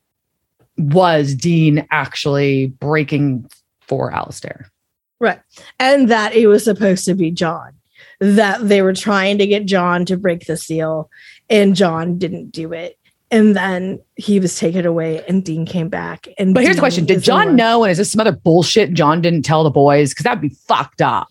was 0.78 1.36
Dean 1.36 1.86
actually 1.92 2.68
breaking 2.68 3.50
for 3.82 4.12
Alistair. 4.12 4.72
Right. 5.20 5.40
And 5.80 6.10
that 6.10 6.34
it 6.34 6.48
was 6.48 6.64
supposed 6.64 7.06
to 7.06 7.14
be 7.14 7.32
John. 7.32 7.74
That 8.20 8.68
they 8.68 8.82
were 8.82 8.94
trying 8.94 9.38
to 9.38 9.48
get 9.48 9.66
John 9.66 10.06
to 10.06 10.18
break 10.18 10.46
the 10.46 10.58
seal, 10.58 11.10
and 11.50 11.76
John 11.76 12.18
didn't 12.18 12.52
do 12.52 12.72
it. 12.74 12.98
And 13.34 13.56
then 13.56 14.00
he 14.16 14.40
was 14.40 14.58
taken 14.60 14.86
away, 14.86 15.26
and 15.28 15.44
Dean 15.44 15.66
came 15.66 15.90
back. 15.90 16.28
And 16.38 16.54
But 16.54 16.64
here's 16.64 16.76
the 16.76 16.82
question: 16.82 17.06
Did 17.06 17.24
John 17.24 17.48
one- 17.48 17.56
know, 17.56 17.84
and 17.84 17.92
is 17.92 17.98
this 17.98 18.12
some 18.12 18.22
other 18.22 18.32
bullshit 18.32 18.94
John 18.94 19.22
didn't 19.22 19.42
tell 19.42 19.64
the 19.64 19.72
boys? 19.72 20.12
Because 20.12 20.26
that'd 20.26 20.40
be 20.40 20.50
fucked 20.68 21.02
up. 21.02 21.28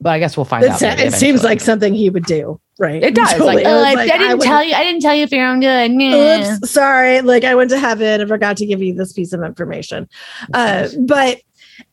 But 0.00 0.10
I 0.10 0.18
guess 0.18 0.36
we'll 0.36 0.44
find 0.44 0.64
out. 0.64 0.82
it 0.82 1.12
seems 1.14 1.44
like 1.44 1.60
something 1.60 1.94
he 1.94 2.10
would 2.10 2.26
do, 2.26 2.60
right? 2.78 3.00
it 3.00 3.14
does. 3.14 3.30
Totally. 3.30 3.62
Like, 3.62 3.66
oh, 3.66 3.84
I, 3.84 3.94
like, 3.94 4.10
I 4.12 4.18
didn't 4.18 4.38
would- 4.38 4.44
tell 4.44 4.64
you. 4.64 4.74
I 4.74 4.82
didn't 4.82 5.00
tell 5.00 5.14
you 5.14 5.22
if 5.22 5.30
you're 5.30 5.46
on 5.46 5.60
good. 5.60 5.92
Yeah. 5.92 6.56
Oops, 6.56 6.70
sorry. 6.70 7.20
Like 7.20 7.44
I 7.44 7.54
went 7.54 7.70
to 7.70 7.78
heaven 7.78 8.20
and 8.20 8.28
forgot 8.28 8.56
to 8.56 8.66
give 8.66 8.82
you 8.82 8.92
this 8.92 9.12
piece 9.12 9.32
of 9.32 9.42
information. 9.44 10.08
Uh, 10.52 10.88
but 10.98 11.40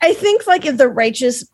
I 0.01 0.13
think 0.13 0.47
like 0.47 0.65
if 0.65 0.77
the 0.77 0.89
righteous, 0.89 1.45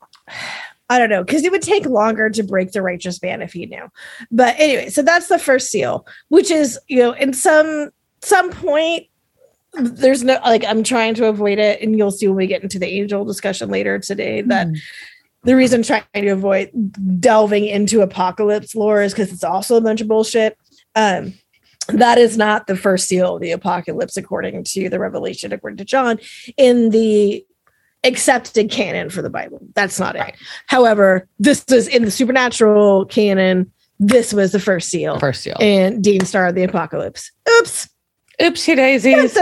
I 0.89 0.97
don't 0.97 1.09
know, 1.09 1.25
because 1.25 1.43
it 1.43 1.51
would 1.51 1.61
take 1.61 1.85
longer 1.85 2.29
to 2.29 2.41
break 2.43 2.71
the 2.71 2.81
righteous 2.81 3.21
man 3.21 3.41
if 3.41 3.51
he 3.51 3.65
knew. 3.65 3.89
But 4.31 4.55
anyway, 4.57 4.89
so 4.89 5.01
that's 5.01 5.27
the 5.27 5.37
first 5.37 5.69
seal, 5.69 6.07
which 6.29 6.49
is 6.49 6.79
you 6.87 6.99
know 6.99 7.11
in 7.11 7.33
some 7.33 7.91
some 8.21 8.51
point. 8.51 9.07
There's 9.73 10.23
no 10.23 10.39
like 10.43 10.63
I'm 10.65 10.83
trying 10.83 11.13
to 11.15 11.25
avoid 11.27 11.59
it, 11.59 11.81
and 11.81 11.97
you'll 11.97 12.11
see 12.11 12.27
when 12.27 12.37
we 12.37 12.47
get 12.47 12.63
into 12.63 12.79
the 12.79 12.87
angel 12.87 13.25
discussion 13.25 13.69
later 13.69 13.99
today 13.99 14.41
that 14.41 14.67
Hmm. 14.67 14.73
the 15.43 15.55
reason 15.55 15.83
trying 15.83 16.03
to 16.15 16.29
avoid 16.29 16.71
delving 17.19 17.65
into 17.65 18.01
apocalypse 18.01 18.73
lore 18.75 19.01
is 19.03 19.13
because 19.13 19.31
it's 19.31 19.43
also 19.43 19.75
a 19.77 19.81
bunch 19.81 20.01
of 20.01 20.07
bullshit. 20.07 20.57
Um, 20.95 21.33
that 21.89 22.17
is 22.17 22.37
not 22.37 22.67
the 22.67 22.75
first 22.75 23.07
seal 23.07 23.35
of 23.35 23.41
the 23.41 23.51
apocalypse, 23.51 24.17
according 24.17 24.63
to 24.63 24.89
the 24.89 24.99
revelation, 24.99 25.53
according 25.53 25.77
to 25.77 25.85
John, 25.85 26.19
in 26.57 26.89
the 26.89 27.45
accepted 28.03 28.71
canon 28.71 29.09
for 29.09 29.21
the 29.21 29.29
Bible. 29.29 29.59
That's 29.75 29.99
not 29.99 30.15
it. 30.15 30.35
However, 30.67 31.27
this 31.39 31.63
is 31.65 31.87
in 31.87 32.03
the 32.03 32.11
supernatural 32.11 33.05
canon. 33.05 33.71
This 33.99 34.33
was 34.33 34.51
the 34.51 34.59
first 34.59 34.89
seal, 34.89 35.17
First 35.19 35.43
seal. 35.43 35.55
and 35.59 36.03
Dean 36.03 36.21
Star 36.25 36.47
of 36.47 36.55
the 36.55 36.63
Apocalypse. 36.63 37.31
Oops. 37.59 37.89
Oopsie 38.39 38.75
daisies. 38.75 39.33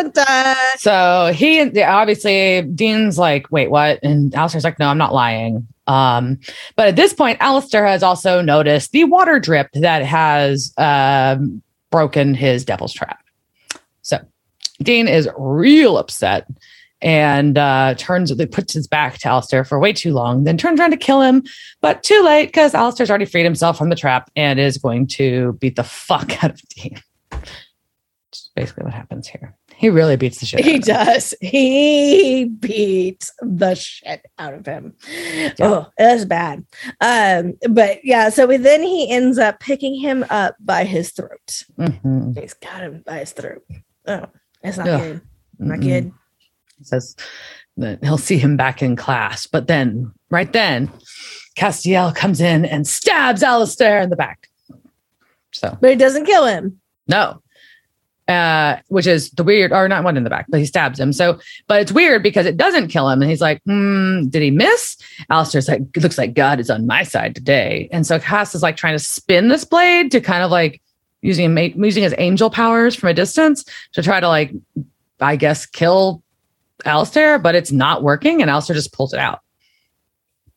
So 0.77 1.31
he 1.33 1.81
obviously 1.83 2.61
Dean's 2.61 3.17
like, 3.17 3.51
wait, 3.51 3.69
what? 3.69 3.99
And 4.03 4.33
Alistair's 4.33 4.63
like, 4.63 4.79
no, 4.79 4.87
I'm 4.87 4.97
not 4.97 5.13
lying. 5.13 5.67
Um, 5.87 6.39
but 6.75 6.87
at 6.87 6.95
this 6.95 7.13
point, 7.13 7.37
Alistair 7.41 7.85
has 7.85 8.03
also 8.03 8.41
noticed 8.41 8.91
the 8.91 9.03
water 9.03 9.39
drip 9.39 9.69
that 9.73 10.03
has 10.03 10.73
um, 10.77 11.61
broken 11.91 12.33
his 12.33 12.65
devil's 12.65 12.93
trap. 12.93 13.23
So 14.01 14.19
Dean 14.81 15.07
is 15.07 15.29
real 15.37 15.97
upset 15.97 16.47
and 17.01 17.57
uh, 17.57 17.93
turns, 17.97 18.33
puts 18.47 18.73
his 18.73 18.87
back 18.87 19.17
to 19.19 19.27
Alistair 19.27 19.63
for 19.63 19.77
way 19.77 19.93
too 19.93 20.13
long, 20.13 20.43
then 20.45 20.57
turns 20.57 20.79
around 20.79 20.91
to 20.91 20.97
kill 20.97 21.21
him, 21.21 21.43
but 21.81 22.01
too 22.01 22.23
late 22.23 22.47
because 22.47 22.73
Alistair's 22.73 23.09
already 23.09 23.25
freed 23.25 23.43
himself 23.43 23.77
from 23.77 23.89
the 23.89 23.95
trap 23.95 24.31
and 24.35 24.59
is 24.59 24.77
going 24.77 25.05
to 25.07 25.53
beat 25.53 25.75
the 25.75 25.83
fuck 25.83 26.43
out 26.43 26.51
of 26.51 26.61
Dean. 26.69 26.99
Basically 28.55 28.85
what 28.85 28.93
happens 28.93 29.27
here. 29.27 29.53
He 29.75 29.89
really 29.89 30.15
beats 30.15 30.39
the 30.39 30.45
shit. 30.45 30.61
out 30.61 30.65
He 30.65 30.75
of 30.77 30.87
him. 30.87 30.95
does. 30.95 31.33
He 31.41 32.45
beats 32.45 33.29
the 33.41 33.75
shit 33.75 34.25
out 34.39 34.53
of 34.53 34.65
him. 34.65 34.93
Oh, 35.59 35.87
that's 35.97 36.23
bad. 36.23 36.65
Um, 37.01 37.55
but 37.69 38.03
yeah, 38.05 38.29
so 38.29 38.47
then 38.47 38.81
he 38.81 39.11
ends 39.11 39.37
up 39.37 39.59
picking 39.59 39.99
him 39.99 40.25
up 40.29 40.55
by 40.61 40.85
his 40.85 41.11
throat. 41.11 41.63
Mhm. 41.77 42.39
He's 42.39 42.53
got 42.53 42.81
him 42.81 43.03
by 43.05 43.19
his 43.19 43.33
throat. 43.33 43.63
Oh, 44.07 44.25
that's 44.63 44.77
not 44.77 44.87
Ugh. 44.87 45.01
good. 45.01 45.21
Not 45.59 45.79
Mm-mm. 45.79 45.83
good. 45.83 46.11
He 46.77 46.83
says 46.85 47.15
that 47.77 48.01
he'll 48.03 48.17
see 48.17 48.37
him 48.37 48.55
back 48.55 48.81
in 48.81 48.95
class, 48.95 49.47
but 49.47 49.67
then, 49.67 50.13
right 50.29 50.51
then, 50.53 50.89
Castiel 51.57 52.15
comes 52.15 52.39
in 52.39 52.63
and 52.63 52.87
stabs 52.87 53.43
Alistair 53.43 53.99
in 54.01 54.09
the 54.09 54.15
back. 54.15 54.47
So 55.51 55.77
But 55.81 55.89
it 55.91 55.99
doesn't 55.99 56.25
kill 56.25 56.45
him. 56.45 56.79
no, 57.07 57.41
uh, 58.27 58.77
which 58.87 59.07
is 59.07 59.29
the 59.31 59.43
weird, 59.43 59.71
or 59.71 59.87
not 59.87 60.03
one 60.03 60.17
in 60.17 60.23
the 60.23 60.29
back, 60.29 60.45
but 60.49 60.59
he 60.59 60.65
stabs 60.65 60.99
him. 60.99 61.13
So, 61.13 61.39
but 61.67 61.81
it's 61.81 61.91
weird 61.91 62.23
because 62.23 62.45
it 62.45 62.57
doesn't 62.57 62.87
kill 62.87 63.09
him. 63.09 63.21
And 63.21 63.29
he's 63.29 63.41
like, 63.41 63.61
hmm, 63.63 64.27
did 64.27 64.41
he 64.41 64.51
miss? 64.51 64.97
Alistair's 65.29 65.67
like, 65.67 65.81
it 65.95 66.01
looks 66.01 66.17
like 66.17 66.33
God 66.33 66.59
is 66.59 66.69
on 66.69 66.87
my 66.87 67.03
side 67.03 67.35
today. 67.35 67.87
And 67.91 68.05
so 68.05 68.19
Cass 68.19 68.55
is 68.55 68.63
like 68.63 68.77
trying 68.77 68.95
to 68.95 69.03
spin 69.03 69.49
this 69.49 69.63
blade 69.63 70.11
to 70.11 70.21
kind 70.21 70.43
of 70.43 70.51
like 70.51 70.81
using 71.21 71.55
using 71.81 72.03
his 72.03 72.15
angel 72.17 72.49
powers 72.49 72.95
from 72.95 73.09
a 73.09 73.13
distance 73.13 73.65
to 73.93 74.01
try 74.01 74.19
to 74.19 74.27
like, 74.27 74.53
I 75.19 75.35
guess, 75.35 75.65
kill 75.65 76.23
Alistair, 76.83 77.39
but 77.39 77.55
it's 77.55 77.71
not 77.71 78.03
working. 78.03 78.41
And 78.41 78.49
Alistair 78.49 78.75
just 78.75 78.93
pulls 78.93 79.13
it 79.13 79.19
out. 79.19 79.39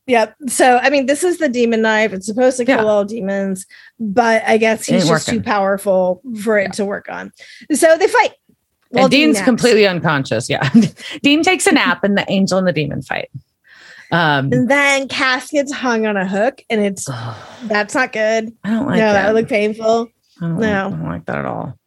Yep. 0.09 0.35
So, 0.49 0.79
I 0.79 0.89
mean, 0.91 1.05
this 1.07 1.23
is 1.23 1.39
the 1.39 1.49
demon 1.51 1.83
knife. 1.83 2.13
It's 2.15 2.27
supposed 2.27 2.57
to 2.57 2.65
kill 2.65 2.79
Yeah. 2.79 2.85
all 2.91 3.05
demons, 3.05 3.67
but 4.01 4.43
I 4.47 4.57
guess 4.57 4.87
he's 4.87 5.07
just 5.07 5.29
working. 5.29 5.41
too 5.43 5.45
powerful 5.45 6.23
for 6.43 6.59
it 6.59 6.73
to 6.75 6.85
work 6.87 7.09
on. 7.11 7.31
So 7.73 7.97
they 7.99 8.09
fight. 8.09 8.33
Well, 8.91 9.05
and 9.05 9.11
Dean's 9.11 9.35
naps. 9.37 9.45
completely 9.45 9.87
unconscious. 9.87 10.49
Yeah. 10.49 10.69
Dean 11.23 11.43
takes 11.43 11.67
a 11.67 11.73
nap 11.73 12.03
and 12.05 12.17
the 12.17 12.25
angel 12.31 12.57
and 12.59 12.67
the 12.67 12.73
demon 12.73 13.03
fight. 13.03 13.29
Um, 14.11 14.51
And 14.51 14.71
then 14.71 15.09
Cass 15.09 15.51
gets 15.51 15.71
hung 15.71 16.07
on 16.07 16.17
a 16.17 16.27
hook, 16.27 16.63
and 16.71 16.81
it's 16.81 17.05
that's 17.65 17.95
not 17.95 18.11
good. 18.15 18.51
I 18.65 18.71
don't 18.71 18.87
like 18.87 18.97
no, 18.97 19.13
that. 19.13 19.13
that 19.13 19.35
would 19.35 19.41
look 19.43 19.49
painful. 19.51 20.09
I 20.41 20.47
No. 20.47 20.87
I 20.87 20.91
don't 20.91 21.05
like 21.05 21.27
that 21.27 21.37
at 21.37 21.45
all. 21.45 21.79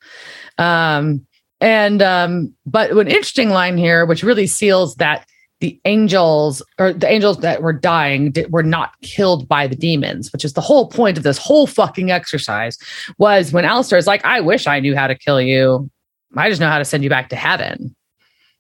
Um, 0.60 1.26
and 1.60 2.02
um, 2.04 2.54
but 2.68 2.92
an 2.92 3.08
interesting 3.08 3.50
line 3.50 3.78
here, 3.80 4.06
which 4.06 4.22
really 4.22 4.46
seals 4.46 4.96
that 4.98 5.26
the 5.62 5.80
angels 5.86 6.62
or 6.80 6.92
the 6.92 7.10
angels 7.10 7.38
that 7.38 7.62
were 7.62 7.72
dying 7.72 8.32
did, 8.32 8.52
were 8.52 8.64
not 8.64 9.00
killed 9.02 9.48
by 9.48 9.68
the 9.68 9.76
demons, 9.76 10.34
which 10.34 10.44
is 10.44 10.54
the 10.54 10.62
whole 10.62 10.88
point 10.88 11.18
of 11.18 11.24
this 11.24 11.38
whole 11.38 11.68
fucking 11.68 12.12
exercise. 12.12 12.78
Was 13.18 13.54
when 13.54 13.64
Alistair 13.64 13.98
is 13.98 14.08
like, 14.08 14.26
"I 14.26 14.42
wish 14.42 14.68
I 14.68 14.80
knew 14.80 14.96
how 14.96 15.08
to 15.08 15.16
kill 15.16 15.42
you. 15.42 15.90
I 16.36 16.50
just 16.50 16.60
know 16.60 16.70
how 16.70 16.80
to 16.80 16.86
send 16.86 17.04
you 17.04 17.10
back 17.10 17.30
to 17.30 17.36
heaven." 17.36 17.96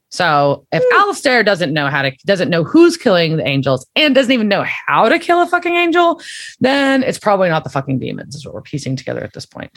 So 0.09 0.65
if 0.71 0.83
hmm. 0.85 1.01
Alistair 1.01 1.43
doesn't 1.43 1.73
know 1.73 1.87
how 1.87 2.03
to 2.03 2.11
doesn't 2.25 2.49
know 2.49 2.63
who's 2.63 2.97
killing 2.97 3.37
the 3.37 3.47
angels 3.47 3.85
and 3.95 4.13
doesn't 4.13 4.31
even 4.31 4.47
know 4.47 4.63
how 4.63 5.09
to 5.09 5.17
kill 5.17 5.41
a 5.41 5.47
fucking 5.47 5.75
angel, 5.75 6.21
then 6.59 7.01
it's 7.03 7.19
probably 7.19 7.49
not 7.49 7.63
the 7.63 7.69
fucking 7.69 7.99
demons, 7.99 8.35
is 8.35 8.45
what 8.45 8.53
we're 8.53 8.61
piecing 8.61 8.95
together 8.95 9.23
at 9.23 9.33
this 9.33 9.45
point. 9.45 9.71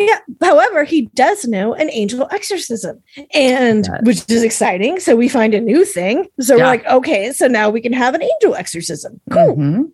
Yeah. 0.00 0.18
However, 0.40 0.82
he 0.84 1.02
does 1.14 1.44
know 1.46 1.74
an 1.74 1.90
angel 1.92 2.26
exorcism, 2.30 3.02
and 3.34 3.86
Yes. 3.86 4.00
which 4.02 4.30
is 4.30 4.42
exciting. 4.42 4.98
So 4.98 5.14
we 5.14 5.28
find 5.28 5.52
a 5.54 5.60
new 5.60 5.84
thing. 5.84 6.26
So 6.40 6.56
Yeah. 6.56 6.62
we're 6.62 6.66
like, 6.70 6.86
okay, 6.86 7.32
so 7.32 7.46
now 7.48 7.68
we 7.68 7.82
can 7.82 7.92
have 7.92 8.14
an 8.14 8.22
angel 8.22 8.54
exorcism. 8.54 9.20
Cool. 9.30 9.56
Mhm. 9.56 9.90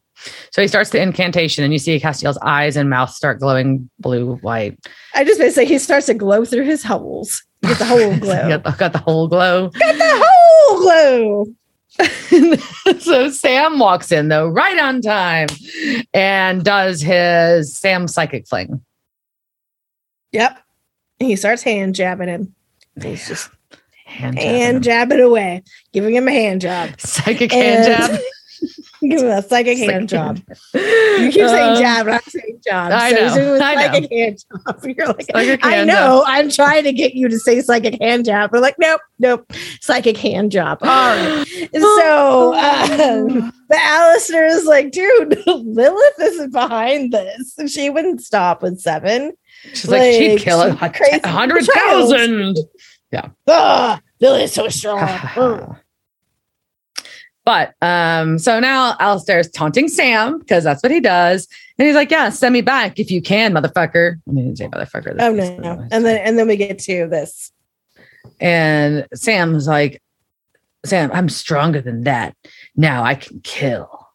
So 0.53 0.63
he 0.63 0.69
starts 0.69 0.91
the 0.91 1.03
incantation, 1.03 1.65
and 1.65 1.73
you 1.73 1.79
see 1.81 1.99
Castiel's 1.99 2.39
eyes 2.41 2.77
and 2.77 2.89
mouth 2.89 3.11
start 3.11 3.41
glowing 3.41 3.91
blue, 3.99 4.37
white. 4.37 4.79
I 5.15 5.25
just 5.25 5.41
basically 5.41 5.67
say 5.67 5.73
he 5.73 5.79
starts 5.79 6.07
to 6.07 6.15
glow 6.15 6.45
through 6.45 6.65
his 6.65 6.85
holes. 6.85 7.43
Get 7.63 7.79
the 7.79 7.85
whole 7.85 8.17
glow. 8.21 8.49
got, 8.49 8.63
the, 8.65 8.71
got 8.71 8.93
the 8.93 8.99
whole 8.99 9.27
glow. 9.27 9.71
Got 9.71 9.99
the 9.99 10.25
whole 10.25 10.81
glow. 10.81 11.47
so 13.01 13.31
Sam 13.31 13.79
walks 13.79 14.13
in 14.13 14.29
though, 14.29 14.49
right 14.49 14.79
on 14.79 15.01
time, 15.01 15.49
and 16.15 16.63
does 16.65 17.01
his 17.01 17.77
Sam 17.77 18.07
psychic 18.07 18.47
fling. 18.47 18.83
Yep. 20.33 20.59
And 21.21 21.29
he 21.31 21.37
starts 21.37 21.63
hand 21.63 21.95
jabbing 21.95 22.29
him. 22.29 22.55
He's 23.01 23.27
just 23.29 23.51
Hand, 24.05 24.39
hand 24.39 24.85
jab. 24.85 25.09
jabbing 25.09 25.21
away, 25.25 25.63
giving 25.93 26.15
him 26.15 26.29
a 26.29 26.33
hand 26.33 26.61
job. 26.61 26.91
Psychic 27.01 27.53
hand 27.53 27.93
And- 27.93 28.11
jab. 28.13 28.21
Give 29.03 29.21
him 29.21 29.27
a 29.27 29.43
psychic 29.43 29.77
hand 29.77 30.09
job. 30.09 30.39
You 30.73 31.31
keep 31.31 31.35
saying 31.35 31.77
Um, 31.77 31.79
jab, 31.83 32.07
and 32.07 32.15
I'm 32.17 32.23
saying 32.27 32.61
job. 32.67 32.93
I 32.93 33.13
know, 33.13 33.19
a 33.19 33.31
I 33.31 33.75
know. 33.75 33.83
psychic 33.83 34.11
hand 34.11 34.39
job. 34.67 34.85
You're 34.97 35.07
like, 35.09 35.27
Psychic 35.31 35.65
I 35.67 35.71
hand 35.75 35.89
know. 35.89 36.25
I'm 36.27 36.49
trying 36.51 36.83
to 36.85 36.93
get 36.95 37.15
you 37.15 37.29
to 37.29 37.39
say 37.39 37.61
psychic 37.61 38.01
hand 38.01 38.25
job. 38.25 38.51
We're 38.53 38.61
like, 38.61 38.77
nope, 38.79 39.03
nope. 39.19 39.53
Psychic 39.83 40.17
hand 40.17 40.51
job. 40.51 40.79
All 40.81 40.89
right. 40.89 41.45
So 41.75 42.55
um, 42.55 43.53
the 43.69 43.77
Alistair 43.79 44.47
is 44.47 44.65
like, 44.65 44.93
dude, 44.93 45.43
Lilith 45.47 46.21
is 46.23 46.51
behind 46.51 47.13
this. 47.13 47.55
She 47.71 47.91
wouldn't 47.91 48.23
stop 48.23 48.63
with 48.63 48.81
seven. 48.81 49.35
She's 49.75 49.89
like, 49.89 50.13
she'd 50.13 50.33
like, 50.35 50.43
kill 50.43 50.61
a 50.63 50.69
some 50.79 50.93
crazy 50.93 51.21
a 51.23 51.29
hundred 51.29 51.65
thousand. 51.67 52.59
Ah, 53.49 54.01
Lilith's 54.21 54.55
so 54.55 54.69
strong. 54.69 55.77
But 57.45 57.75
um, 57.81 58.41
so 58.41 58.59
now 58.59 58.97
Alistair's 58.99 59.49
taunting 59.49 59.87
Sam 59.87 60.41
because 60.41 60.65
that's 60.65 60.83
what 60.83 60.91
he 60.91 60.99
does. 60.99 61.47
And 61.79 61.87
he's 61.87 61.95
like, 61.95 62.11
Yeah, 62.11 62.31
send 62.31 62.53
me 62.53 62.61
back 62.61 62.99
if 62.99 63.09
you 63.09 63.23
can, 63.23 63.55
motherfucker. 63.55 64.17
I 64.29 64.31
mean, 64.33 64.57
say 64.57 64.67
motherfucker. 64.67 65.15
oh 65.21 65.33
no, 65.33 65.57
no. 65.59 65.87
And 65.93 66.05
then 66.05 66.19
and 66.27 66.37
then 66.37 66.49
we 66.49 66.57
get 66.57 66.81
to 66.81 67.07
this. 67.07 67.53
and 68.41 69.07
Sam's 69.15 69.69
like, 69.69 70.03
Sam, 70.85 71.09
I'm 71.13 71.29
stronger 71.29 71.81
than 71.81 72.03
that. 72.03 72.37
Now 72.75 73.05
I 73.05 73.15
can 73.15 73.39
kill. 73.43 74.09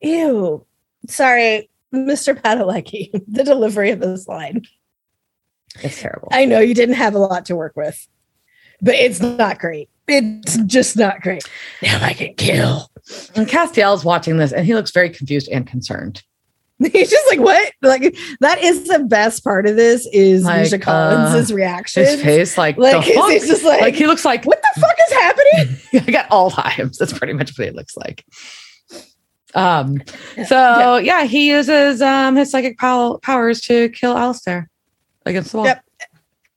Ew. 0.00 0.66
Sorry, 1.06 1.70
Mr. 1.94 2.34
Padalecki, 2.38 3.10
the 3.28 3.44
delivery 3.44 3.90
of 3.90 4.00
this 4.00 4.28
line. 4.28 4.62
It's 5.82 6.00
terrible. 6.00 6.28
I 6.32 6.44
know 6.44 6.60
you 6.60 6.74
didn't 6.74 6.94
have 6.96 7.14
a 7.14 7.18
lot 7.18 7.46
to 7.46 7.56
work 7.56 7.72
with, 7.76 8.06
but 8.80 8.94
it's 8.94 9.20
not 9.20 9.58
great. 9.58 9.88
It's 10.06 10.58
just 10.66 10.96
not 10.96 11.20
great. 11.22 11.44
Now 11.82 11.98
I 12.02 12.12
can 12.12 12.34
kill. 12.34 12.90
and 13.34 13.48
Castiel's 13.48 14.04
watching 14.04 14.36
this 14.36 14.52
and 14.52 14.66
he 14.66 14.74
looks 14.74 14.90
very 14.90 15.10
confused 15.10 15.48
and 15.48 15.66
concerned. 15.66 16.22
He's 16.92 17.10
just 17.10 17.30
like, 17.30 17.40
what? 17.40 17.72
Like 17.82 18.16
that 18.40 18.62
is 18.62 18.88
the 18.88 18.98
best 19.00 19.44
part 19.44 19.66
of 19.66 19.76
this 19.76 20.06
is 20.12 20.44
Like, 20.44 20.62
Misha 20.62 20.78
Collins' 20.78 21.50
uh, 21.50 21.54
reaction. 21.54 22.04
His 22.04 22.22
face, 22.22 22.58
like, 22.58 22.76
Like 22.76 23.04
the 23.04 23.12
he's 23.30 23.46
just 23.46 23.64
like, 23.64 23.80
like 23.80 23.94
he 23.94 24.06
looks 24.06 24.24
like 24.24 24.44
what 24.44 24.60
the 24.60 24.80
fuck 24.80 24.96
is 25.08 25.12
happening? 25.14 26.04
I 26.06 26.10
got 26.10 26.26
all 26.30 26.50
times. 26.50 26.98
That's 26.98 27.16
pretty 27.16 27.32
much 27.32 27.56
what 27.56 27.66
he 27.68 27.70
looks 27.72 27.96
like. 27.96 28.24
Um, 29.54 30.02
so 30.46 30.96
yeah, 30.96 31.24
he 31.24 31.48
uses 31.50 32.02
um 32.02 32.36
his 32.36 32.50
psychic 32.50 32.78
pow- 32.78 33.18
powers 33.22 33.60
to 33.62 33.88
kill 33.90 34.16
Alistair 34.16 34.68
against 35.26 35.52
the 35.52 35.58
wall. 35.58 35.66
Yep. 35.66 35.84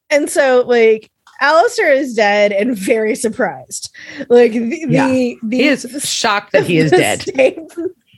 And 0.09 0.29
so 0.29 0.63
like 0.65 1.11
Alistair 1.39 1.91
is 1.91 2.13
dead 2.15 2.51
and 2.51 2.75
very 2.77 3.13
surprised. 3.15 3.93
Like 4.29 4.53
the 4.53 4.85
Yeah. 4.89 5.07
the, 5.07 5.37
the 5.43 5.57
He 5.57 5.67
is 5.67 5.85
shocked 6.03 6.53
that 6.53 6.65
he 6.65 6.77
is 6.79 6.91
dead. 7.03 7.21
state- 7.21 7.59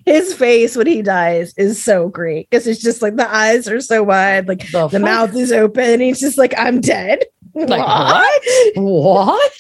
His 0.06 0.34
face 0.34 0.76
when 0.78 0.88
he 0.88 1.02
dies 1.02 1.54
is 1.58 1.84
so 1.84 2.08
great 2.08 2.50
because 2.50 2.66
it's 2.66 2.82
just 2.82 3.02
like 3.02 3.16
the 3.18 3.30
eyes 3.30 3.68
are 3.68 3.82
so 3.82 4.02
wide, 4.02 4.48
like 4.48 4.72
The, 4.72 4.88
the 4.88 5.00
mouth 5.00 5.36
is 5.36 5.52
open. 5.52 5.84
and 5.84 6.02
He's 6.02 6.20
just 6.22 6.38
like, 6.38 6.54
I'm 6.58 6.80
dead. 6.82 7.26
Like 7.54 7.86
what? 7.86 8.42
What? 8.76 9.52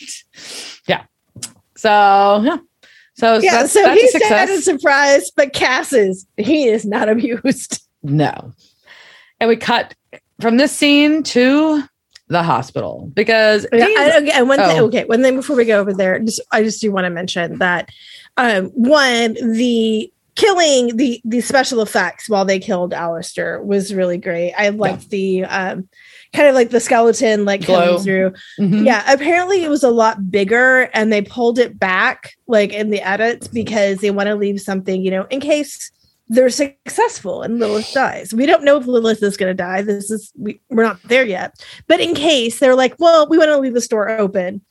Yeah. 0.87 1.03
So 1.75 1.89
yeah. 2.43 2.57
So 3.19 3.39
Yeah, 3.39 3.51
that's, 3.61 3.73
so 3.73 3.81
that's 3.81 3.97
a 3.97 4.01
he's 4.01 4.11
success. 4.13 4.49
and 4.49 4.63
surprised, 4.63 5.33
but 5.35 5.51
Cass 5.53 5.91
is 5.93 6.25
he 6.37 6.67
is 6.67 6.85
not 6.85 7.09
amused. 7.09 7.81
No. 8.01 8.53
And 9.41 9.49
we 9.49 9.57
cut 9.57 9.93
from 10.39 10.55
this 10.57 10.71
scene 10.71 11.21
to 11.23 11.83
the 12.29 12.43
hospital 12.43 13.11
because 13.13 13.65
Yeah, 13.73 13.85
I- 13.97 14.17
okay, 14.21 14.31
and 14.31 14.47
one 14.47 14.59
thing, 14.59 14.79
Oh. 14.79 14.85
okay, 14.85 15.03
one 15.05 15.21
thing 15.21 15.35
before 15.35 15.55
we 15.57 15.65
go 15.65 15.79
over 15.81 15.93
there, 15.93 16.17
just 16.19 16.39
I 16.51 16.63
just 16.63 16.79
do 16.79 16.91
want 16.91 17.05
to 17.05 17.09
mention 17.09 17.57
that 17.59 17.89
um, 18.37 18.67
one 18.67 19.33
the 19.33 20.11
killing 20.35 20.95
the 20.95 21.19
the 21.25 21.41
special 21.41 21.81
effects 21.81 22.29
while 22.29 22.45
they 22.45 22.59
killed 22.59 22.93
Alistair 22.93 23.61
was 23.61 23.93
really 23.93 24.17
great. 24.17 24.53
I 24.57 24.69
liked 24.69 25.09
the 25.09 25.43
um, 25.43 25.89
kind 26.33 26.47
of 26.47 26.55
like 26.55 26.69
the 26.69 26.79
skeleton 26.79 27.45
like 27.45 27.65
Glow. 27.65 27.79
coming 27.79 28.03
through. 28.03 28.33
Mhm. 28.59 28.85
Yeah, 28.85 29.03
apparently 29.11 29.63
it 29.63 29.69
was 29.69 29.83
a 29.83 29.89
lot 29.89 30.31
bigger, 30.31 30.89
and 30.93 31.11
they 31.11 31.21
pulled 31.21 31.59
it 31.59 31.79
back 31.79 32.33
like 32.47 32.73
in 32.73 32.89
the 32.89 33.01
edits 33.01 33.47
because 33.47 33.99
they 33.99 34.11
want 34.11 34.27
to 34.27 34.35
leave 34.35 34.61
something, 34.61 35.01
you 35.03 35.11
know, 35.11 35.25
in 35.29 35.39
case 35.39 35.91
they're 36.31 36.49
successful 36.49 37.41
and 37.41 37.59
Lilith 37.59 37.91
dies. 37.91 38.35
We 38.35 38.45
don't 38.45 38.63
know 38.63 38.77
if 38.77 38.85
Lilith 38.85 39.23
is 39.23 39.35
going 39.35 39.49
to 39.49 39.53
die. 39.55 39.81
This 39.81 40.11
is 40.11 40.31
we, 40.37 40.61
we're 40.69 40.83
not 40.83 41.01
there 41.03 41.25
yet, 41.25 41.55
but 41.87 41.99
in 41.99 42.13
case 42.13 42.59
they're 42.59 42.75
like, 42.75 42.93
well, 42.99 43.27
we 43.27 43.39
want 43.39 43.49
to 43.49 43.57
leave 43.57 43.73
the 43.73 43.81
store 43.81 44.09
open. 44.11 44.61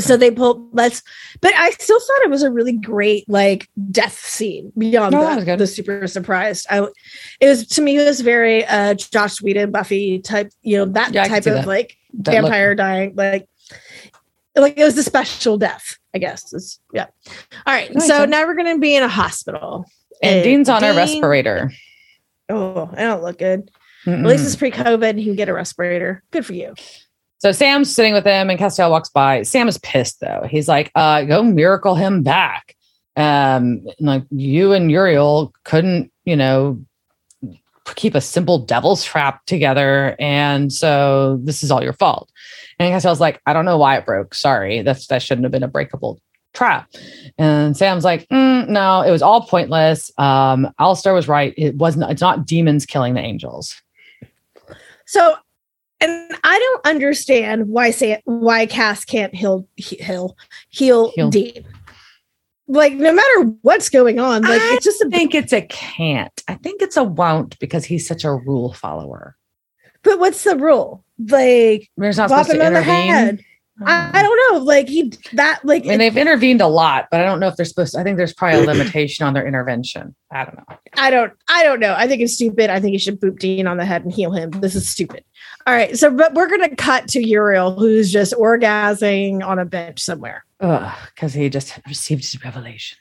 So 0.00 0.16
they 0.16 0.30
pulled 0.30 0.74
let's 0.74 1.02
but 1.40 1.52
I 1.54 1.70
still 1.70 2.00
thought 2.00 2.22
it 2.24 2.30
was 2.30 2.42
a 2.42 2.50
really 2.50 2.72
great 2.72 3.28
like 3.28 3.68
death 3.90 4.18
scene 4.18 4.72
beyond 4.78 5.12
No, 5.12 5.40
the, 5.40 5.56
the 5.56 5.66
super 5.66 6.06
surprised. 6.06 6.66
I 6.70 6.86
it 7.40 7.48
was 7.48 7.66
to 7.68 7.82
me 7.82 7.96
it 7.98 8.04
was 8.04 8.20
very 8.20 8.64
uh 8.64 8.94
Joss 8.94 9.42
Whedon, 9.42 9.70
Buffy 9.70 10.18
type, 10.20 10.50
you 10.62 10.78
know, 10.78 10.84
that 10.86 11.12
Yeah, 11.12 11.24
type 11.28 11.46
of 11.46 11.54
that. 11.54 11.66
like 11.66 11.96
That 12.14 12.32
look- 12.34 12.42
vampire 12.42 12.74
dying 12.74 13.14
like 13.16 13.48
like 14.56 14.78
it 14.78 14.84
was 14.84 14.96
a 14.96 15.02
special 15.02 15.58
death 15.58 15.98
i 16.14 16.18
guess 16.18 16.44
It's- 16.54 16.78
yeah 16.92 17.06
all 17.66 17.74
right 17.74 17.92
so 17.92 17.98
sense. 18.06 18.30
now 18.30 18.46
we're 18.46 18.54
gonna 18.54 18.78
be 18.78 18.94
in 18.94 19.02
a 19.02 19.08
hospital 19.08 19.84
and 20.22 20.44
Dean's 20.44 20.68
on 20.68 20.84
a 20.84 20.94
respirator. 20.94 21.72
oh 22.48 22.88
i 22.92 23.00
don't 23.02 23.22
look 23.22 23.38
good 23.38 23.68
Mm-mm. 24.06 24.20
at 24.20 24.26
least 24.26 24.46
it's 24.46 24.54
pre-covid 24.54 25.18
he 25.18 25.24
can 25.24 25.34
get 25.34 25.48
a 25.48 25.52
respirator 25.52 26.22
good 26.30 26.46
for 26.46 26.52
you 26.52 26.74
So 27.44 27.52
Sam's 27.52 27.94
sitting 27.94 28.14
with 28.14 28.24
him 28.24 28.48
and 28.48 28.58
Castiel 28.58 28.88
walks 28.88 29.10
by. 29.10 29.42
Sam 29.42 29.68
is 29.68 29.76
pissed 29.76 30.20
though. 30.20 30.46
He's 30.48 30.66
like, 30.66 30.90
uh, 30.94 31.24
go 31.24 31.42
miracle 31.42 31.94
him 31.94 32.22
back. 32.22 32.74
Um, 33.18 33.86
like 34.00 34.22
you 34.30 34.72
and 34.72 34.90
Uriel 34.90 35.52
couldn't, 35.64 36.10
you 36.24 36.36
know, 36.36 36.82
keep 37.96 38.14
a 38.14 38.22
simple 38.22 38.60
devil's 38.60 39.04
trap 39.04 39.44
together. 39.44 40.16
And 40.18 40.72
so 40.72 41.38
this 41.42 41.62
is 41.62 41.70
all 41.70 41.84
your 41.84 41.92
fault. 41.92 42.32
And 42.78 42.94
was 42.94 43.20
like, 43.20 43.42
I 43.44 43.52
don't 43.52 43.66
know 43.66 43.76
why 43.76 43.98
it 43.98 44.06
broke. 44.06 44.34
Sorry. 44.34 44.80
That's 44.80 45.06
that 45.08 45.20
shouldn't 45.20 45.44
have 45.44 45.52
been 45.52 45.62
a 45.62 45.68
breakable 45.68 46.22
trap. 46.54 46.90
And 47.36 47.76
Sam's 47.76 48.04
like, 48.04 48.26
mm, 48.28 48.66
no, 48.68 49.02
it 49.02 49.10
was 49.10 49.20
all 49.20 49.42
pointless. 49.42 50.10
Um, 50.16 50.72
Alistair 50.78 51.12
was 51.12 51.28
right. 51.28 51.52
It 51.58 51.76
wasn't, 51.76 52.10
it's 52.10 52.22
not 52.22 52.46
demons 52.46 52.86
killing 52.86 53.12
the 53.12 53.20
angels. 53.20 53.82
So 55.04 55.36
I 56.44 56.58
don't 56.58 56.86
understand 56.86 57.68
why 57.68 57.90
say 57.90 58.20
why 58.24 58.66
Cass 58.66 59.04
can't 59.04 59.34
heal 59.34 59.66
heal 59.76 60.36
heal, 60.68 61.10
heal. 61.10 61.30
Dean. 61.30 61.66
Like 62.68 62.92
no 62.92 63.12
matter 63.12 63.50
what's 63.62 63.88
going 63.88 64.20
on, 64.20 64.42
like 64.42 64.60
I 64.60 64.74
it's 64.74 64.84
just 64.84 65.02
a 65.02 65.08
think 65.10 65.34
it's 65.34 65.52
a 65.52 65.62
can't. 65.62 66.42
I 66.46 66.54
think 66.54 66.82
it's 66.82 66.96
a 66.96 67.04
won't 67.04 67.58
because 67.58 67.84
he's 67.84 68.06
such 68.06 68.24
a 68.24 68.32
rule 68.32 68.74
follower. 68.74 69.36
But 70.02 70.18
what's 70.18 70.44
the 70.44 70.56
rule? 70.56 71.02
Like 71.18 71.90
there's 71.96 72.18
not 72.18 72.28
supposed 72.28 72.50
to 72.50 72.66
intervene. 72.66 73.42
I, 73.82 74.10
I, 74.12 74.18
um, 74.18 74.24
don't 74.24 74.52
know. 74.52 74.64
Like 74.64 74.88
he 74.88 75.12
that 75.32 75.60
like 75.64 75.84
I 75.84 75.88
mean, 75.88 75.98
they've 75.98 76.16
intervened 76.16 76.60
a 76.60 76.68
lot, 76.68 77.08
but 77.10 77.20
I 77.20 77.24
don't 77.24 77.40
know 77.40 77.48
if 77.48 77.56
they're 77.56 77.66
supposed 77.66 77.94
to. 77.94 78.00
I 78.00 78.04
think 78.04 78.18
there's 78.18 78.32
probably 78.32 78.60
a 78.60 78.66
limitation 78.66 79.26
on 79.26 79.34
their 79.34 79.46
intervention. 79.46 80.14
I 80.30 80.44
don't 80.44 80.56
know. 80.56 80.76
I 80.96 81.10
don't 81.10 81.32
I 81.48 81.64
don't 81.64 81.80
know. 81.80 81.94
I 81.96 82.06
think 82.06 82.22
it's 82.22 82.34
stupid. 82.34 82.70
I 82.70 82.78
think 82.78 82.92
you 82.92 83.00
should 83.00 83.20
boop 83.20 83.38
Dean 83.38 83.66
on 83.66 83.76
the 83.76 83.84
head 83.84 84.04
and 84.04 84.12
heal 84.12 84.30
him. 84.30 84.50
This 84.50 84.76
is 84.76 84.88
stupid. 84.88 85.24
All 85.66 85.74
right. 85.74 85.98
So 85.98 86.10
but 86.10 86.34
we're 86.34 86.48
gonna 86.48 86.74
cut 86.76 87.08
to 87.08 87.26
Uriel, 87.26 87.74
who's 87.76 88.12
just 88.12 88.32
orgasming 88.34 89.44
on 89.44 89.58
a 89.58 89.64
bench 89.64 90.00
somewhere. 90.00 90.44
because 90.58 91.34
he 91.34 91.48
just 91.48 91.78
received 91.88 92.22
his 92.22 92.44
revelation. 92.44 92.98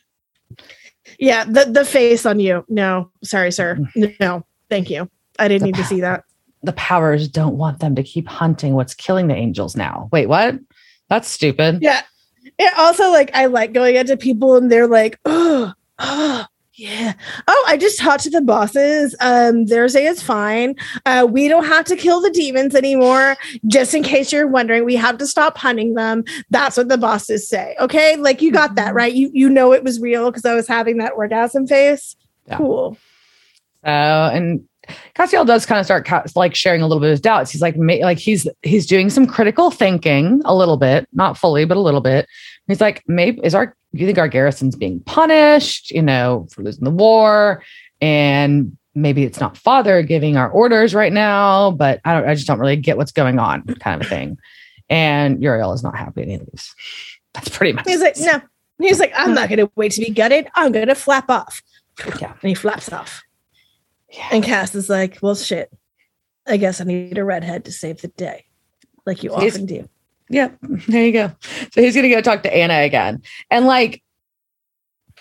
Yeah, 1.19 1.43
the 1.43 1.65
the 1.65 1.86
face 1.86 2.26
on 2.26 2.39
you. 2.39 2.65
No, 2.67 3.11
sorry, 3.24 3.51
sir. 3.51 3.78
No, 4.19 4.45
thank 4.69 4.89
you. 4.89 5.09
I 5.38 5.47
didn't 5.47 5.61
the 5.61 5.65
need 5.67 5.76
to 5.76 5.84
see 5.84 6.01
that 6.01 6.24
the 6.64 6.74
powers 6.74 7.28
don't 7.28 7.57
want 7.57 7.80
them 7.80 7.95
to 7.95 8.03
keep 8.03 8.28
hunting 8.28 8.74
what's 8.74 8.95
killing 8.95 9.28
the 9.28 9.36
angels 9.36 9.76
now. 9.76 10.09
Wait, 10.11 10.28
what? 10.28 10.59
That's 11.09 11.28
stupid. 11.28 11.80
Yeah. 11.82 12.01
And 12.59 12.70
also, 12.78 13.11
like, 13.11 13.32
I 13.34 13.45
like 13.45 13.74
going 13.74 13.95
into 13.95 14.18
people 14.18 14.55
and 14.55 14.72
they're 14.72 14.88
like, 14.88 15.20
oh, 15.26 15.74
oh, 15.99 16.45
yeah. 16.76 17.14
Oh, 17.47 17.66
I 17.68 17.78
just 17.78 17.99
talked 17.99 18.24
to 18.24 18.30
the 18.30 18.41
bosses. 18.41 19.16
Um, 19.20 19.66
they're 19.66 19.88
saying 19.88 20.07
it's 20.07 20.24
fine. 20.24 20.76
Uh, 21.05 21.28
we 21.30 21.47
don't 21.47 21.66
have 21.66 21.86
to 21.86 21.95
kill 21.95 22.20
the 22.20 22.32
demons 22.32 22.74
anymore. 22.74 23.36
Just 23.68 23.93
in 23.93 24.01
case 24.01 24.32
you're 24.32 24.47
wondering, 24.47 24.84
we 24.84 24.95
have 24.95 25.20
to 25.20 25.28
stop 25.28 25.57
hunting 25.57 25.93
them. 25.93 26.24
That's 26.49 26.78
what 26.78 26.89
the 26.89 26.97
bosses 26.97 27.47
say. 27.47 27.76
Okay, 27.80 28.16
like 28.16 28.41
you 28.41 28.51
got 28.51 28.76
that 28.76 28.88
mm-hmm. 28.88 28.97
right. 28.97 29.14
You 29.14 29.30
you 29.34 29.49
know 29.49 29.72
it 29.72 29.84
was 29.84 29.99
real 29.99 30.32
because 30.32 30.45
I 30.45 30.55
was 30.55 30.68
having 30.68 30.97
that 30.97 31.14
orgasm 31.16 31.68
face. 31.68 32.16
Yeah. 32.47 32.57
Cool. 32.57 32.97
So, 33.86 33.89
and 33.89 34.68
Castiel 35.15 35.45
does 35.45 35.65
kind 35.65 35.79
of 35.79 35.86
start 35.86 36.07
like 36.36 36.55
sharing 36.55 36.81
a 36.81 36.88
little 36.88 36.99
bit 36.99 37.07
of 37.07 37.11
his 37.11 37.21
doubts. 37.21 37.51
He's 37.51 37.61
like, 37.61 37.75
like 37.77 38.19
he's 38.19 38.47
he's 38.61 38.86
doing 38.86 39.09
some 39.09 39.25
critical 39.25 39.71
thinking 39.71 40.41
a 40.45 40.55
little 40.55 40.77
bit, 40.77 41.07
not 41.13 41.38
fully, 41.38 41.65
but 41.65 41.77
a 41.77 41.81
little 41.81 42.01
bit. 42.01 42.27
He's 42.67 42.81
like, 42.81 43.03
maybe 43.07 43.41
is 43.43 43.55
our 43.55 43.75
you 43.91 44.05
think 44.05 44.17
our 44.17 44.27
garrison's 44.27 44.75
being 44.75 44.99
punished, 45.01 45.91
you 45.91 46.01
know, 46.01 46.47
for 46.51 46.63
losing 46.63 46.84
the 46.84 46.91
war, 46.91 47.63
and 48.01 48.75
maybe 48.95 49.23
it's 49.23 49.39
not 49.39 49.57
father 49.57 50.01
giving 50.01 50.38
our 50.38 50.49
orders 50.49 50.93
right 50.93 51.13
now, 51.13 51.71
but 51.71 51.99
I 52.05 52.13
don't, 52.13 52.27
I 52.29 52.36
just 52.36 52.47
don't 52.47 52.59
really 52.59 52.75
get 52.75 52.97
what's 52.97 53.11
going 53.11 53.39
on, 53.39 53.63
kind 53.79 53.99
of 53.99 54.05
a 54.05 54.09
thing. 54.09 54.38
And 54.89 55.41
Uriel 55.41 55.73
is 55.73 55.84
not 55.84 55.95
happy, 55.95 56.23
and 56.23 56.31
he 56.31 56.38
leaves. 56.38 56.75
That's 57.34 57.49
pretty 57.49 57.73
much. 57.73 57.86
He's 57.88 58.01
like, 58.01 58.17
no. 58.19 58.41
He's 58.79 58.99
like, 58.99 59.13
I'm 59.15 59.27
mm-hmm. 59.27 59.36
not 59.36 59.49
going 59.49 59.59
to 59.59 59.71
wait 59.75 59.93
to 59.93 60.01
be 60.01 60.09
gutted. 60.09 60.47
I'm 60.55 60.71
going 60.71 60.88
to 60.88 60.95
flap 60.95 61.29
off. 61.29 61.63
Yeah, 62.19 62.34
and 62.41 62.49
he 62.49 62.53
flaps 62.53 62.91
off. 62.91 63.23
Yeah. 64.14 64.30
And 64.32 64.43
Cass 64.43 64.76
is 64.76 64.89
like, 64.89 65.18
well, 65.22 65.36
shit. 65.36 65.72
I 66.45 66.57
guess 66.57 66.82
I 66.82 66.84
need 66.84 67.18
a 67.18 67.24
redhead 67.24 67.66
to 67.66 67.72
save 67.72 68.01
the 68.01 68.09
day, 68.09 68.45
like 69.05 69.24
you 69.24 69.30
so 69.30 69.38
often 69.38 69.66
do. 69.66 69.88
Yep. 70.30 70.57
There 70.88 71.05
you 71.05 71.11
go. 71.11 71.32
So 71.72 71.82
he's 71.82 71.95
going 71.95 72.03
to 72.03 72.09
go 72.09 72.22
talk 72.22 72.43
to 72.43 72.53
Anna 72.53 72.82
again. 72.82 73.22
And 73.49 73.66
like, 73.66 74.03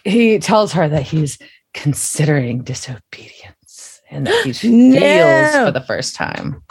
he 0.04 0.38
tells 0.38 0.72
her 0.72 0.88
that 0.88 1.02
he's 1.02 1.38
considering 1.74 2.62
disobedience 2.62 4.02
and 4.10 4.26
that 4.26 4.44
he 4.44 4.68
no. 4.90 5.64
for 5.66 5.70
the 5.70 5.84
first 5.86 6.16
time. 6.16 6.62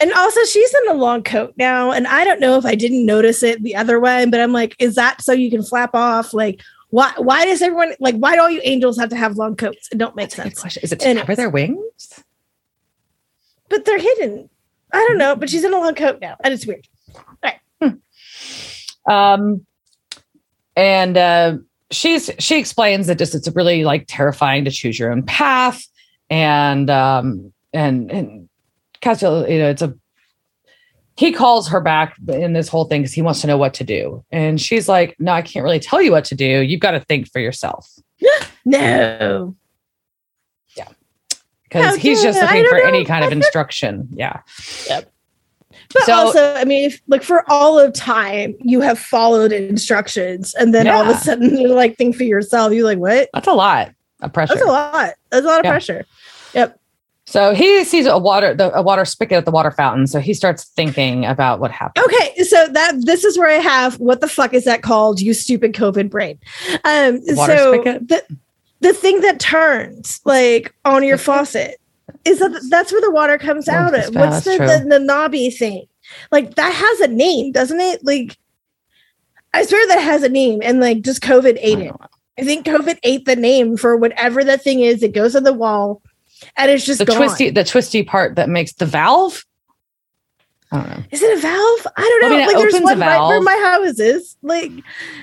And 0.00 0.12
also, 0.14 0.42
she's 0.44 0.74
in 0.74 0.90
a 0.90 0.94
long 0.94 1.22
coat 1.22 1.54
now. 1.56 1.90
And 1.90 2.06
I 2.06 2.24
don't 2.24 2.40
know 2.40 2.56
if 2.56 2.64
I 2.64 2.74
didn't 2.74 3.04
notice 3.04 3.42
it 3.42 3.62
the 3.62 3.76
other 3.76 4.00
way, 4.00 4.24
but 4.26 4.40
I'm 4.40 4.52
like, 4.52 4.76
is 4.78 4.94
that 4.94 5.22
so 5.22 5.32
you 5.32 5.50
can 5.50 5.62
flap 5.62 5.94
off? 5.94 6.32
Like, 6.32 6.60
why 6.90 7.12
why 7.16 7.44
does 7.44 7.62
everyone 7.62 7.94
like 8.00 8.16
why 8.16 8.34
do 8.34 8.40
all 8.40 8.50
you 8.50 8.60
angels 8.64 8.98
have 8.98 9.08
to 9.10 9.16
have 9.16 9.36
long 9.36 9.56
coats? 9.56 9.88
It 9.92 9.98
don't 9.98 10.16
make 10.16 10.30
That's 10.30 10.60
sense. 10.60 10.76
Is 10.78 10.92
it 10.92 11.00
to 11.00 11.14
cover 11.14 11.36
their 11.36 11.50
wings? 11.50 12.22
But 13.68 13.84
they're 13.84 13.98
hidden. 13.98 14.50
I 14.92 14.98
don't 15.08 15.18
know, 15.18 15.36
but 15.36 15.48
she's 15.48 15.62
in 15.62 15.72
a 15.72 15.78
long 15.78 15.94
coat 15.94 16.18
now, 16.20 16.36
and 16.42 16.52
it's 16.52 16.66
weird. 16.66 16.88
All 17.14 17.24
right. 17.44 17.60
Hmm. 17.80 19.12
Um 19.12 19.66
and 20.76 21.16
uh 21.16 21.56
she's 21.90 22.30
she 22.38 22.58
explains 22.58 23.06
that 23.06 23.18
just 23.18 23.34
it's 23.34 23.48
really 23.54 23.84
like 23.84 24.04
terrifying 24.08 24.64
to 24.64 24.70
choose 24.70 24.98
your 24.98 25.12
own 25.12 25.22
path 25.22 25.84
and 26.28 26.90
um 26.90 27.52
and 27.72 28.10
and 28.10 28.48
Castiel, 29.00 29.50
you 29.50 29.58
know, 29.58 29.70
it's 29.70 29.82
a 29.82 29.94
he 31.20 31.32
calls 31.32 31.68
her 31.68 31.82
back 31.82 32.16
in 32.28 32.54
this 32.54 32.66
whole 32.66 32.86
thing 32.86 33.02
because 33.02 33.12
he 33.12 33.20
wants 33.20 33.42
to 33.42 33.46
know 33.46 33.58
what 33.58 33.74
to 33.74 33.84
do. 33.84 34.24
And 34.32 34.58
she's 34.58 34.88
like, 34.88 35.16
No, 35.18 35.32
I 35.32 35.42
can't 35.42 35.62
really 35.62 35.78
tell 35.78 36.00
you 36.00 36.12
what 36.12 36.24
to 36.24 36.34
do. 36.34 36.62
You've 36.62 36.80
got 36.80 36.92
to 36.92 37.00
think 37.00 37.30
for 37.30 37.40
yourself. 37.40 37.92
no. 38.64 39.54
Yeah. 40.74 40.88
Because 41.64 41.96
he's 41.96 42.22
just 42.22 42.40
looking 42.40 42.66
for 42.70 42.78
know. 42.78 42.84
any 42.84 43.04
kind 43.04 43.22
of 43.22 43.32
instruction. 43.38 44.08
Yeah. 44.14 44.40
Yep. 44.88 45.12
But 45.92 46.02
so, 46.04 46.12
also, 46.14 46.54
I 46.54 46.64
mean, 46.64 46.84
if, 46.86 47.02
like 47.06 47.22
for 47.22 47.44
all 47.50 47.78
of 47.78 47.92
time, 47.92 48.54
you 48.60 48.80
have 48.80 48.98
followed 48.98 49.52
instructions, 49.52 50.54
and 50.54 50.72
then 50.72 50.86
yeah. 50.86 50.94
all 50.94 51.02
of 51.02 51.08
a 51.08 51.18
sudden 51.18 51.54
you're 51.60 51.74
like, 51.74 51.98
think 51.98 52.16
for 52.16 52.22
yourself. 52.22 52.72
You're 52.72 52.86
like, 52.86 52.98
what? 52.98 53.28
That's 53.34 53.46
a 53.46 53.52
lot 53.52 53.92
of 54.22 54.32
pressure. 54.32 54.54
That's 54.54 54.66
a 54.66 54.72
lot. 54.72 55.14
That's 55.30 55.44
a 55.44 55.48
lot 55.48 55.58
of 55.58 55.64
yeah. 55.66 55.70
pressure. 55.70 56.06
So 57.30 57.54
he 57.54 57.84
sees 57.84 58.06
a 58.06 58.18
water 58.18 58.54
the, 58.54 58.74
a 58.74 58.82
water 58.82 59.04
spigot 59.04 59.38
at 59.38 59.44
the 59.44 59.52
water 59.52 59.70
fountain. 59.70 60.08
So 60.08 60.18
he 60.18 60.34
starts 60.34 60.64
thinking 60.64 61.24
about 61.24 61.60
what 61.60 61.70
happened. 61.70 62.04
Okay, 62.04 62.42
so 62.42 62.66
that 62.66 63.06
this 63.06 63.24
is 63.24 63.38
where 63.38 63.48
I 63.48 63.60
have 63.60 64.00
what 64.00 64.20
the 64.20 64.26
fuck 64.26 64.52
is 64.52 64.64
that 64.64 64.82
called? 64.82 65.20
You 65.20 65.32
stupid 65.32 65.72
COVID 65.72 66.10
brain. 66.10 66.40
Um, 66.84 67.20
water 67.26 67.56
so 67.56 67.74
spigot? 67.74 68.08
the 68.08 68.36
the 68.80 68.92
thing 68.92 69.20
that 69.20 69.38
turns 69.38 70.20
like 70.24 70.74
on 70.84 71.04
your 71.04 71.18
faucet 71.28 71.80
is 72.24 72.40
that 72.40 72.66
that's 72.68 72.90
where 72.90 73.00
the 73.00 73.12
water 73.12 73.38
comes 73.38 73.68
oh, 73.68 73.74
out 73.74 73.94
of. 73.94 74.12
What's 74.12 74.44
the, 74.44 74.58
the, 74.58 74.86
the 74.88 74.98
knobby 74.98 75.50
thing? 75.50 75.86
Like 76.32 76.56
that 76.56 76.72
has 76.74 77.00
a 77.00 77.12
name, 77.12 77.52
doesn't 77.52 77.80
it? 77.80 78.04
Like 78.04 78.36
I 79.54 79.64
swear 79.64 79.86
that 79.86 80.00
has 80.00 80.24
a 80.24 80.28
name, 80.28 80.62
and 80.64 80.80
like 80.80 81.02
just 81.02 81.22
COVID 81.22 81.58
ate 81.60 81.78
it. 81.78 81.94
I 82.40 82.42
think 82.42 82.66
COVID 82.66 82.98
ate 83.04 83.24
the 83.24 83.36
name 83.36 83.76
for 83.76 83.96
whatever 83.96 84.42
that 84.42 84.64
thing 84.64 84.80
is. 84.80 85.04
It 85.04 85.14
goes 85.14 85.36
on 85.36 85.44
the 85.44 85.52
wall 85.52 86.02
and 86.56 86.70
it's 86.70 86.84
just 86.84 86.98
the 86.98 87.04
gone. 87.04 87.16
twisty 87.16 87.50
the 87.50 87.64
twisty 87.64 88.02
part 88.02 88.36
that 88.36 88.48
makes 88.48 88.72
the 88.74 88.86
valve. 88.86 89.44
I 90.72 90.76
don't 90.76 90.88
know. 90.88 91.04
Is 91.10 91.20
it 91.20 91.36
a 91.36 91.40
valve? 91.40 91.86
I 91.96 92.00
don't 92.00 92.20
know. 92.20 92.26
I 92.28 92.38
mean, 92.38 92.46
like 92.46 92.56
there's 92.56 92.80
one 92.80 93.00
right 93.00 93.26
where 93.26 93.40
my 93.40 93.56
house 93.56 93.98
is. 93.98 94.36
Like 94.42 94.70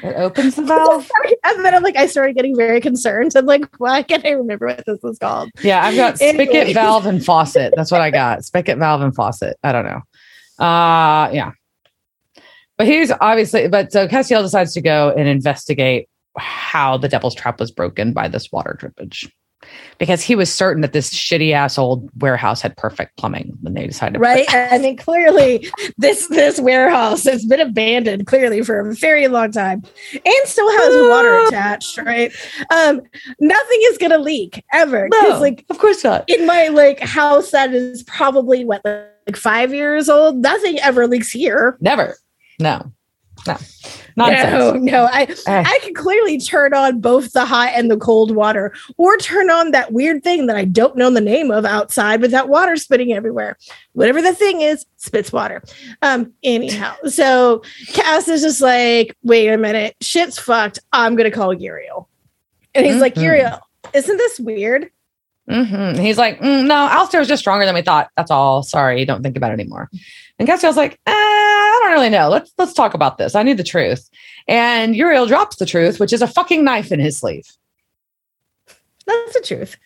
it 0.03 0.15
opens 0.17 0.55
the 0.55 0.61
valve. 0.63 1.09
and 1.45 1.63
then 1.63 1.73
I'm 1.73 1.83
like, 1.83 1.95
I 1.95 2.07
started 2.07 2.35
getting 2.35 2.55
very 2.55 2.81
concerned. 2.81 3.31
I'm 3.35 3.45
like, 3.45 3.65
why 3.79 4.03
can't 4.03 4.25
I 4.25 4.31
remember 4.31 4.67
what 4.67 4.85
this 4.85 4.99
was 5.01 5.17
called? 5.17 5.49
Yeah, 5.61 5.85
I've 5.85 5.95
got 5.95 6.17
spigot, 6.17 6.73
valve, 6.73 7.05
and 7.05 7.23
faucet. 7.23 7.73
That's 7.77 7.91
what 7.91 8.01
I 8.01 8.11
got. 8.11 8.43
Spigot, 8.43 8.77
valve, 8.77 9.01
and 9.01 9.15
faucet. 9.15 9.57
I 9.63 9.71
don't 9.71 9.85
know. 9.85 10.01
Uh 10.63 11.29
yeah. 11.31 11.51
But 12.77 12.87
he's 12.87 13.11
obviously, 13.21 13.67
but 13.69 13.91
so 13.91 14.07
Castiel 14.07 14.43
decides 14.43 14.73
to 14.73 14.81
go 14.81 15.13
and 15.17 15.27
investigate 15.27 16.09
how 16.37 16.97
the 16.97 17.07
devil's 17.07 17.33
trap 17.33 17.59
was 17.59 17.71
broken 17.71 18.13
by 18.13 18.27
this 18.27 18.51
water 18.51 18.77
drippage 18.79 19.31
because 19.97 20.21
he 20.21 20.35
was 20.35 20.53
certain 20.53 20.81
that 20.81 20.93
this 20.93 21.13
shitty 21.13 21.51
ass 21.51 21.77
old 21.77 22.09
warehouse 22.21 22.61
had 22.61 22.75
perfect 22.77 23.17
plumbing 23.17 23.57
when 23.61 23.73
they 23.73 23.87
decided. 23.87 24.15
To. 24.15 24.19
Right. 24.19 24.45
I 24.49 24.77
mean, 24.77 24.97
clearly 24.97 25.69
this 25.97 26.27
this 26.27 26.59
warehouse 26.59 27.23
has 27.23 27.45
been 27.45 27.59
abandoned 27.59 28.27
clearly 28.27 28.61
for 28.61 28.79
a 28.79 28.95
very 28.95 29.27
long 29.27 29.51
time 29.51 29.83
and 30.13 30.35
still 30.45 30.69
has 30.69 31.09
water 31.09 31.39
attached. 31.47 31.97
Right. 31.97 32.31
Um, 32.71 33.01
nothing 33.39 33.79
is 33.83 33.97
gonna 33.97 34.19
leak 34.19 34.63
ever. 34.73 35.09
No, 35.11 35.39
like, 35.39 35.65
of 35.69 35.79
course 35.79 36.03
not. 36.03 36.25
In 36.27 36.45
my 36.45 36.67
like 36.67 36.99
house 36.99 37.51
that 37.51 37.73
is 37.73 38.03
probably 38.03 38.65
what 38.65 38.83
like 38.85 39.35
five 39.35 39.73
years 39.73 40.09
old, 40.09 40.37
nothing 40.37 40.79
ever 40.79 41.07
leaks 41.07 41.31
here. 41.31 41.77
Never. 41.81 42.15
No. 42.59 42.91
No. 43.45 43.57
Nonsense. 44.17 44.51
No, 44.51 44.71
no. 44.73 45.09
I 45.11 45.23
uh, 45.47 45.63
I 45.65 45.79
can 45.83 45.93
clearly 45.93 46.39
turn 46.39 46.73
on 46.73 46.99
both 46.99 47.31
the 47.33 47.45
hot 47.45 47.71
and 47.75 47.89
the 47.89 47.97
cold 47.97 48.35
water, 48.35 48.73
or 48.97 49.15
turn 49.17 49.51
on 49.51 49.71
that 49.71 49.93
weird 49.93 50.23
thing 50.23 50.47
that 50.47 50.57
I 50.57 50.65
don't 50.65 50.97
know 50.97 51.11
the 51.11 51.21
name 51.21 51.51
of 51.51 51.65
outside, 51.65 52.19
with 52.19 52.31
that 52.31 52.49
water 52.49 52.75
spitting 52.75 53.13
everywhere. 53.13 53.57
Whatever 53.93 54.21
the 54.21 54.33
thing 54.33 54.61
is, 54.61 54.85
spits 54.97 55.31
water. 55.31 55.63
Um, 56.01 56.33
anyhow, 56.43 56.95
so 57.07 57.61
Cass 57.89 58.27
is 58.27 58.41
just 58.41 58.59
like, 58.59 59.15
wait 59.23 59.49
a 59.49 59.57
minute, 59.57 59.95
shit's 60.01 60.39
fucked. 60.39 60.79
I'm 60.91 61.15
gonna 61.15 61.31
call 61.31 61.53
Uriel. 61.53 62.09
And 62.73 62.85
he's 62.85 62.95
mm-hmm. 62.95 63.01
like, 63.01 63.17
Uriel, 63.17 63.59
isn't 63.93 64.17
this 64.17 64.39
weird? 64.39 64.89
Mm-hmm. 65.49 66.01
He's 66.01 66.17
like, 66.17 66.39
mm, 66.41 66.67
no, 66.67 66.75
Alistair 66.75 67.19
was 67.19 67.27
just 67.27 67.41
stronger 67.41 67.65
than 67.65 67.75
we 67.75 67.81
thought. 67.81 68.09
That's 68.17 68.31
all. 68.31 68.63
Sorry, 68.63 69.05
don't 69.05 69.23
think 69.23 69.37
about 69.37 69.51
it 69.51 69.59
anymore. 69.59 69.89
And 70.39 70.47
Castiel's 70.47 70.77
like, 70.77 70.99
eh, 71.05 71.11
I 71.11 71.79
don't 71.83 71.93
really 71.93 72.09
know. 72.09 72.29
Let's 72.29 72.51
let's 72.57 72.73
talk 72.73 72.93
about 72.93 73.17
this. 73.17 73.33
I 73.33 73.43
need 73.43 73.57
the 73.57 73.63
truth. 73.63 74.09
And 74.47 74.95
Uriel 74.95 75.25
drops 75.25 75.55
the 75.55 75.65
truth, 75.65 75.99
which 75.99 76.13
is 76.13 76.21
a 76.21 76.27
fucking 76.27 76.63
knife 76.63 76.91
in 76.91 76.99
his 76.99 77.17
sleeve. 77.17 77.45
That's 79.05 79.33
the 79.33 79.41
truth. 79.41 79.77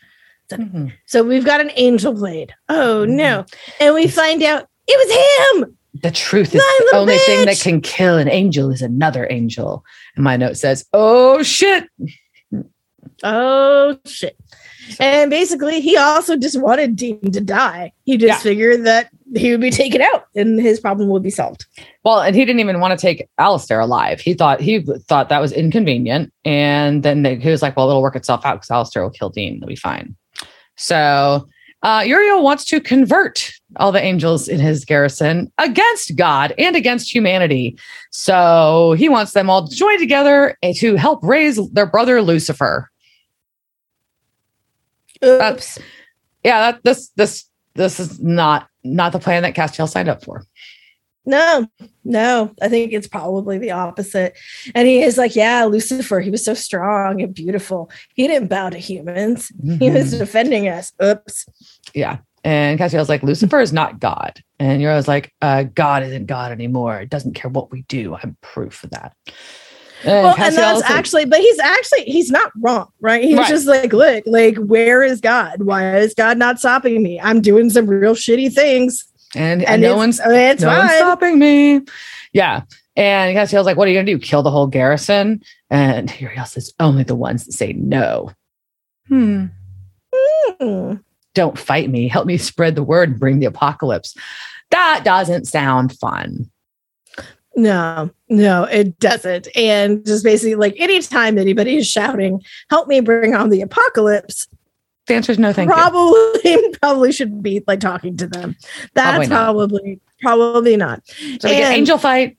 Mm-hmm. 0.51 0.88
So 1.05 1.24
we've 1.24 1.45
got 1.45 1.62
an 1.62 1.72
angel 1.76 2.14
blade. 2.14 2.53
Oh 2.68 3.05
no. 3.05 3.45
And 3.80 3.93
we 3.93 4.07
find 4.07 4.43
out 4.43 4.68
it 4.88 4.97
was 4.97 5.64
him. 5.64 5.78
The 6.01 6.12
truth 6.12 6.55
is 6.55 6.62
the 6.62 6.89
a 6.93 6.97
only 6.97 7.18
thing 7.18 7.45
that 7.45 7.59
can 7.59 7.82
kill 7.82 8.18
an 8.18 8.30
angel 8.30 8.72
is 8.72 8.82
another 8.82 9.28
angel. 9.30 9.86
And 10.16 10.24
my 10.24 10.38
note 10.38 10.57
says, 10.57 10.86
"Oh 10.93 11.43
shit." 11.43 11.88
Oh 13.24 13.99
shit. 14.05 14.38
And 14.99 15.29
basically 15.29 15.79
he 15.82 15.97
also 15.97 16.36
just 16.38 16.59
wanted 16.61 16.95
Dean 16.95 17.32
to 17.32 17.41
die. 17.41 17.91
He 18.03 18.17
just 18.17 18.27
Yeah. 18.27 18.51
figured 18.51 18.86
that 18.86 19.09
he 19.36 19.51
would 19.51 19.61
be 19.61 19.69
taken 19.71 20.01
out 20.01 20.25
and 20.36 20.59
his 20.59 20.79
problem 20.79 21.09
would 21.09 21.23
be 21.23 21.29
solved. 21.29 21.65
Well, 22.03 22.19
and 22.19 22.36
he 22.36 22.43
didn't 22.45 22.59
even 22.59 22.79
want 22.79 22.97
to 22.97 23.01
take 23.01 23.27
Alistair 23.38 23.79
alive. 23.79 24.19
He 24.19 24.34
thought 24.34 24.59
he 24.59 24.86
thought 25.07 25.29
that 25.29 25.39
was 25.39 25.51
inconvenient, 25.51 26.32
and 26.45 27.03
then 27.03 27.23
they, 27.23 27.36
he 27.36 27.49
was 27.49 27.61
like, 27.61 27.77
"Well, 27.77 27.89
it'll 27.89 28.01
work 28.01 28.15
itself 28.15 28.45
out 28.45 28.55
because 28.55 28.71
Alistair 28.71 29.03
will 29.03 29.09
kill 29.11 29.29
Dean. 29.29 29.57
It'll 29.57 29.67
be 29.67 29.75
fine." 29.75 30.15
So 30.77 31.47
uh, 31.84 32.03
Uriel 32.05 32.43
wants 32.43 32.65
to 32.65 32.79
convert 32.79 33.51
all 33.77 33.91
the 33.91 34.03
angels 34.03 34.47
in 34.47 34.59
his 34.59 34.86
garrison 34.86 35.51
against 35.57 36.15
God 36.15 36.53
and 36.57 36.75
against 36.75 37.13
humanity. 37.13 37.77
So 38.11 38.93
he 38.97 39.09
wants 39.09 39.32
them 39.32 39.49
all 39.49 39.67
to 39.67 39.75
join 39.75 39.97
together 39.97 40.57
to 40.75 40.95
help 40.95 41.23
raise 41.23 41.59
their 41.71 41.86
brother 41.88 42.21
Lucifer. 42.21 42.90
Oops. 45.24 45.80
Yeah, 46.43 46.72
that 46.72 46.84
this 46.84 47.09
this 47.15 47.45
this 47.76 47.99
is 47.99 48.19
not 48.19 48.67
not 48.84 49.11
the 49.13 49.19
plan 49.19 49.43
that 49.43 49.55
Castiel 49.55 49.88
signed 49.89 50.09
up 50.09 50.24
for. 50.24 50.43
No, 51.24 51.67
no, 52.03 52.51
I 52.63 52.67
think 52.67 52.93
it's 52.93 53.07
probably 53.07 53.59
the 53.59 53.69
opposite. 53.72 54.36
And 54.74 54.88
he 54.88 55.03
is 55.03 55.19
like, 55.19 55.36
yeah, 55.36 55.65
Lucifer, 55.65 56.19
he 56.19 56.32
was 56.32 56.43
so 56.43 56.55
strong 56.55 57.22
and 57.22 57.32
beautiful. 57.32 57.91
He 58.15 58.28
didn't 58.28 58.47
bow 58.47 58.72
to 58.72 58.80
humans. 58.80 59.51
He 59.80 59.91
was 59.91 60.15
Mhm. 60.15 60.17
defending 60.17 60.67
us. 60.67 60.91
Oops. 61.03 61.45
Yeah. 61.93 62.17
And 62.43 62.80
Castiel's 62.80 63.07
like, 63.07 63.22
Lucifer 63.22 63.59
is 63.59 63.72
not 63.72 63.99
God. 63.99 64.41
And 64.57 64.82
Uriel's 64.82 65.07
like, 65.07 65.32
uh, 65.43 65.61
God 65.61 66.01
isn't 66.01 66.26
God 66.26 66.51
anymore. 66.51 66.99
It 66.99 67.11
doesn't 67.11 67.36
care 67.36 67.51
what 67.51 67.72
we 67.72 67.84
do. 67.84 68.15
I'm 68.15 68.36
proof 68.41 68.84
of 68.84 68.89
that. 68.89 69.13
And 70.03 70.23
well, 70.23 70.35
and 70.39 70.55
that's 70.55 70.89
actually, 70.89 71.25
but 71.25 71.39
he's 71.39 71.59
actually 71.59 72.03
he's 72.05 72.31
not 72.31 72.51
wrong, 72.59 72.91
right? 73.01 73.23
He's 73.23 73.37
Right. 73.37 73.47
just 73.49 73.67
like, 73.67 73.93
look, 73.93 74.23
like, 74.25 74.57
where 74.57 75.03
is 75.03 75.21
God? 75.21 75.61
Why 75.63 75.97
is 75.97 76.13
God 76.13 76.37
not 76.37 76.59
stopping 76.59 77.03
me? 77.03 77.19
I'm 77.19 77.41
doing 77.41 77.69
some 77.69 77.85
real 77.87 78.15
shitty 78.15 78.53
things, 78.53 79.05
and, 79.35 79.61
and, 79.61 79.69
and 79.69 79.81
no 79.81 79.95
one's 79.95 80.19
it's 80.23 80.61
no 80.63 80.67
one's 80.69 80.91
stopping 80.93 81.37
me. 81.39 81.81
Yeah. 82.33 82.61
And 82.97 83.35
Castiel's 83.35 83.65
like, 83.65 83.77
what 83.77 83.87
are 83.87 83.91
you 83.91 83.97
gonna 83.97 84.05
do? 84.05 84.19
Kill 84.19 84.43
the 84.43 84.51
whole 84.51 84.67
garrison? 84.67 85.41
And 85.69 86.13
Uriel 86.19 86.45
says, 86.45 86.73
only 86.79 87.03
the 87.03 87.15
ones 87.15 87.45
that 87.45 87.53
say 87.53 87.73
no. 87.73 88.31
Hmm. 89.07 89.45
Hmm. 90.13 90.95
Don't 91.33 91.57
fight 91.57 91.89
me. 91.89 92.09
Help 92.09 92.27
me 92.27 92.37
spread 92.37 92.75
the 92.75 92.83
word 92.83 93.09
and 93.11 93.19
bring 93.19 93.39
the 93.39 93.45
apocalypse. 93.45 94.15
That 94.71 95.03
doesn't 95.05 95.45
sound 95.45 95.97
fun. 95.97 96.49
No, 97.55 98.09
no, 98.29 98.63
it 98.63 98.97
doesn't. 98.99 99.47
And 99.55 100.05
just 100.05 100.23
basically, 100.23 100.55
like, 100.55 100.75
anytime 100.79 101.37
anybody 101.37 101.77
is 101.77 101.87
shouting, 101.87 102.41
"Help 102.69 102.87
me 102.87 103.01
bring 103.01 103.35
on 103.35 103.49
the 103.49 103.61
apocalypse," 103.61 104.47
The 105.07 105.15
answer 105.15 105.31
is 105.33 105.39
no, 105.39 105.51
thank 105.51 105.69
you. 105.69 105.73
probably 105.75 106.73
probably 106.81 107.11
should 107.11 107.43
be 107.43 107.63
like 107.67 107.79
talking 107.81 108.15
to 108.17 108.27
them. 108.27 108.55
Probably 108.93 109.25
That's 109.25 109.29
not. 109.29 109.43
probably 109.43 109.99
probably 110.21 110.77
not. 110.77 111.01
So 111.07 111.25
we 111.25 111.55
get 111.55 111.63
and- 111.65 111.75
angel 111.75 111.97
fight. 111.97 112.37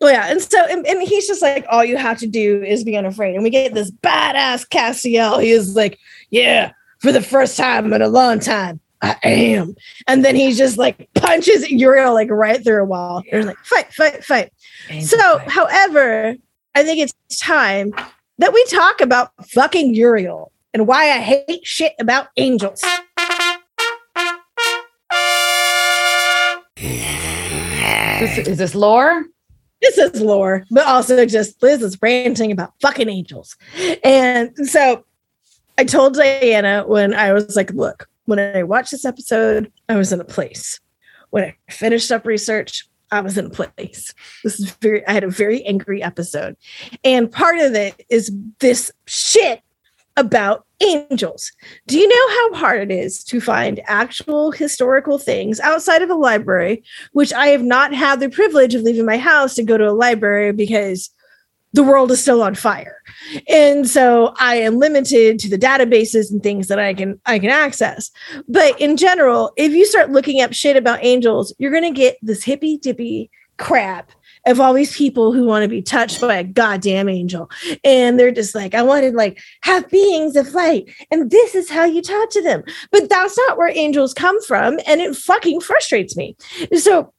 Well, 0.00 0.12
yeah, 0.12 0.26
and 0.30 0.42
so 0.42 0.58
and, 0.68 0.84
and 0.86 1.02
he's 1.02 1.26
just 1.26 1.40
like, 1.40 1.64
all 1.70 1.84
you 1.84 1.96
have 1.96 2.18
to 2.18 2.26
do 2.26 2.62
is 2.62 2.82
be 2.84 2.96
unafraid. 2.96 3.36
And 3.36 3.44
we 3.44 3.50
get 3.50 3.72
this 3.74 3.90
badass 3.90 4.68
Castiel. 4.68 5.40
He 5.42 5.50
is 5.52 5.76
like, 5.76 5.98
yeah, 6.30 6.72
for 6.98 7.12
the 7.12 7.22
first 7.22 7.56
time 7.56 7.92
in 7.92 8.02
a 8.02 8.08
long 8.08 8.40
time, 8.40 8.80
I 9.04 9.18
am. 9.22 9.74
And 10.06 10.24
then 10.24 10.34
he 10.34 10.52
just 10.52 10.78
like 10.78 11.08
punches 11.14 11.68
Uriel 11.70 12.14
like 12.14 12.30
right 12.30 12.62
through 12.62 12.82
a 12.82 12.84
wall. 12.84 13.22
They're 13.30 13.44
like, 13.44 13.58
fight, 13.58 13.92
fight, 13.92 14.24
fight. 14.24 14.52
So, 15.00 15.18
fight. 15.18 15.50
however, 15.50 16.36
I 16.74 16.82
think 16.82 17.00
it's 17.00 17.38
time 17.38 17.92
that 18.38 18.52
we 18.52 18.64
talk 18.66 19.00
about 19.00 19.32
fucking 19.48 19.94
Uriel 19.94 20.52
and 20.72 20.86
why 20.86 21.10
I 21.10 21.18
hate 21.18 21.66
shit 21.66 21.94
about 22.00 22.28
angels. 22.36 22.82
Is 26.76 28.36
this, 28.36 28.48
is 28.48 28.58
this 28.58 28.74
lore? 28.74 29.24
this 29.84 29.98
is 29.98 30.20
lore, 30.20 30.64
but 30.70 30.86
also 30.86 31.26
just 31.26 31.62
Liz 31.62 31.82
is 31.82 32.00
ranting 32.00 32.50
about 32.50 32.72
fucking 32.80 33.08
angels. 33.08 33.56
And 34.02 34.56
so 34.66 35.04
I 35.78 35.84
told 35.84 36.14
Diana 36.14 36.84
when 36.86 37.14
I 37.14 37.32
was 37.32 37.56
like, 37.56 37.70
look, 37.72 38.08
when 38.26 38.38
I 38.38 38.62
watched 38.62 38.90
this 38.90 39.04
episode, 39.04 39.72
I 39.88 39.96
was 39.96 40.12
in 40.12 40.20
a 40.20 40.24
place. 40.24 40.80
When 41.30 41.44
I 41.44 41.56
finished 41.70 42.10
up 42.10 42.26
research, 42.26 42.88
I 43.10 43.20
was 43.20 43.38
in 43.38 43.46
a 43.46 43.50
place. 43.50 44.14
This 44.42 44.58
is 44.58 44.70
very, 44.80 45.06
I 45.06 45.12
had 45.12 45.24
a 45.24 45.30
very 45.30 45.64
angry 45.64 46.02
episode. 46.02 46.56
And 47.04 47.30
part 47.30 47.58
of 47.58 47.74
it 47.74 48.04
is 48.08 48.32
this 48.60 48.90
shit 49.06 49.60
about 50.16 50.66
angels. 50.80 51.50
Do 51.86 51.98
you 51.98 52.08
know 52.08 52.28
how 52.28 52.60
hard 52.60 52.90
it 52.90 52.94
is 52.94 53.24
to 53.24 53.40
find 53.40 53.80
actual 53.86 54.52
historical 54.52 55.18
things 55.18 55.58
outside 55.60 56.02
of 56.02 56.10
a 56.10 56.14
library 56.14 56.84
which 57.12 57.32
I 57.32 57.48
have 57.48 57.62
not 57.62 57.92
had 57.92 58.20
the 58.20 58.28
privilege 58.28 58.74
of 58.74 58.82
leaving 58.82 59.06
my 59.06 59.18
house 59.18 59.54
to 59.54 59.62
go 59.62 59.76
to 59.76 59.88
a 59.88 59.92
library 59.92 60.52
because 60.52 61.10
the 61.74 61.82
world 61.82 62.10
is 62.12 62.22
still 62.22 62.40
on 62.40 62.54
fire. 62.54 63.02
And 63.48 63.88
so 63.88 64.32
I 64.38 64.56
am 64.56 64.78
limited 64.78 65.40
to 65.40 65.50
the 65.50 65.58
databases 65.58 66.30
and 66.30 66.42
things 66.42 66.68
that 66.68 66.78
I 66.78 66.94
can 66.94 67.20
I 67.26 67.38
can 67.38 67.50
access. 67.50 68.10
But 68.48 68.80
in 68.80 68.96
general, 68.96 69.52
if 69.56 69.72
you 69.72 69.84
start 69.84 70.10
looking 70.10 70.40
up 70.40 70.52
shit 70.52 70.76
about 70.76 71.04
angels, 71.04 71.52
you're 71.58 71.72
going 71.72 71.92
to 71.92 71.98
get 71.98 72.16
this 72.22 72.44
hippy 72.44 72.78
dippy 72.78 73.30
crap 73.56 74.12
of 74.46 74.60
all 74.60 74.72
these 74.72 74.96
people 74.96 75.32
who 75.32 75.46
want 75.46 75.62
to 75.62 75.68
be 75.68 75.82
touched 75.82 76.20
by 76.20 76.36
a 76.36 76.44
goddamn 76.44 77.08
angel. 77.08 77.50
And 77.82 78.20
they're 78.20 78.30
just 78.30 78.54
like, 78.54 78.74
I 78.74 78.82
wanted 78.82 79.14
like 79.14 79.40
have 79.62 79.88
beings 79.90 80.36
of 80.36 80.54
light. 80.54 80.88
And 81.10 81.30
this 81.30 81.56
is 81.56 81.70
how 81.70 81.84
you 81.84 82.02
talk 82.02 82.30
to 82.30 82.42
them. 82.42 82.62
But 82.92 83.08
that's 83.08 83.36
not 83.48 83.58
where 83.58 83.70
angels 83.70 84.14
come 84.14 84.40
from. 84.42 84.78
And 84.86 85.00
it 85.00 85.16
fucking 85.16 85.60
frustrates 85.60 86.16
me. 86.16 86.36
So 86.76 87.12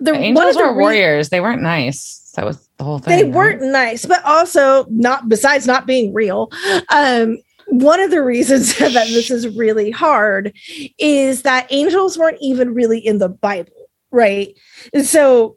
the 0.00 0.14
Angels 0.14 0.56
of 0.56 0.62
the 0.62 0.62
were 0.62 0.76
warriors. 0.76 1.28
They 1.28 1.40
weren't 1.40 1.62
nice. 1.62 2.21
That 2.34 2.46
was 2.46 2.68
the 2.78 2.84
whole 2.84 2.98
thing. 2.98 3.16
they 3.16 3.24
right? 3.24 3.34
weren't 3.34 3.62
nice, 3.62 4.06
but 4.06 4.24
also 4.24 4.86
not 4.88 5.28
besides 5.28 5.66
not 5.66 5.86
being 5.86 6.14
real. 6.14 6.50
Um, 6.88 7.38
one 7.66 8.00
of 8.00 8.10
the 8.10 8.22
reasons 8.22 8.76
that 8.78 8.92
this 8.92 9.30
is 9.30 9.48
really 9.56 9.90
hard 9.90 10.56
is 10.98 11.42
that 11.42 11.66
angels 11.70 12.18
weren't 12.18 12.38
even 12.40 12.74
really 12.74 12.98
in 12.98 13.18
the 13.18 13.28
Bible, 13.28 13.88
right? 14.10 14.56
And 14.92 15.04
so 15.04 15.56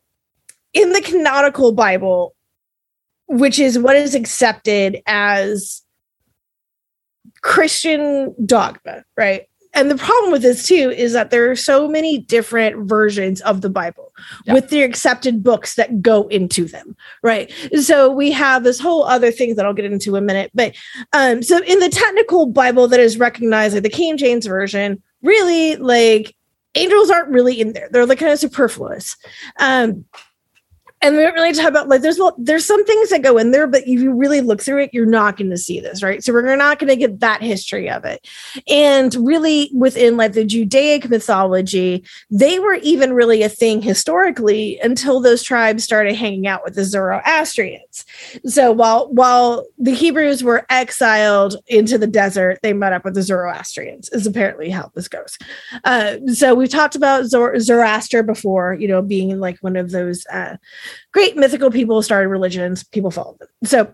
in 0.74 0.92
the 0.92 1.02
canonical 1.02 1.72
Bible, 1.72 2.36
which 3.28 3.58
is 3.58 3.80
what 3.80 3.96
is 3.96 4.14
accepted 4.14 5.02
as 5.08 5.82
Christian 7.42 8.36
dogma, 8.46 9.04
right? 9.18 9.48
And 9.76 9.92
the 9.92 9.98
problem 9.98 10.32
with 10.32 10.42
this 10.42 10.66
too 10.68 10.92
is 10.96 11.14
that 11.14 11.30
there 11.30 11.52
are 11.52 11.56
so 11.56 11.88
many 11.88 12.18
different 12.18 12.88
versions 12.88 13.42
of 13.42 13.62
the 13.62 13.70
Bible 13.70 14.14
Yeah. 14.46 14.54
with 14.54 14.70
the 14.70 14.82
accepted 14.82 15.44
books 15.44 15.76
that 15.76 16.02
go 16.02 16.28
into 16.30 16.66
them, 16.66 16.96
right? 17.22 17.52
So 17.82 18.10
we 18.10 18.32
have 18.32 18.64
this 18.64 18.80
whole 18.80 19.04
other 19.04 19.32
thing 19.32 19.56
that 19.56 19.66
I'll 19.66 19.74
get 19.74 19.86
into 19.86 20.16
in 20.16 20.24
a 20.24 20.26
minute. 20.26 20.52
But 20.56 20.76
um, 21.14 21.44
so 21.44 21.62
in 21.64 21.80
the 21.80 21.90
technical 21.90 22.46
Bible 22.48 22.88
that 22.88 23.00
is 23.00 23.20
recognized, 23.20 23.74
like 23.76 23.84
the 23.84 23.90
King 23.90 24.18
James 24.18 24.46
version, 24.46 25.04
really 25.22 25.76
like 25.76 26.36
angels 26.76 27.10
aren't 27.10 27.30
really 27.30 27.60
in 27.60 27.74
there. 27.74 27.90
They're 27.92 28.06
like 28.06 28.20
kind 28.20 28.32
of 28.32 28.40
superfluous. 28.40 29.18
Um, 29.60 30.06
and 31.06 31.16
we 31.16 31.22
don't 31.22 31.36
really 31.36 31.53
talk 31.53 31.68
about 31.68 31.88
like 31.88 32.01
there's 32.01 32.18
well, 32.18 32.36
there's 32.39 32.66
some 32.66 32.84
things 32.84 33.12
that 33.12 33.22
go 33.22 33.38
in 33.38 33.51
there, 33.51 33.68
but 33.68 33.82
if 33.82 34.01
you 34.01 34.12
really 34.12 34.41
look 34.41 34.60
through 34.60 34.82
it, 34.82 34.89
you're 34.91 35.06
not 35.06 35.38
going 35.38 35.51
to 35.51 35.58
see 35.58 35.80
this, 35.80 36.01
right? 36.01 36.24
So 36.24 36.34
we're 36.34 36.56
not 36.56 36.80
going 36.80 36.89
to 36.89 36.95
get 36.95 37.20
that 37.20 37.43
history 37.43 37.89
of 37.89 38.06
it. 38.06 38.28
And 38.68 39.14
really, 39.16 39.70
within 39.74 40.18
like 40.18 40.34
the 40.34 40.43
Judaic 40.43 41.08
mythology, 41.08 42.03
they 42.32 42.58
were 42.58 42.76
even 42.76 43.14
really 43.14 43.43
a 43.43 43.49
thing 43.49 43.84
historically 43.84 44.80
until 44.80 45.22
those 45.22 45.43
tribes 45.43 45.84
started 45.84 46.16
hanging 46.16 46.47
out 46.47 46.64
with 46.64 46.74
the 46.74 46.84
Zoroastrians. 46.84 48.03
So 48.47 48.72
while 48.72 49.08
while 49.12 49.68
the 49.78 49.93
Hebrews 49.93 50.43
were 50.43 50.66
exiled 50.72 51.58
into 51.68 51.99
the 51.99 52.08
desert, 52.08 52.60
they 52.64 52.74
met 52.74 52.93
up 52.93 53.06
with 53.06 53.14
the 53.14 53.22
Zoroastrians. 53.22 54.10
Is 54.10 54.26
apparently 54.26 54.72
how 54.72 54.91
this 54.95 55.08
goes. 55.08 55.38
Uh, 55.84 56.18
so 56.34 56.56
we've 56.56 56.70
talked 56.70 56.95
about 56.95 57.26
Zor- 57.26 57.60
Zoroaster 57.60 58.24
before, 58.24 58.74
you 58.74 58.88
know, 58.88 59.03
being 59.03 59.39
like 59.39 59.60
one 59.60 59.76
of 59.76 59.91
those 59.91 60.26
uh, 60.28 60.58
great 61.12 61.36
mythical 61.36 61.72
people 61.72 62.02
started 62.02 62.30
religions. 62.30 62.84
People 62.84 63.12
followed 63.12 63.39
them. 63.39 63.50
So 63.64 63.93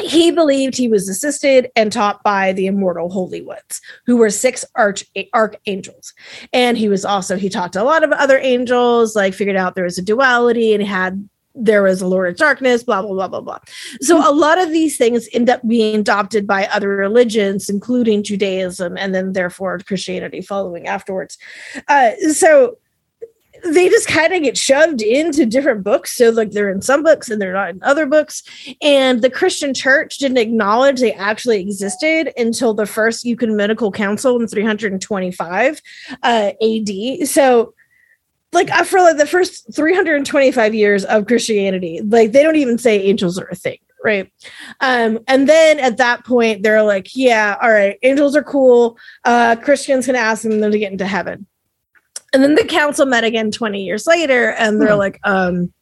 he 0.00 0.30
believed 0.30 0.76
he 0.76 0.88
was 0.88 1.08
assisted 1.08 1.70
and 1.74 1.92
taught 1.92 2.22
by 2.22 2.52
the 2.52 2.66
immortal 2.66 3.10
holy 3.10 3.42
ones 3.42 3.80
who 4.06 4.16
were 4.16 4.30
six 4.30 4.64
arch 4.74 5.04
archangels 5.34 6.12
and 6.52 6.78
he 6.78 6.88
was 6.88 7.04
also 7.04 7.36
he 7.36 7.48
talked 7.48 7.72
to 7.72 7.82
a 7.82 7.84
lot 7.84 8.04
of 8.04 8.12
other 8.12 8.38
angels 8.38 9.16
like 9.16 9.34
figured 9.34 9.56
out 9.56 9.74
there 9.74 9.84
was 9.84 9.98
a 9.98 10.02
duality 10.02 10.74
and 10.74 10.84
had 10.84 11.28
there 11.54 11.82
was 11.82 12.00
a 12.00 12.06
lord 12.06 12.28
of 12.28 12.36
darkness 12.36 12.84
blah 12.84 13.02
blah 13.02 13.12
blah 13.12 13.28
blah 13.28 13.40
blah 13.40 13.58
so 14.00 14.18
a 14.28 14.32
lot 14.32 14.58
of 14.58 14.70
these 14.70 14.96
things 14.96 15.28
end 15.32 15.50
up 15.50 15.66
being 15.66 16.00
adopted 16.00 16.46
by 16.46 16.66
other 16.66 16.90
religions 16.90 17.68
including 17.68 18.22
judaism 18.22 18.96
and 18.96 19.14
then 19.14 19.32
therefore 19.32 19.78
christianity 19.80 20.40
following 20.40 20.86
afterwards 20.86 21.38
uh, 21.88 22.12
so 22.32 22.76
they 23.64 23.88
just 23.88 24.08
kind 24.08 24.32
of 24.32 24.42
get 24.42 24.56
shoved 24.56 25.02
into 25.02 25.46
different 25.46 25.84
books. 25.84 26.16
So, 26.16 26.30
like, 26.30 26.50
they're 26.50 26.70
in 26.70 26.82
some 26.82 27.02
books 27.02 27.28
and 27.28 27.40
they're 27.40 27.52
not 27.52 27.70
in 27.70 27.82
other 27.82 28.06
books. 28.06 28.42
And 28.82 29.22
the 29.22 29.30
Christian 29.30 29.74
church 29.74 30.18
didn't 30.18 30.38
acknowledge 30.38 31.00
they 31.00 31.12
actually 31.12 31.60
existed 31.60 32.32
until 32.36 32.74
the 32.74 32.86
first 32.86 33.26
ecumenical 33.26 33.92
council 33.92 34.40
in 34.40 34.46
325 34.46 35.80
uh, 36.22 36.52
AD. 36.62 37.28
So, 37.28 37.74
like, 38.52 38.70
for 38.86 39.00
like 39.00 39.18
the 39.18 39.26
first 39.26 39.74
325 39.74 40.74
years 40.74 41.04
of 41.04 41.26
Christianity, 41.26 42.00
like, 42.02 42.32
they 42.32 42.42
don't 42.42 42.56
even 42.56 42.78
say 42.78 43.00
angels 43.02 43.38
are 43.38 43.48
a 43.48 43.54
thing 43.54 43.78
right 44.04 44.32
um 44.80 45.18
and 45.26 45.48
then 45.48 45.80
at 45.80 45.96
that 45.96 46.24
point 46.24 46.62
they're 46.62 46.84
like 46.84 47.16
yeah 47.16 47.56
all 47.60 47.68
right 47.68 47.98
angels 48.04 48.36
are 48.36 48.44
cool 48.44 48.96
uh 49.24 49.56
christians 49.56 50.06
can 50.06 50.14
ask 50.14 50.44
them 50.44 50.60
to 50.60 50.78
get 50.78 50.92
into 50.92 51.04
heaven 51.04 51.47
and 52.38 52.44
then 52.44 52.54
the 52.54 52.64
council 52.64 53.04
met 53.04 53.24
again 53.24 53.50
20 53.50 53.82
years 53.82 54.06
later 54.06 54.52
and 54.52 54.80
they're 54.80 54.92
hmm. 54.92 54.98
like, 54.98 55.18
um, 55.24 55.72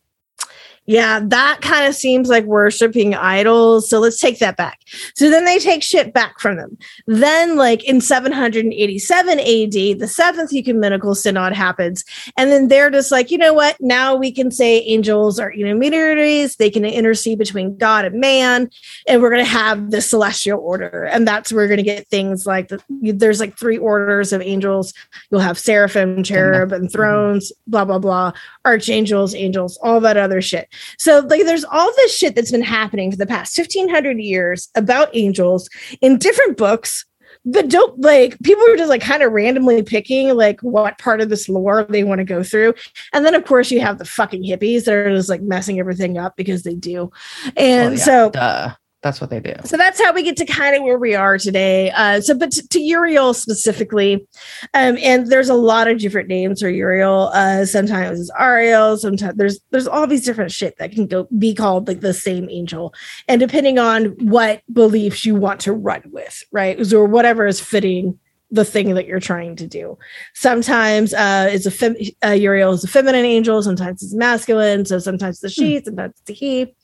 yeah, 0.86 1.20
that 1.20 1.60
kind 1.62 1.86
of 1.86 1.94
seems 1.94 2.28
like 2.28 2.44
worshiping 2.44 3.14
idols. 3.14 3.90
So 3.90 3.98
let's 3.98 4.20
take 4.20 4.38
that 4.38 4.56
back. 4.56 4.80
So 5.14 5.28
then 5.28 5.44
they 5.44 5.58
take 5.58 5.82
shit 5.82 6.12
back 6.12 6.38
from 6.38 6.56
them. 6.56 6.78
Then, 7.06 7.56
like 7.56 7.82
in 7.84 8.00
787 8.00 9.40
AD, 9.40 9.98
the 9.98 10.08
seventh 10.08 10.52
ecumenical 10.52 11.14
synod 11.14 11.52
happens. 11.52 12.04
And 12.36 12.50
then 12.50 12.68
they're 12.68 12.90
just 12.90 13.10
like, 13.10 13.30
you 13.30 13.38
know 13.38 13.52
what? 13.52 13.76
Now 13.80 14.14
we 14.14 14.30
can 14.30 14.50
say 14.50 14.80
angels 14.82 15.40
are 15.40 15.52
intermediaries. 15.52 16.56
They 16.56 16.70
can 16.70 16.84
intercede 16.84 17.38
between 17.38 17.76
God 17.76 18.04
and 18.04 18.20
man. 18.20 18.70
And 19.08 19.20
we're 19.20 19.30
going 19.30 19.44
to 19.44 19.50
have 19.50 19.90
the 19.90 20.00
celestial 20.00 20.60
order. 20.60 21.04
And 21.04 21.26
that's 21.26 21.52
where 21.52 21.64
we're 21.64 21.68
going 21.68 21.78
to 21.78 21.82
get 21.82 22.08
things 22.08 22.46
like 22.46 22.68
the, 22.68 22.80
there's 22.88 23.40
like 23.40 23.58
three 23.58 23.78
orders 23.78 24.32
of 24.32 24.40
angels. 24.40 24.94
You'll 25.30 25.40
have 25.40 25.58
seraphim, 25.58 26.22
cherub, 26.22 26.72
and 26.72 26.84
mm-hmm. 26.84 26.92
thrones, 26.92 27.52
blah, 27.66 27.84
blah, 27.84 27.98
blah, 27.98 28.32
archangels, 28.64 29.34
angels, 29.34 29.78
all 29.82 30.00
that 30.00 30.16
other 30.16 30.40
shit. 30.40 30.68
So 30.98 31.20
like 31.20 31.44
there's 31.44 31.64
all 31.64 31.92
this 31.96 32.16
shit 32.16 32.34
that's 32.34 32.50
been 32.50 32.62
happening 32.62 33.10
for 33.10 33.16
the 33.16 33.26
past 33.26 33.56
1500 33.56 34.18
years 34.18 34.68
about 34.74 35.14
angels 35.14 35.68
in 36.00 36.18
different 36.18 36.56
books 36.56 37.04
but 37.44 37.68
don't 37.68 38.00
like 38.00 38.36
people 38.42 38.64
are 38.68 38.76
just 38.76 38.88
like 38.88 39.00
kind 39.00 39.22
of 39.22 39.32
randomly 39.32 39.82
picking 39.82 40.34
like 40.34 40.60
what 40.60 40.98
part 40.98 41.20
of 41.20 41.28
this 41.28 41.48
lore 41.48 41.84
they 41.88 42.04
want 42.04 42.18
to 42.18 42.24
go 42.24 42.42
through 42.42 42.74
and 43.12 43.24
then 43.24 43.34
of 43.34 43.44
course 43.44 43.70
you 43.70 43.80
have 43.80 43.98
the 43.98 44.04
fucking 44.04 44.42
hippies 44.42 44.84
that 44.84 44.94
are 44.94 45.14
just 45.14 45.28
like 45.28 45.42
messing 45.42 45.78
everything 45.78 46.18
up 46.18 46.36
because 46.36 46.64
they 46.64 46.74
do 46.74 47.10
and 47.56 47.88
oh, 47.88 47.92
yeah. 47.92 48.04
so 48.04 48.30
Duh. 48.30 48.74
That's 49.06 49.20
what 49.20 49.30
they 49.30 49.38
do. 49.38 49.54
So 49.64 49.76
that's 49.76 50.02
how 50.02 50.12
we 50.12 50.24
get 50.24 50.36
to 50.38 50.44
kind 50.44 50.74
of 50.74 50.82
where 50.82 50.98
we 50.98 51.14
are 51.14 51.38
today. 51.38 51.92
Uh, 51.92 52.20
so, 52.20 52.36
but 52.36 52.50
to, 52.50 52.66
to 52.66 52.80
Uriel 52.80 53.34
specifically, 53.34 54.26
um, 54.74 54.98
and 55.00 55.28
there's 55.28 55.48
a 55.48 55.54
lot 55.54 55.86
of 55.86 56.00
different 56.00 56.28
names 56.28 56.60
for 56.60 56.68
Uriel. 56.68 57.30
Uh, 57.32 57.64
sometimes 57.66 58.18
it's 58.18 58.32
Ariel. 58.36 58.96
Sometimes 58.96 59.36
there's 59.36 59.60
there's 59.70 59.86
all 59.86 60.08
these 60.08 60.24
different 60.24 60.50
shit 60.50 60.76
that 60.78 60.90
can 60.90 61.06
go 61.06 61.28
be 61.38 61.54
called 61.54 61.86
like 61.86 62.00
the 62.00 62.12
same 62.12 62.50
angel, 62.50 62.92
and 63.28 63.38
depending 63.38 63.78
on 63.78 64.06
what 64.26 64.62
beliefs 64.72 65.24
you 65.24 65.36
want 65.36 65.60
to 65.60 65.72
run 65.72 66.02
with, 66.06 66.42
right, 66.50 66.92
or 66.92 67.04
whatever 67.04 67.46
is 67.46 67.60
fitting 67.60 68.18
the 68.50 68.64
thing 68.64 68.94
that 68.94 69.06
you're 69.06 69.20
trying 69.20 69.56
to 69.56 69.66
do. 69.66 69.98
Sometimes 70.34 71.12
uh, 71.14 71.48
it's 71.50 71.66
a 71.66 71.70
fem- 71.70 71.96
uh, 72.24 72.30
Uriel 72.30 72.72
is 72.72 72.84
a 72.84 72.88
feminine 72.88 73.24
angel. 73.24 73.62
Sometimes 73.62 74.02
it's 74.02 74.14
masculine. 74.14 74.84
So 74.84 74.98
sometimes 74.98 75.40
the 75.40 75.48
she, 75.48 75.78
hmm. 75.78 75.84
sometimes 75.84 76.12
it's 76.12 76.22
the 76.22 76.32
he. 76.32 76.74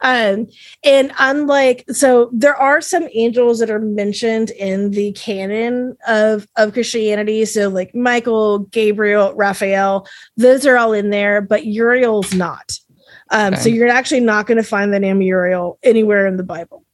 Um, 0.00 0.48
and 0.84 1.12
unlike 1.18 1.84
so, 1.90 2.30
there 2.32 2.56
are 2.56 2.80
some 2.80 3.08
angels 3.12 3.58
that 3.60 3.70
are 3.70 3.78
mentioned 3.78 4.50
in 4.50 4.90
the 4.90 5.12
canon 5.12 5.96
of 6.06 6.46
of 6.56 6.72
Christianity. 6.72 7.44
So 7.44 7.68
like 7.68 7.94
Michael, 7.94 8.60
Gabriel, 8.60 9.34
Raphael, 9.34 10.06
those 10.36 10.66
are 10.66 10.76
all 10.76 10.92
in 10.92 11.10
there, 11.10 11.40
but 11.40 11.66
Uriel's 11.66 12.34
not. 12.34 12.78
Um, 13.30 13.54
okay. 13.54 13.62
So 13.62 13.68
you're 13.68 13.88
actually 13.88 14.20
not 14.20 14.46
going 14.46 14.56
to 14.56 14.62
find 14.62 14.92
the 14.92 15.00
name 15.00 15.20
Uriel 15.20 15.78
anywhere 15.82 16.26
in 16.26 16.36
the 16.36 16.42
Bible 16.42 16.84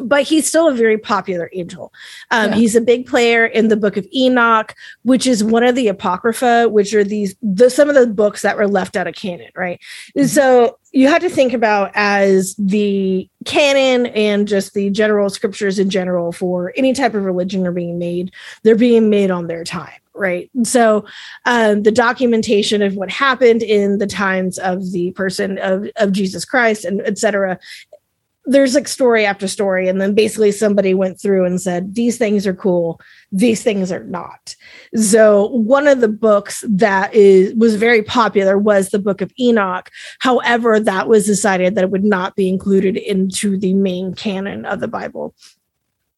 but 0.00 0.22
he's 0.22 0.46
still 0.46 0.68
a 0.68 0.74
very 0.74 0.98
popular 0.98 1.50
angel. 1.52 1.92
Um, 2.30 2.50
yeah. 2.50 2.56
He's 2.56 2.76
a 2.76 2.80
big 2.80 3.06
player 3.06 3.46
in 3.46 3.68
the 3.68 3.76
Book 3.76 3.96
of 3.96 4.06
Enoch, 4.14 4.74
which 5.02 5.26
is 5.26 5.42
one 5.42 5.64
of 5.64 5.74
the 5.74 5.88
apocrypha, 5.88 6.68
which 6.68 6.94
are 6.94 7.04
these 7.04 7.34
the, 7.42 7.70
some 7.70 7.88
of 7.88 7.94
the 7.94 8.06
books 8.06 8.42
that 8.42 8.56
were 8.56 8.68
left 8.68 8.96
out 8.96 9.06
of 9.06 9.14
canon, 9.14 9.50
right? 9.54 9.80
Mm-hmm. 10.16 10.26
So 10.26 10.78
you 10.98 11.06
had 11.06 11.22
to 11.22 11.30
think 11.30 11.52
about 11.52 11.92
as 11.94 12.56
the 12.56 13.28
canon 13.44 14.06
and 14.06 14.48
just 14.48 14.74
the 14.74 14.90
general 14.90 15.30
scriptures 15.30 15.78
in 15.78 15.90
general 15.90 16.32
for 16.32 16.72
any 16.74 16.92
type 16.92 17.14
of 17.14 17.24
religion 17.24 17.64
are 17.68 17.72
being 17.72 18.00
made. 18.00 18.32
They're 18.64 18.74
being 18.74 19.08
made 19.08 19.30
on 19.30 19.46
their 19.46 19.62
time 19.62 20.00
right 20.18 20.50
so 20.64 21.04
um, 21.46 21.84
the 21.84 21.92
documentation 21.92 22.82
of 22.82 22.96
what 22.96 23.08
happened 23.08 23.62
in 23.62 23.98
the 23.98 24.06
times 24.06 24.58
of 24.58 24.90
the 24.90 25.12
person 25.12 25.58
of, 25.58 25.88
of 25.94 26.10
jesus 26.10 26.44
christ 26.44 26.84
and 26.84 27.00
etc 27.02 27.56
there's 28.48 28.74
like 28.74 28.88
story 28.88 29.24
after 29.24 29.46
story 29.46 29.88
and 29.88 30.00
then 30.00 30.14
basically 30.14 30.52
somebody 30.52 30.94
went 30.94 31.20
through 31.20 31.44
and 31.44 31.60
said 31.60 31.94
these 31.94 32.18
things 32.18 32.46
are 32.46 32.54
cool 32.54 33.00
these 33.30 33.62
things 33.62 33.92
are 33.92 34.04
not. 34.04 34.56
So 34.94 35.48
one 35.48 35.86
of 35.86 36.00
the 36.00 36.08
books 36.08 36.64
that 36.68 37.12
is 37.14 37.54
was 37.54 37.76
very 37.76 38.02
popular 38.02 38.56
was 38.56 38.88
the 38.88 38.98
book 38.98 39.20
of 39.20 39.32
enoch. 39.38 39.90
However 40.20 40.80
that 40.80 41.08
was 41.08 41.26
decided 41.26 41.74
that 41.74 41.84
it 41.84 41.90
would 41.90 42.04
not 42.04 42.36
be 42.36 42.48
included 42.48 42.96
into 42.96 43.58
the 43.58 43.74
main 43.74 44.14
canon 44.14 44.64
of 44.64 44.80
the 44.80 44.88
bible 44.88 45.34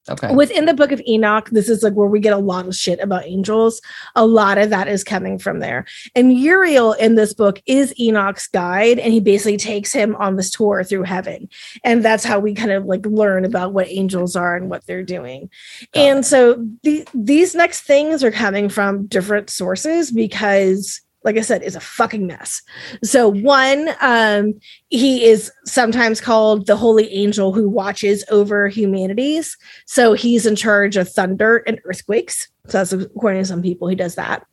Okay. 0.09 0.35
Within 0.35 0.65
the 0.65 0.75
book 0.75 0.93
of 0.93 1.03
Enoch, 1.07 1.51
this 1.51 1.69
is 1.69 1.83
like 1.83 1.93
where 1.93 2.07
we 2.07 2.21
get 2.21 2.33
a 2.33 2.39
lot 2.39 2.67
of 2.67 2.75
shit 2.75 3.01
about 3.01 3.27
angels. 3.27 3.83
A 4.17 4.27
lot 4.27 4.57
of 4.57 4.71
that 4.71 4.89
is 4.89 5.05
coming 5.05 5.39
from 5.39 5.61
there. 5.61 5.85
And 6.15 6.33
Uriel 6.33 6.95
in 6.95 7.17
this 7.17 7.35
book 7.35 7.63
is 7.67 7.95
Enoch's 8.01 8.47
guide, 8.47 8.99
and 8.99 9.13
he 9.13 9.21
basically 9.21 9.59
takes 9.59 9.93
him 9.93 10.17
on 10.17 10.37
this 10.37 10.51
tour 10.51 10.83
through 10.85 11.03
heaven. 11.03 11.49
And 11.85 12.03
that's 12.03 12.25
how 12.25 12.39
we 12.39 12.55
kind 12.55 12.73
of 12.73 12.87
like 12.87 13.05
learn 13.05 13.45
about 13.45 13.73
what 13.75 13.89
angels 13.89 14.37
are 14.37 14.57
and 14.57 14.71
what 14.71 14.87
they're 14.87 15.05
doing. 15.05 15.51
Got 15.93 16.01
and 16.01 16.19
it. 16.21 16.25
so 16.25 16.67
the, 16.83 17.07
these 17.13 17.55
next 17.55 17.83
things 17.83 18.25
are 18.25 18.33
coming 18.33 18.69
from 18.71 19.07
different 19.07 19.51
sources 19.51 20.11
because 20.11 21.03
like 21.23 21.37
I 21.37 21.43
said, 21.43 21.63
is 21.63 21.77
a 21.77 21.81
fucking 21.81 22.27
mess. 22.27 22.63
So 23.05 23.29
one, 23.29 23.91
um, 24.01 24.55
he 24.89 25.25
is 25.25 25.53
sometimes 25.65 26.21
called 26.21 26.67
the 26.67 26.77
holy 26.77 27.13
angel 27.13 27.53
who 27.53 27.69
watches 27.69 28.25
over 28.31 28.69
humanities. 28.69 29.57
So 29.87 30.15
he's 30.15 30.47
in 30.47 30.57
charge 30.57 30.97
of 30.97 31.09
thunder 31.09 31.59
and 31.67 31.81
earthquakes. 31.85 32.49
So 32.67 32.79
that's 32.79 32.93
according 32.93 33.43
to 33.43 33.47
some 33.47 33.63
people, 33.63 33.89
he 33.89 33.97
does 33.97 34.15
that. 34.15 34.47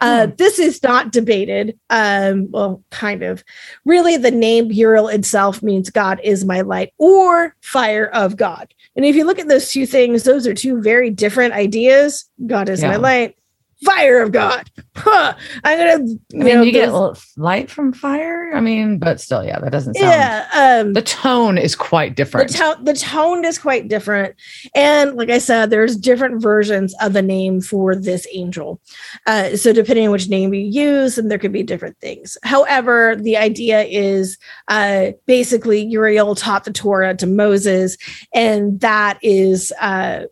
Uh, 0.00 0.26
hmm. 0.26 0.32
This 0.36 0.58
is 0.58 0.82
not 0.82 1.12
debated. 1.12 1.78
Um, 1.88 2.50
well, 2.50 2.82
kind 2.90 3.22
of. 3.22 3.44
Really, 3.84 4.16
the 4.16 4.30
name 4.30 4.72
Uriel 4.72 5.08
itself 5.08 5.62
means 5.62 5.88
God 5.88 6.20
is 6.24 6.44
my 6.44 6.62
light 6.62 6.92
or 6.98 7.54
fire 7.60 8.08
of 8.08 8.36
God. 8.36 8.74
And 8.96 9.04
if 9.04 9.14
you 9.14 9.24
look 9.24 9.38
at 9.38 9.48
those 9.48 9.70
two 9.70 9.86
things, 9.86 10.24
those 10.24 10.46
are 10.46 10.54
two 10.54 10.82
very 10.82 11.10
different 11.10 11.54
ideas. 11.54 12.28
God 12.46 12.68
is 12.68 12.82
yeah. 12.82 12.88
my 12.88 12.96
light 12.96 13.36
fire 13.84 14.22
of 14.22 14.32
God. 14.32 14.70
Huh. 14.96 15.34
I'm 15.64 15.78
gonna. 15.78 16.04
You 16.04 16.20
I 16.40 16.44
mean, 16.44 16.54
know, 16.56 16.62
you 16.62 16.72
get 16.72 16.92
light 17.36 17.70
from 17.70 17.92
fire. 17.92 18.52
I 18.54 18.60
mean, 18.60 18.98
but 18.98 19.20
still, 19.20 19.44
yeah, 19.44 19.58
that 19.60 19.72
doesn't 19.72 19.94
sound. 19.94 20.06
Yeah, 20.06 20.80
um, 20.82 20.92
the 20.92 21.02
tone 21.02 21.56
is 21.58 21.74
quite 21.74 22.16
different. 22.16 22.50
The 22.50 22.58
tone, 22.58 22.84
the 22.84 22.94
tone 22.94 23.44
is 23.44 23.58
quite 23.58 23.88
different, 23.88 24.34
and 24.74 25.14
like 25.14 25.30
I 25.30 25.38
said, 25.38 25.70
there's 25.70 25.96
different 25.96 26.42
versions 26.42 26.94
of 27.00 27.12
the 27.12 27.22
name 27.22 27.60
for 27.60 27.94
this 27.94 28.26
angel. 28.32 28.80
Uh, 29.26 29.56
so 29.56 29.72
depending 29.72 30.06
on 30.06 30.12
which 30.12 30.28
name 30.28 30.52
you 30.52 30.60
use, 30.60 31.16
and 31.16 31.30
there 31.30 31.38
could 31.38 31.52
be 31.52 31.62
different 31.62 31.98
things. 32.00 32.36
However, 32.42 33.16
the 33.16 33.36
idea 33.36 33.82
is 33.84 34.36
uh, 34.68 35.12
basically 35.26 35.82
Uriel 35.84 36.34
taught 36.34 36.64
the 36.64 36.72
Torah 36.72 37.14
to 37.16 37.26
Moses, 37.26 37.96
and 38.34 38.80
that 38.80 39.18
is. 39.22 39.72
Uh, 39.80 40.24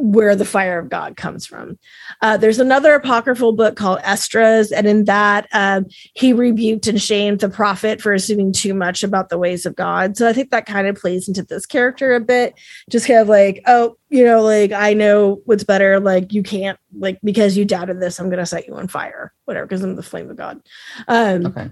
where 0.00 0.34
the 0.34 0.46
fire 0.46 0.78
of 0.78 0.88
God 0.88 1.14
comes 1.16 1.44
from. 1.44 1.78
Uh, 2.22 2.38
there's 2.38 2.58
another 2.58 2.94
apocryphal 2.94 3.52
book 3.52 3.76
called 3.76 4.00
Esdras, 4.02 4.72
and 4.72 4.86
in 4.86 5.04
that, 5.04 5.46
um, 5.52 5.86
he 6.14 6.32
rebuked 6.32 6.86
and 6.86 7.00
shamed 7.00 7.40
the 7.40 7.50
prophet 7.50 8.00
for 8.00 8.14
assuming 8.14 8.50
too 8.50 8.72
much 8.72 9.02
about 9.02 9.28
the 9.28 9.36
ways 9.36 9.66
of 9.66 9.76
God. 9.76 10.16
So 10.16 10.26
I 10.26 10.32
think 10.32 10.50
that 10.50 10.64
kind 10.64 10.86
of 10.86 10.96
plays 10.96 11.28
into 11.28 11.42
this 11.42 11.66
character 11.66 12.14
a 12.14 12.20
bit, 12.20 12.54
just 12.88 13.06
kind 13.06 13.20
of 13.20 13.28
like, 13.28 13.62
oh, 13.66 13.98
you 14.08 14.24
know, 14.24 14.42
like 14.42 14.72
I 14.72 14.94
know 14.94 15.42
what's 15.44 15.64
better. 15.64 16.00
Like 16.00 16.32
you 16.32 16.42
can't, 16.42 16.78
like 16.98 17.18
because 17.22 17.58
you 17.58 17.66
doubted 17.66 18.00
this, 18.00 18.18
I'm 18.18 18.30
going 18.30 18.38
to 18.38 18.46
set 18.46 18.66
you 18.66 18.74
on 18.76 18.88
fire, 18.88 19.34
whatever, 19.44 19.66
because 19.66 19.82
I'm 19.82 19.96
the 19.96 20.02
flame 20.02 20.30
of 20.30 20.36
God. 20.36 20.62
Um, 21.08 21.46
okay. 21.46 21.70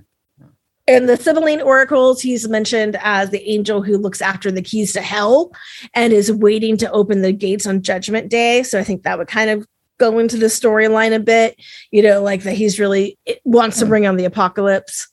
In 0.89 1.07
the 1.07 1.18
Sibylline 1.18 1.61
oracles, 1.61 2.22
he's 2.22 2.49
mentioned 2.49 2.99
as 3.03 3.28
the 3.28 3.47
angel 3.49 3.82
who 3.82 3.99
looks 3.99 4.22
after 4.22 4.51
the 4.51 4.62
keys 4.62 4.95
to 4.95 5.03
hell 5.03 5.53
and 5.93 6.12
is 6.12 6.32
waiting 6.32 6.78
to 6.78 6.91
open 6.91 7.20
the 7.20 7.32
gates 7.32 7.66
on 7.66 7.82
Judgment 7.82 8.30
Day. 8.30 8.62
So 8.62 8.78
I 8.80 8.84
think 8.84 9.03
that 9.03 9.18
would 9.18 9.28
kind 9.28 9.51
of 9.51 9.66
go 9.99 10.18
into 10.18 10.36
the 10.36 10.47
storyline 10.47 11.14
a 11.14 11.20
bit, 11.20 11.61
you 11.91 12.03
know, 12.03 12.22
like 12.22 12.45
that 12.45 12.55
he's 12.55 12.80
really 12.80 13.18
wants 13.45 13.78
to 13.80 13.86
bring 13.86 14.07
on 14.07 14.16
the 14.16 14.24
apocalypse. 14.24 15.09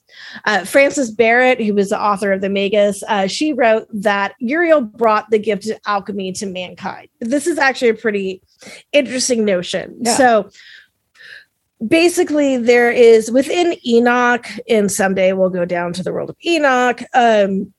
Uh, 0.46 0.64
Francis 0.64 1.10
Barrett, 1.10 1.60
who 1.60 1.74
was 1.74 1.90
the 1.90 2.00
author 2.00 2.32
of 2.32 2.40
the 2.40 2.48
Magus, 2.48 3.02
uh, 3.08 3.26
she 3.26 3.52
wrote 3.52 3.86
that 3.92 4.34
Uriel 4.38 4.80
brought 4.80 5.28
the 5.30 5.38
gift 5.38 5.68
of 5.68 5.78
alchemy 5.86 6.32
to 6.32 6.46
mankind. 6.46 7.08
This 7.20 7.46
is 7.46 7.58
actually 7.58 7.90
a 7.90 7.94
pretty 7.94 8.40
interesting 8.92 9.44
notion. 9.44 9.98
Yeah. 10.00 10.16
So 10.16 10.50
basically, 11.86 12.56
there 12.56 12.90
is 12.90 13.30
within 13.30 13.76
Enoch, 13.86 14.46
and 14.68 14.90
someday 14.90 15.32
we'll 15.32 15.50
go 15.50 15.64
down 15.64 15.92
to 15.94 16.02
the 16.02 16.12
world 16.12 16.30
of 16.30 16.36
Enoch. 16.44 17.02
Um, 17.14 17.72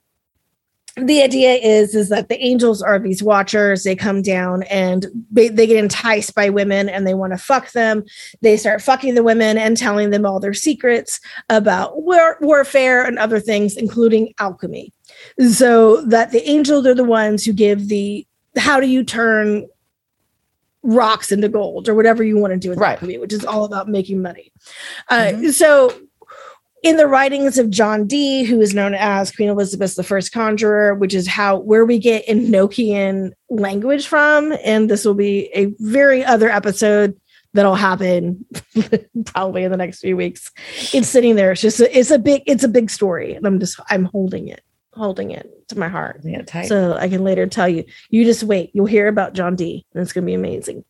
the 0.97 1.21
idea 1.21 1.53
is 1.53 1.93
is 1.93 2.09
that 2.09 2.27
the 2.27 2.43
angels 2.43 2.81
are 2.81 2.97
these 2.97 3.21
watchers 3.21 3.83
they 3.83 3.95
come 3.95 4.21
down 4.21 4.63
and 4.63 5.05
they, 5.31 5.49
get 5.49 5.71
enticed 5.71 6.33
by 6.33 6.49
women 6.49 6.89
and 6.89 7.05
they 7.05 7.13
want 7.13 7.33
to 7.33 7.37
fuck 7.37 7.71
them 7.71 8.03
they 8.41 8.57
start 8.57 8.81
fucking 8.81 9.13
the 9.13 9.23
women 9.23 9.57
and 9.57 9.77
telling 9.77 10.09
them 10.09 10.25
all 10.25 10.39
their 10.39 10.53
secrets 10.55 11.19
about 11.49 12.01
war- 12.01 12.37
warfare 12.41 13.05
and 13.05 13.19
other 13.19 13.39
things 13.39 13.77
including 13.77 14.33
alchemy 14.39 14.91
so 15.51 16.01
that 16.01 16.31
the 16.31 16.47
angels 16.49 16.85
are 16.87 16.95
the 16.95 17.03
ones 17.03 17.45
who 17.45 17.53
give 17.53 17.89
the 17.89 18.25
how 18.57 18.79
do 18.79 18.87
you 18.87 19.03
turn 19.03 19.67
rocks 20.83 21.31
into 21.31 21.49
gold 21.49 21.89
or 21.89 21.95
whatever 21.95 22.23
you 22.23 22.37
want 22.37 22.53
to 22.53 22.59
do 22.59 22.69
with 22.69 22.79
Right. 22.79 22.93
alchemy 22.93 23.17
which 23.17 23.33
is 23.33 23.43
all 23.45 23.63
about 23.65 23.87
making 23.89 24.21
money 24.21 24.51
uh, 25.09 25.31
Mhm. 25.33 25.53
so 25.53 25.93
in 26.83 26.95
the 26.97 27.07
writings 27.07 27.57
of 27.57 27.71
John 27.71 28.05
Dee, 28.05 28.43
who 28.43 28.61
is 28.61 28.73
known 28.75 28.93
as 28.93 29.31
Queen 29.35 29.49
Elizabeth 29.49 29.95
the 29.95 30.03
First 30.03 30.31
Conjurer, 30.31 30.93
which 30.93 31.15
is 31.15 31.27
how 31.27 31.57
where 31.57 31.83
we 31.83 31.97
get 31.97 32.25
Enochian 32.27 33.31
language 33.49 34.05
from, 34.05 34.53
and 34.63 34.87
this 34.89 35.03
will 35.03 35.15
be 35.15 35.49
a 35.55 35.73
very 35.79 36.23
other 36.23 36.49
episode 36.49 37.19
that'll 37.55 37.73
happen 37.75 38.45
probably 39.25 39.63
in 39.63 39.71
the 39.71 39.75
next 39.77 40.01
few 40.01 40.15
weeks. 40.15 40.51
It's 40.93 41.07
sitting 41.09 41.35
there. 41.35 41.51
It's 41.53 41.61
just 41.61 41.79
a, 41.79 41.97
it's 41.97 42.11
a 42.11 42.19
big 42.19 42.43
it's 42.45 42.63
a 42.63 42.67
big 42.69 42.91
story, 42.91 43.33
and 43.33 43.47
I'm 43.47 43.59
just 43.59 43.79
I'm 43.89 44.05
holding 44.05 44.47
it, 44.47 44.61
holding 44.93 45.31
it 45.31 45.49
to 45.69 45.77
my 45.77 45.87
heart. 45.87 46.21
Yeah, 46.23 46.41
tight. 46.43 46.67
So 46.67 46.93
I 46.93 47.09
can 47.09 47.23
later 47.23 47.47
tell 47.47 47.67
you. 47.67 47.83
You 48.09 48.23
just 48.23 48.43
wait. 48.43 48.71
You'll 48.73 48.85
hear 48.85 49.07
about 49.07 49.33
John 49.33 49.55
Dee. 49.55 49.85
And 49.93 50.01
it's 50.01 50.13
gonna 50.13 50.25
be 50.25 50.33
amazing. 50.33 50.83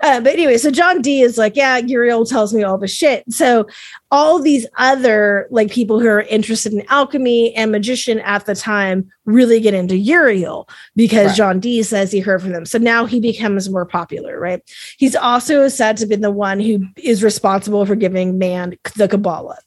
Uh, 0.00 0.20
but 0.20 0.32
anyway, 0.32 0.58
so 0.58 0.70
John 0.70 1.00
Dee 1.02 1.22
is 1.22 1.38
like, 1.38 1.56
yeah, 1.56 1.78
Uriel 1.78 2.26
tells 2.26 2.52
me 2.52 2.62
all 2.62 2.78
the 2.78 2.88
shit. 2.88 3.24
So 3.32 3.66
all 4.14 4.40
these 4.40 4.64
other 4.78 5.48
like 5.50 5.72
people 5.72 5.98
who 5.98 6.06
are 6.06 6.22
interested 6.22 6.72
in 6.72 6.84
alchemy 6.88 7.52
and 7.56 7.72
magician 7.72 8.20
at 8.20 8.46
the 8.46 8.54
time 8.54 9.10
really 9.24 9.58
get 9.58 9.74
into 9.74 9.96
Uriel 9.96 10.68
because 10.94 11.30
Right. 11.30 11.36
John 11.36 11.58
Dee 11.58 11.82
says 11.82 12.12
he 12.12 12.20
heard 12.20 12.40
from 12.40 12.52
them. 12.52 12.64
So 12.64 12.78
now 12.78 13.06
he 13.06 13.18
becomes 13.18 13.68
more 13.68 13.84
popular, 13.84 14.38
right? 14.38 14.62
He's 14.98 15.16
also 15.16 15.66
said 15.66 15.96
to 15.96 16.02
have 16.02 16.10
been 16.10 16.20
the 16.20 16.30
one 16.30 16.60
who 16.60 16.84
is 16.96 17.24
responsible 17.24 17.84
for 17.86 17.96
giving 17.96 18.38
man 18.38 18.78
the 18.94 19.08
Kabbalah. 19.08 19.58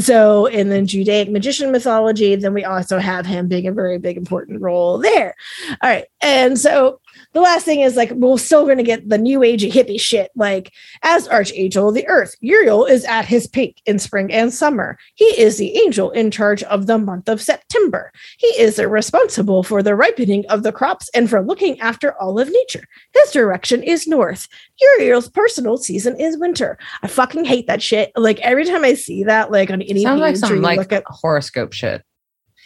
So 0.00 0.46
in 0.46 0.70
the 0.70 0.80
Judaic 0.80 1.30
magician 1.30 1.70
mythology, 1.70 2.36
then 2.36 2.54
we 2.54 2.64
also 2.64 2.98
have 2.98 3.26
him 3.26 3.48
being 3.48 3.66
a 3.66 3.72
very 3.72 3.98
big 3.98 4.16
important 4.16 4.62
role 4.62 4.96
there. 4.96 5.34
All 5.82 5.90
right. 5.90 6.06
And 6.22 6.58
so 6.58 7.00
the 7.32 7.40
last 7.40 7.64
thing 7.64 7.80
is 7.80 7.96
like 7.96 8.10
we're 8.12 8.38
still 8.38 8.64
going 8.64 8.78
to 8.78 8.82
get 8.82 9.08
the 9.08 9.18
new 9.18 9.42
age 9.42 9.62
hippie 9.62 10.00
shit. 10.00 10.30
Like 10.34 10.72
as 11.02 11.28
archangel 11.28 11.88
of 11.88 11.94
the 11.94 12.06
earth, 12.08 12.34
Uriel 12.40 12.84
is 12.84 13.04
at 13.04 13.24
his 13.24 13.46
peak 13.46 13.80
in 13.86 13.98
spring 13.98 14.32
and 14.32 14.52
summer. 14.52 14.98
He 15.14 15.24
is 15.24 15.58
the 15.58 15.76
angel 15.78 16.10
in 16.10 16.30
charge 16.30 16.62
of 16.64 16.86
the 16.86 16.98
month 16.98 17.28
of 17.28 17.40
September. 17.40 18.12
He 18.38 18.48
is 18.48 18.78
responsible 18.78 19.62
for 19.62 19.82
the 19.82 19.94
ripening 19.94 20.44
of 20.46 20.62
the 20.62 20.72
crops 20.72 21.08
and 21.14 21.30
for 21.30 21.42
looking 21.42 21.78
after 21.80 22.20
all 22.20 22.38
of 22.38 22.50
nature. 22.50 22.84
His 23.14 23.30
direction 23.30 23.82
is 23.82 24.06
north. 24.06 24.48
Uriel's 24.80 25.28
personal 25.28 25.76
season 25.76 26.18
is 26.18 26.38
winter. 26.38 26.78
I 27.02 27.06
fucking 27.06 27.44
hate 27.44 27.66
that 27.66 27.82
shit. 27.82 28.12
Like 28.16 28.40
every 28.40 28.64
time 28.64 28.84
I 28.84 28.94
see 28.94 29.24
that, 29.24 29.50
like 29.50 29.70
on 29.70 29.82
any 29.82 30.02
Sounds 30.02 30.20
like 30.20 30.34
page 30.34 30.44
or 30.44 30.46
some 30.46 30.62
like 30.62 30.78
look 30.78 30.92
at 30.92 31.04
horoscope 31.06 31.72
shit. 31.72 32.02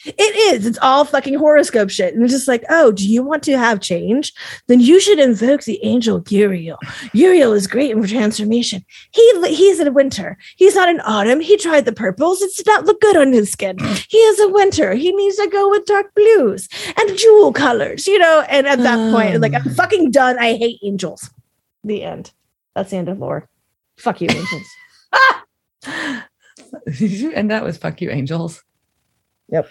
It 0.07 0.55
is. 0.55 0.67
It's 0.67 0.79
all 0.83 1.05
fucking 1.05 1.35
horoscope 1.39 1.91
shit. 1.91 2.15
And 2.15 2.23
it's 2.25 2.33
just 2.33 2.49
like, 2.49 2.65
oh, 2.69 2.93
do 2.93 3.09
you 3.09 3.23
want 3.23 3.43
to 3.45 3.59
have 3.59 3.81
change? 3.81 4.33
Then 4.67 4.81
you 4.81 5.01
should 5.01 5.19
invoke 5.19 5.63
the 5.65 5.83
angel 5.85 6.23
Uriel. 6.29 6.79
Uriel 7.13 7.53
is 7.53 7.67
great 7.67 7.91
in 7.91 8.03
transformation. 8.07 8.85
He 9.13 9.55
he's 9.55 9.81
in 9.81 9.93
winter. 9.95 10.37
He's 10.57 10.75
not 10.75 10.89
in 10.89 11.01
autumn. 11.01 11.41
He 11.41 11.57
tried 11.57 11.85
the 11.85 11.93
purples. 11.93 12.43
It 12.43 12.55
did 12.57 12.67
not 12.67 12.85
look 12.85 13.01
good 13.01 13.17
on 13.17 13.33
his 13.33 13.51
skin. 13.51 13.79
He 14.09 14.19
is 14.19 14.41
a 14.41 14.49
winter. 14.49 14.95
He 14.95 15.13
needs 15.13 15.37
to 15.37 15.49
go 15.49 15.69
with 15.71 15.87
dark 15.87 16.15
blues 16.15 16.69
and 16.99 17.17
jewel 17.19 17.53
colors, 17.53 18.07
you 18.07 18.19
know. 18.19 18.45
And 18.49 18.67
at 18.67 18.79
that 18.79 19.13
point, 19.13 19.41
like 19.41 19.55
I'm 19.55 19.67
Um. 19.69 19.75
fucking 19.75 20.11
done. 20.11 20.39
I 20.39 20.57
hate 20.57 20.81
angels. 20.83 21.31
The 21.83 22.03
end. 22.03 22.33
That's 22.75 22.91
the 22.91 22.97
end 22.97 23.09
of 23.09 23.19
lore. 23.19 23.49
Fuck 23.97 24.21
you, 24.21 24.29
angels. 24.31 24.67
Did 26.87 27.11
you 27.13 27.33
end 27.33 27.51
that 27.51 27.65
with 27.65 27.79
fuck 27.79 28.01
you, 28.01 28.11
angels? 28.11 28.63
Yep. 29.51 29.69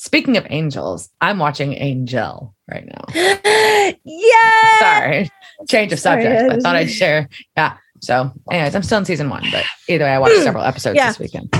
Speaking 0.00 0.36
of 0.36 0.46
angels, 0.48 1.10
I'm 1.20 1.38
watching 1.38 1.72
Angel 1.74 2.54
right 2.70 2.86
now. 2.86 3.04
yeah. 4.04 4.78
Sorry, 4.78 5.30
change 5.68 5.92
of 5.92 5.98
Sorry, 5.98 6.22
subject. 6.22 6.52
I 6.52 6.58
thought 6.60 6.76
I'd 6.76 6.90
share. 6.90 7.28
Yeah. 7.56 7.76
So, 8.00 8.32
anyways, 8.50 8.76
I'm 8.76 8.84
still 8.84 8.98
in 8.98 9.04
season 9.04 9.28
one, 9.28 9.44
but 9.50 9.64
either 9.88 10.04
way, 10.04 10.10
I 10.10 10.18
watched 10.20 10.36
several 10.42 10.62
episodes 10.62 10.96
Yeah. 10.96 11.08
this 11.08 11.18
weekend. 11.18 11.50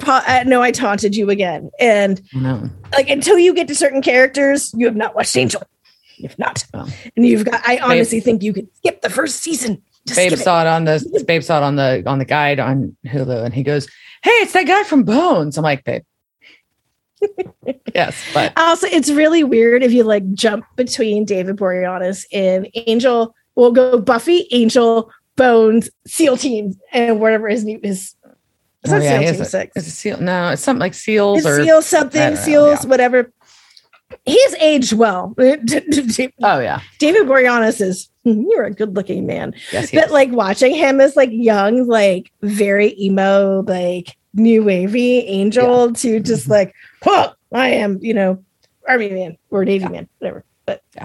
Pa- 0.00 0.24
uh, 0.26 0.42
no, 0.44 0.60
I 0.60 0.72
taunted 0.72 1.14
you 1.14 1.30
again. 1.30 1.70
And 1.78 2.20
No, 2.34 2.68
like 2.92 3.08
until 3.08 3.38
you 3.38 3.54
get 3.54 3.68
to 3.68 3.76
certain 3.76 4.02
characters, 4.02 4.72
you 4.76 4.86
have 4.86 4.96
not 4.96 5.14
watched 5.14 5.36
Angel. 5.36 5.62
You've 6.16 6.38
not. 6.38 6.64
Oh. 6.74 6.88
And 7.16 7.24
you've 7.24 7.44
got 7.44 7.60
I 7.66 7.78
honestly 7.78 8.18
think 8.20 8.42
you 8.42 8.52
could 8.52 8.66
skip 8.76 9.02
the 9.02 9.10
first 9.10 9.36
season. 9.36 9.80
Just 10.06 10.18
Babe 10.18 10.30
skip 10.30 10.40
it. 10.40 10.42
saw 10.42 10.60
it 10.62 10.66
on 10.66 10.84
the 10.84 11.24
Babe 11.28 11.42
saw 11.44 11.58
it 11.58 11.62
on 11.62 11.76
the 11.76 12.02
on 12.06 12.18
the 12.18 12.24
guide 12.24 12.58
on 12.58 12.96
Hulu, 13.06 13.44
and 13.44 13.54
he 13.54 13.62
goes, 13.62 13.86
"Hey, 14.24 14.30
it's 14.32 14.52
that 14.52 14.66
guy 14.66 14.82
from 14.82 15.04
Bones." 15.04 15.56
I'm 15.56 15.62
like, 15.64 15.84
"Babe, 15.84 16.02
yes, 17.94 18.16
but 18.34 18.52
Also, 18.56 18.86
it's 18.86 19.10
really 19.10 19.44
weird 19.44 19.82
if 19.82 19.92
you 19.92 20.04
like 20.04 20.30
jump 20.32 20.64
between 20.76 21.24
David 21.24 21.56
Boreanaz 21.56 22.24
and 22.32 22.68
Angel. 22.86 23.34
We'll 23.54 23.72
go 23.72 23.98
Buffy, 24.00 24.46
Angel, 24.50 25.10
Bones, 25.36 25.88
SEAL 26.06 26.36
Team, 26.38 26.74
and 26.92 27.20
whatever 27.20 27.48
his 27.48 27.64
name 27.64 27.80
is. 27.82 28.14
It's 28.82 28.92
Oh, 28.92 28.98
not 28.98 29.02
yeah, 29.02 29.20
SEAL 29.20 29.32
Team 29.32 29.40
a- 29.40 29.44
Six. 29.44 29.72
it's 29.76 29.86
a 29.86 29.90
seal. 29.90 30.20
No, 30.20 30.48
it's 30.50 30.62
something 30.62 30.80
like 30.80 30.94
seals 30.94 31.38
It's 31.38 31.46
or 31.46 31.64
SEAL 31.64 31.82
something, 31.82 32.36
SEALs, 32.36 32.84
yeah. 32.84 32.90
whatever. 32.90 33.32
He's 34.26 34.54
aged 34.56 34.92
well. 34.92 35.34
Oh 35.38 36.58
yeah, 36.60 36.80
David 36.98 37.26
Boreanaz 37.26 37.80
is 37.80 38.08
you're 38.24 38.64
a 38.64 38.70
good 38.70 38.94
looking 38.94 39.26
man. 39.26 39.54
yes, 39.72 39.90
but 39.90 40.06
is. 40.06 40.10
like 40.12 40.30
watching 40.30 40.74
him 40.74 41.00
as 41.00 41.16
like 41.16 41.30
young, 41.32 41.86
like 41.86 42.30
very 42.42 42.94
emo, 43.00 43.62
like 43.66 44.16
new 44.34 44.62
wavy 44.64 45.20
angel 45.20 45.92
to 45.94 46.20
just 46.20 46.46
Mhm. 46.46 46.50
like, 46.50 46.74
huh, 47.04 47.32
I 47.52 47.68
am, 47.68 47.98
you 48.02 48.14
know, 48.14 48.42
army 48.88 49.10
man 49.10 49.36
or 49.50 49.64
navy 49.64 49.88
man, 49.88 50.08
whatever. 50.18 50.44
But 50.66 50.82
Yeah. 50.96 51.04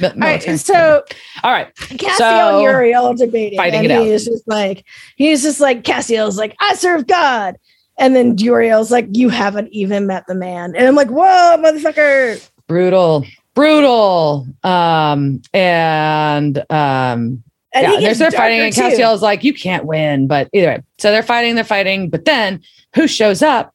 yeah. 0.00 0.08
All 0.08 0.18
right. 0.18 0.42
So 0.58 1.04
all 1.42 1.52
right, 1.52 1.74
Castiel 1.74 2.16
So, 2.16 2.54
and 2.58 2.62
Uriel 2.62 3.06
are 3.06 3.14
debating. 3.14 3.58
fighting 3.58 3.80
and 3.80 3.86
it 3.86 3.90
out. 3.92 4.06
he's 4.06 4.24
just 4.24 4.48
like, 4.48 4.84
he's 5.16 5.42
just 5.42 5.60
like, 5.60 5.82
Castiel's 5.82 6.38
like, 6.38 6.56
I 6.60 6.74
serve 6.74 7.06
God. 7.06 7.56
And 7.98 8.16
then 8.16 8.38
Uriel's 8.38 8.90
like, 8.90 9.06
you 9.12 9.28
haven't 9.28 9.68
even 9.72 10.06
met 10.06 10.26
the 10.26 10.34
man. 10.34 10.74
And 10.74 10.88
I'm 10.88 10.94
like, 10.94 11.10
whoa, 11.10 11.56
motherfucker. 11.62 12.48
brutal, 12.66 13.24
brutal. 13.54 14.48
Um, 14.64 15.42
and 15.52 16.58
um, 16.70 17.42
And 17.72 17.92
yeah, 17.92 18.00
they're, 18.00 18.14
they're 18.14 18.30
fighting, 18.32 18.60
and. 18.60 18.74
Castiel's 18.74 19.20
like, 19.22 19.44
"You 19.44 19.52
can't 19.52 19.84
win." 19.84 20.26
But 20.26 20.48
either 20.52 20.68
way, 20.68 20.82
so 20.98 21.10
they're 21.10 21.22
fighting, 21.22 21.54
they're 21.56 21.62
fighting. 21.64 22.08
But 22.08 22.24
then 22.24 22.62
who 22.94 23.06
shows 23.06 23.42
up? 23.42 23.74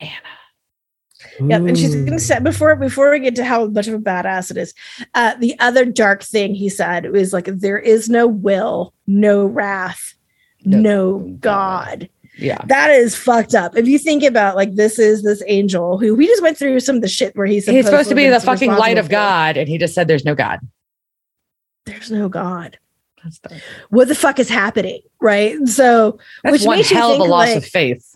Anna. 0.00 0.12
Yep, 1.40 1.60
and 1.62 1.78
she's 1.78 1.94
gonna 1.94 2.18
say 2.18 2.40
before 2.40 2.74
before 2.76 3.10
we 3.10 3.20
get 3.20 3.36
to 3.36 3.44
how 3.44 3.66
much 3.66 3.88
of 3.88 3.94
a 3.94 3.98
badass 3.98 4.50
it 4.50 4.56
is. 4.56 4.74
Uh, 5.14 5.34
the 5.38 5.58
other 5.60 5.84
dark 5.84 6.22
thing 6.22 6.54
he 6.54 6.68
said 6.68 7.10
was 7.12 7.32
like, 7.32 7.46
"There 7.46 7.78
is 7.78 8.08
no 8.08 8.26
will, 8.26 8.94
no 9.06 9.44
wrath, 9.44 10.14
No 10.64 10.78
no, 10.80 11.18
God." 11.40 12.08
Yeah, 12.38 12.58
That 12.66 12.90
is 12.90 13.16
fucked 13.16 13.54
up. 13.54 13.78
If 13.78 13.86
you 13.88 13.98
think 13.98 14.22
about 14.22 14.56
like 14.56 14.74
this 14.74 14.98
is 14.98 15.22
this 15.22 15.42
angel 15.46 15.98
who 15.98 16.14
we 16.14 16.26
just 16.26 16.42
went 16.42 16.58
through 16.58 16.80
some 16.80 16.96
of 16.96 17.02
the 17.02 17.08
shit 17.08 17.34
where 17.34 17.46
he's 17.46 17.66
he's 17.66 17.86
supposed 17.86 18.10
to 18.10 18.14
be 18.14 18.28
the 18.28 18.40
fucking 18.40 18.72
light 18.72 18.98
of. 18.98 19.08
God, 19.08 19.56
and 19.56 19.68
he 19.68 19.78
just 19.78 19.94
said, 19.94 20.06
"There's 20.06 20.24
no 20.24 20.34
God." 20.34 20.60
There's 21.86 22.10
no 22.10 22.28
God. 22.28 22.78
That's, 23.22 23.40
What 23.90 24.08
the 24.08 24.14
fuck 24.14 24.38
is 24.38 24.48
happening? 24.48 25.00
Right. 25.20 25.56
So 25.68 26.18
that's 26.42 26.52
Which 26.52 26.62
one 26.64 26.78
makes 26.78 26.90
you 26.90 26.96
hell 26.96 27.12
of 27.12 27.20
a 27.20 27.24
loss 27.24 27.48
like- 27.48 27.56
of 27.58 27.64
faith. 27.64 28.15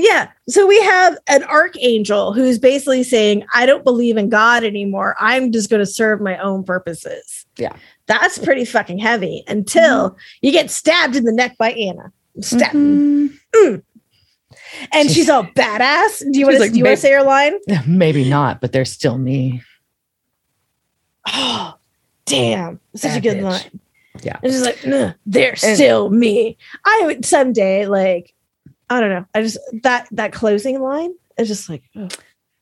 Yeah. 0.00 0.28
So 0.48 0.64
we 0.64 0.80
have 0.82 1.18
an 1.26 1.42
archangel 1.44 2.32
who's 2.32 2.56
basically 2.58 3.02
saying, 3.02 3.44
I 3.52 3.66
don't 3.66 3.82
believe 3.82 4.16
in 4.16 4.28
God 4.28 4.62
anymore. 4.62 5.16
I'm 5.18 5.50
just 5.50 5.68
going 5.70 5.80
to 5.80 5.86
serve 5.86 6.20
my 6.20 6.38
own 6.38 6.62
purposes. 6.62 7.44
Yeah. 7.56 7.74
That's 8.06 8.38
pretty 8.38 8.64
fucking 8.64 8.98
heavy 8.98 9.42
until 9.48 10.16
you 10.40 10.52
get 10.52 10.70
stabbed 10.70 11.16
in 11.16 11.24
the 11.24 11.32
neck 11.32 11.58
by 11.58 11.72
Anna. 11.72 12.12
Stabbed. 12.40 12.74
Mhm. 12.76 13.36
Mm. 13.56 13.82
And 14.92 15.08
she's, 15.08 15.16
She's- 15.16 15.28
all 15.28 15.42
badass. 15.42 16.20
Do 16.32 16.38
you 16.38 16.46
want 16.46 16.60
like, 16.60 16.70
do 16.72 16.78
you 16.78 16.84
want 16.84 16.92
"Babe." 16.92 16.96
to 16.98 17.00
say 17.02 17.12
her 17.12 17.22
line? 17.24 17.54
Maybe 17.88 18.28
not, 18.28 18.60
but 18.60 18.70
they're 18.70 18.84
still 18.84 19.18
me. 19.18 19.62
Oh, 21.26 21.74
damn. 22.26 22.78
Such 22.94 23.16
a 23.16 23.20
good 23.20 23.38
bitch. 23.38 23.42
line. 23.42 23.80
Yeah. 24.22 24.38
And 24.42 24.52
she's 24.52 24.62
like, 24.62 24.86
"Nah, 24.86 25.12
they're 25.26 25.50
And- 25.62 25.76
still 25.76 26.10
me. 26.10 26.56
I 26.84 27.02
would 27.06 27.24
someday, 27.24 27.86
like, 27.86 28.32
I 28.90 29.00
don't 29.00 29.10
know. 29.10 29.24
I 29.34 29.42
just 29.42 29.58
that 29.82 30.08
that 30.12 30.32
closing 30.32 30.80
line 30.80 31.12
is 31.38 31.48
just 31.48 31.68
like. 31.68 31.82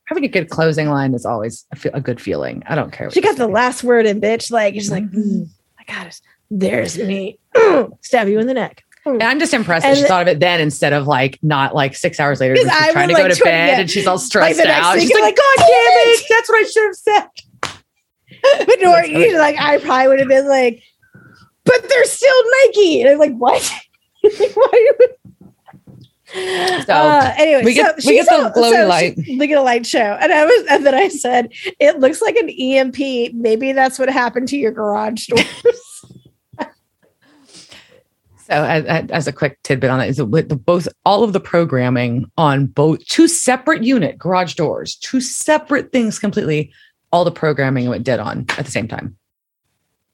Having 0.05 0.23
a 0.23 0.29
good 0.29 0.49
closing 0.49 0.87
line 0.89 1.13
is 1.13 1.25
always 1.25 1.65
a, 1.73 1.75
fe- 1.75 1.89
a 1.93 1.99
good 1.99 2.21
feeling. 2.21 2.63
I 2.65 2.75
don't 2.75 2.91
care. 2.93 3.07
what 3.07 3.13
she 3.13 3.19
you 3.19 3.25
got 3.25 3.35
the 3.35 3.47
last 3.47 3.83
word 3.83 4.05
in 4.05 4.21
bitch. 4.21 4.51
Like 4.51 4.73
she's 4.75 4.89
like, 4.89 5.03
Mhm. 5.03 5.15
mm, 5.15 5.49
I 5.77 5.83
got 5.83 6.07
it. 6.07 6.21
There's 6.49 6.97
me. 6.97 7.39
Stab 8.01 8.29
you 8.29 8.39
in 8.39 8.47
the 8.47 8.53
neck. 8.53 8.83
And 9.05 9.23
I'm 9.23 9.39
just 9.39 9.53
impressed 9.53 9.83
that 9.85 9.95
she 9.97 10.03
thought 10.03 10.21
of 10.21 10.27
it 10.29 10.39
then 10.41 10.59
instead 10.61 10.91
of 10.93 11.07
like 11.07 11.39
not 11.41 11.73
like 11.75 11.95
six 11.95 12.19
hours 12.19 12.39
later 12.41 12.55
she's 12.57 12.67
I 12.67 12.91
trying 12.91 13.07
to 13.09 13.13
go 13.15 13.21
like, 13.23 13.33
to 13.33 13.37
20 13.39 13.51
bed 13.51 13.67
yeah. 13.67 13.79
and 13.79 13.89
she's 13.91 14.05
all 14.07 14.17
stressed 14.17 14.57
next 14.57 14.69
out. 14.69 14.99
She's 14.99 15.11
like, 15.13 15.21
like, 15.23 15.35
God 15.37 15.55
"Damn 15.57 15.67
damn 15.67 16.07
it." 16.07 16.25
That's 16.29 16.49
what 16.49 16.65
I 16.65 16.67
should 16.69 16.83
have 16.83 16.95
said. 16.95 17.27
But 18.67 18.77
nor 18.81 18.95
That's 18.95 19.09
really- 19.09 19.37
like 19.37 19.57
I 19.59 19.77
probably 19.79 20.07
would 20.09 20.19
have 20.19 20.27
been 20.27 20.47
like, 20.47 20.83
but 21.65 21.87
they're 21.89 22.05
still 22.05 22.43
Nike. 22.67 23.01
And 23.01 23.09
I'm 23.09 23.17
like, 23.17 23.35
what? 23.35 23.69
Like, 24.23 24.55
Why 24.55 24.91
So, 26.85 26.93
uh, 26.93 27.33
anyway, 27.37 27.63
we 27.65 27.73
get- 27.73 28.01
so 28.01 28.09
we 28.09 28.15
get 28.15 28.25
the 28.27 28.51
glowy 28.59 28.71
so 28.71 28.87
light. 28.87 29.15
she- 29.25 29.35
Look 29.37 29.49
at 29.49 29.57
a 29.57 29.61
light 29.61 29.85
show, 29.85 30.17
and 30.21 30.31
I 30.31 30.45
was, 30.45 30.65
and 30.69 30.85
then 30.85 30.93
I 30.93 31.07
said, 31.07 31.51
"It 31.79 31.99
looks 31.99 32.21
like 32.21 32.35
an 32.35 32.49
EMP. 32.49 33.33
Maybe 33.33 33.71
that's 33.71 33.97
what 33.99 34.09
happened 34.09 34.47
to 34.49 34.57
your 34.57 34.71
garage 34.71 35.27
doors." 35.27 35.45
So, 38.49 38.63
as, 38.63 39.09
as 39.11 39.27
a 39.27 39.33
quick 39.33 39.61
tidbit 39.63 39.89
on 39.89 39.99
that, 39.99 40.07
is 40.07 40.23
with 40.23 40.47
the, 40.47 40.55
both 40.55 40.87
all 41.05 41.21
of 41.25 41.33
the 41.33 41.39
programming 41.41 42.31
on 42.37 42.67
both 42.67 43.05
two 43.05 43.27
separate 43.27 43.83
unit 43.83 44.17
garage 44.17 44.53
doors, 44.53 44.95
two 44.95 45.19
separate 45.19 45.91
things 45.91 46.17
completely. 46.17 46.71
All 47.11 47.25
the 47.25 47.31
programming 47.31 47.89
went 47.89 48.05
dead 48.05 48.21
on 48.21 48.45
at 48.57 48.63
the 48.63 48.71
same 48.71 48.87
time, 48.87 49.17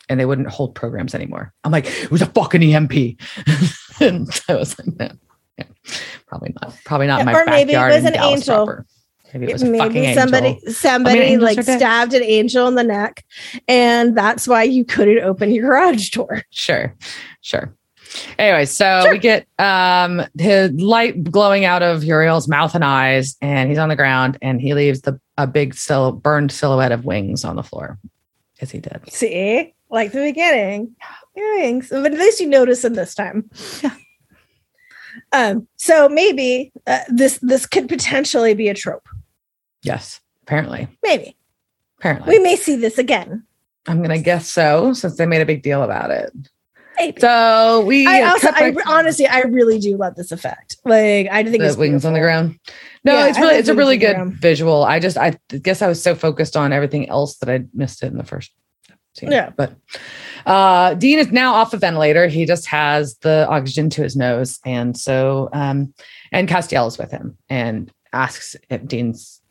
and 0.09 0.19
they 0.19 0.25
wouldn't 0.25 0.47
hold 0.47 0.73
programs 0.73 1.13
anymore. 1.13 1.53
I'm 1.63 1.71
like, 1.71 1.85
it 1.85 2.09
was 2.09 2.23
a 2.23 2.25
fucking 2.25 2.63
EMP, 2.63 2.91
and 3.99 4.27
I 4.49 4.55
was 4.55 4.79
like, 4.79 4.87
no, 4.97 5.09
yeah, 5.57 5.65
probably 6.27 6.53
not, 6.61 6.75
probably 6.85 7.07
not 7.07 7.19
in 7.21 7.25
my 7.25 7.33
Or 7.33 7.45
maybe 7.45 7.73
it 7.73 7.77
was 7.77 8.05
an 8.05 8.13
Dallas 8.13 8.41
angel. 8.41 8.65
proper. 8.65 8.85
Maybe 9.33 9.47
it 9.49 9.53
was 9.53 9.63
Maybe 9.63 9.99
angel. 9.99 10.21
somebody 10.21 10.59
somebody 10.71 11.19
angels 11.19 11.55
like 11.57 11.63
stabbed 11.63 12.13
an 12.13 12.21
angel 12.23 12.67
in 12.67 12.75
the 12.75 12.83
neck, 12.83 13.25
and 13.67 14.15
that's 14.15 14.47
why 14.47 14.61
you 14.63 14.85
couldn't 14.85 15.23
open 15.23 15.51
your 15.51 15.67
garage 15.67 16.09
door. 16.11 16.43
Sure, 16.51 16.95
sure. 17.41 17.73
Anyway, 18.37 18.65
so 18.65 19.01
Sure. 19.01 19.11
we 19.13 19.17
get 19.17 19.47
um 19.57 20.21
his 20.37 20.69
light 20.73 21.23
glowing 21.23 21.65
out 21.65 21.81
of 21.81 22.03
Uriel's 22.03 22.47
mouth 22.47 22.75
and 22.75 22.83
eyes, 22.85 23.35
and 23.41 23.69
he's 23.69 23.79
on 23.79 23.89
the 23.89 23.95
ground, 23.95 24.37
and 24.43 24.61
he 24.61 24.75
leaves 24.75 25.01
the 25.01 25.19
a 25.39 25.47
big 25.47 25.73
sil- 25.73 26.11
burned 26.13 26.51
silhouette 26.51 26.91
of 26.91 27.03
wings 27.05 27.43
on 27.43 27.55
the 27.55 27.63
floor. 27.63 27.97
Is 28.59 28.69
he 28.69 28.79
did. 28.81 29.01
See, 29.11 29.73
like 29.89 30.11
the 30.11 30.21
beginning, 30.21 30.95
earrings. 31.35 31.89
But 31.89 32.05
at 32.05 32.19
least 32.19 32.39
you 32.39 32.47
notice 32.47 32.83
them 32.83 32.93
this 32.93 33.15
time. 33.15 33.49
Yeah. 33.81 33.95
Um. 35.33 35.67
So 35.77 36.07
maybe 36.07 36.71
uh, 36.87 36.99
this 37.09 37.39
this 37.41 37.65
could 37.65 37.89
potentially 37.89 38.53
be 38.53 38.69
a 38.69 38.73
trope. 38.73 39.07
Yes, 39.81 40.21
apparently. 40.43 40.87
Maybe 41.03 41.35
Apparently, 41.99 42.37
we 42.37 42.43
may 42.43 42.55
see 42.55 42.75
this 42.75 42.97
again. 42.97 43.43
I'm 43.87 44.01
gonna 44.01 44.19
guess 44.19 44.49
so, 44.49 44.93
since 44.93 45.17
they 45.17 45.25
made 45.25 45.41
a 45.41 45.45
big 45.45 45.63
deal 45.63 45.83
about 45.83 46.11
it. 46.11 46.31
Maybe. 46.99 47.19
So 47.19 47.83
we 47.85 48.05
I 48.05 48.21
also, 48.21 48.49
I 48.51 48.73
honestly, 48.85 49.25
I 49.25 49.41
really 49.41 49.79
do 49.79 49.97
love 49.97 50.15
this 50.15 50.31
effect. 50.31 50.77
Like, 50.85 51.27
I 51.31 51.43
think 51.43 51.59
the 51.59 51.67
it's 51.67 51.77
wings 51.77 52.05
on 52.05 52.13
the 52.13 52.19
ground. 52.19 52.59
No, 53.03 53.13
Yeah, 53.13 53.27
it's 53.27 53.39
really 53.39 53.55
it's 53.55 53.69
a 53.69 53.73
really 53.73 53.97
good 53.97 54.33
visual. 54.33 54.83
I 54.83 54.99
just 54.99 55.17
I 55.17 55.37
guess 55.61 55.81
I 55.81 55.87
was 55.87 56.01
so 56.01 56.13
focused 56.15 56.55
on 56.55 56.71
everything 56.71 57.09
else 57.09 57.37
that 57.37 57.49
I 57.49 57.65
missed 57.73 58.03
it 58.03 58.07
in 58.07 58.17
the 58.17 58.23
first 58.23 58.51
scene. 59.13 59.31
Yeah. 59.31 59.51
But 59.55 59.73
uh 60.45 60.93
Dean 60.95 61.19
is 61.19 61.31
now 61.31 61.53
off 61.53 61.71
the 61.71 61.77
ventilator. 61.77 62.27
He 62.27 62.45
just 62.45 62.65
has 62.67 63.15
the 63.17 63.47
oxygen 63.49 63.89
to 63.91 64.03
his 64.03 64.15
nose. 64.15 64.59
And 64.65 64.97
so 64.97 65.49
um 65.53 65.93
and 66.31 66.47
Castiel 66.47 66.87
is 66.87 66.97
with 66.97 67.11
him 67.11 67.37
and 67.49 67.91
asks 68.11 68.55
if 68.69 68.85
Dean's 68.85 69.41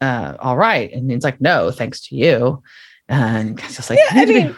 uh 0.00 0.34
all 0.38 0.56
right. 0.56 0.92
And 0.92 1.08
Dean's 1.08 1.24
like, 1.24 1.40
no, 1.40 1.70
thanks 1.70 2.00
to 2.08 2.16
you. 2.16 2.62
And 3.08 3.58
Castiel's 3.58 3.90
like, 3.90 3.98
Yeah, 3.98 4.14
you, 4.14 4.20
I 4.20 4.24
need 4.24 4.32
to 4.32 4.38
mean, 4.38 4.56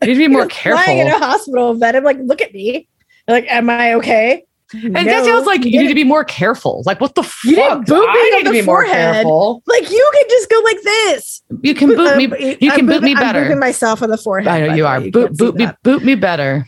be, 0.00 0.06
you 0.06 0.08
need 0.08 0.14
to 0.14 0.28
be 0.28 0.28
more 0.34 0.48
You're 0.64 0.74
lying 0.74 0.98
in 0.98 1.06
a 1.08 1.18
hospital 1.18 1.74
bed. 1.78 1.96
I'm 1.96 2.04
like, 2.04 2.18
look 2.20 2.42
at 2.42 2.52
me. 2.52 2.88
Like, 3.26 3.46
am 3.48 3.70
I 3.70 3.94
okay? 3.94 4.44
And 4.74 4.96
Castiel's 4.96 5.46
like, 5.46 5.64
you 5.64 5.80
need 5.80 5.88
to 5.88 5.94
be 5.94 6.04
more 6.04 6.24
careful. 6.24 6.82
Like, 6.86 7.00
what 7.00 7.14
the 7.14 7.22
You 7.44 7.56
didn't 7.56 7.78
fuck? 7.78 7.86
boot 7.86 8.00
me 8.00 8.06
I 8.06 8.30
on 8.32 8.38
need 8.38 8.44
to 8.44 8.52
the 8.52 8.60
be 8.60 8.66
more 8.66 8.84
forehead. 8.84 9.14
careful. 9.14 9.62
like 9.66 9.90
you 9.90 10.10
can 10.14 10.24
just 10.28 10.50
go 10.50 10.60
like 10.64 10.82
this. 10.82 11.42
You 11.62 11.74
can 11.74 11.88
boot 11.90 12.16
me. 12.16 12.56
You 12.60 12.70
I'm 12.70 12.76
can 12.78 12.86
boot 12.86 13.02
me 13.02 13.14
better. 13.14 13.40
I'm 13.44 13.50
booping 13.52 13.60
myself 13.60 14.02
on 14.02 14.10
the 14.10 14.18
forehead. 14.18 14.48
I 14.48 14.66
know 14.66 14.74
you 14.74 14.86
are. 14.86 15.00
way. 15.00 15.10
boot 15.10 15.36
boot 15.36 15.54
me 15.56 15.66
that. 15.66 15.82
boot 15.82 16.02
me 16.04 16.14
better. 16.14 16.66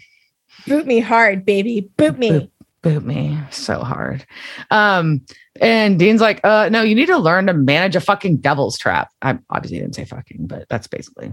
boot 0.67 0.87
me 0.87 1.01
hard, 1.01 1.45
baby. 1.45 1.89
Boot 1.97 2.19
me. 2.19 2.31
Boot. 2.31 2.51
Boot 2.83 3.05
me 3.05 3.37
so 3.51 3.81
hard. 3.81 4.25
Um, 4.71 5.23
and 5.61 5.99
Dean's 5.99 6.21
like, 6.21 6.39
uh, 6.45 6.69
no, 6.69 6.83
you 6.83 6.95
need 6.95 7.07
to 7.07 7.17
learn 7.17 7.47
to 7.47 7.53
manage 7.53 7.97
a 7.97 8.01
fucking 8.01 8.37
devil's 8.37 8.79
trap. 8.79 9.11
I 9.23 9.39
obviously 9.51 9.81
didn't 9.81 9.97
say 9.97 10.05
fucking, 10.05 10.47
but 10.47 10.69
that's 10.69 10.87
basically. 10.87 11.33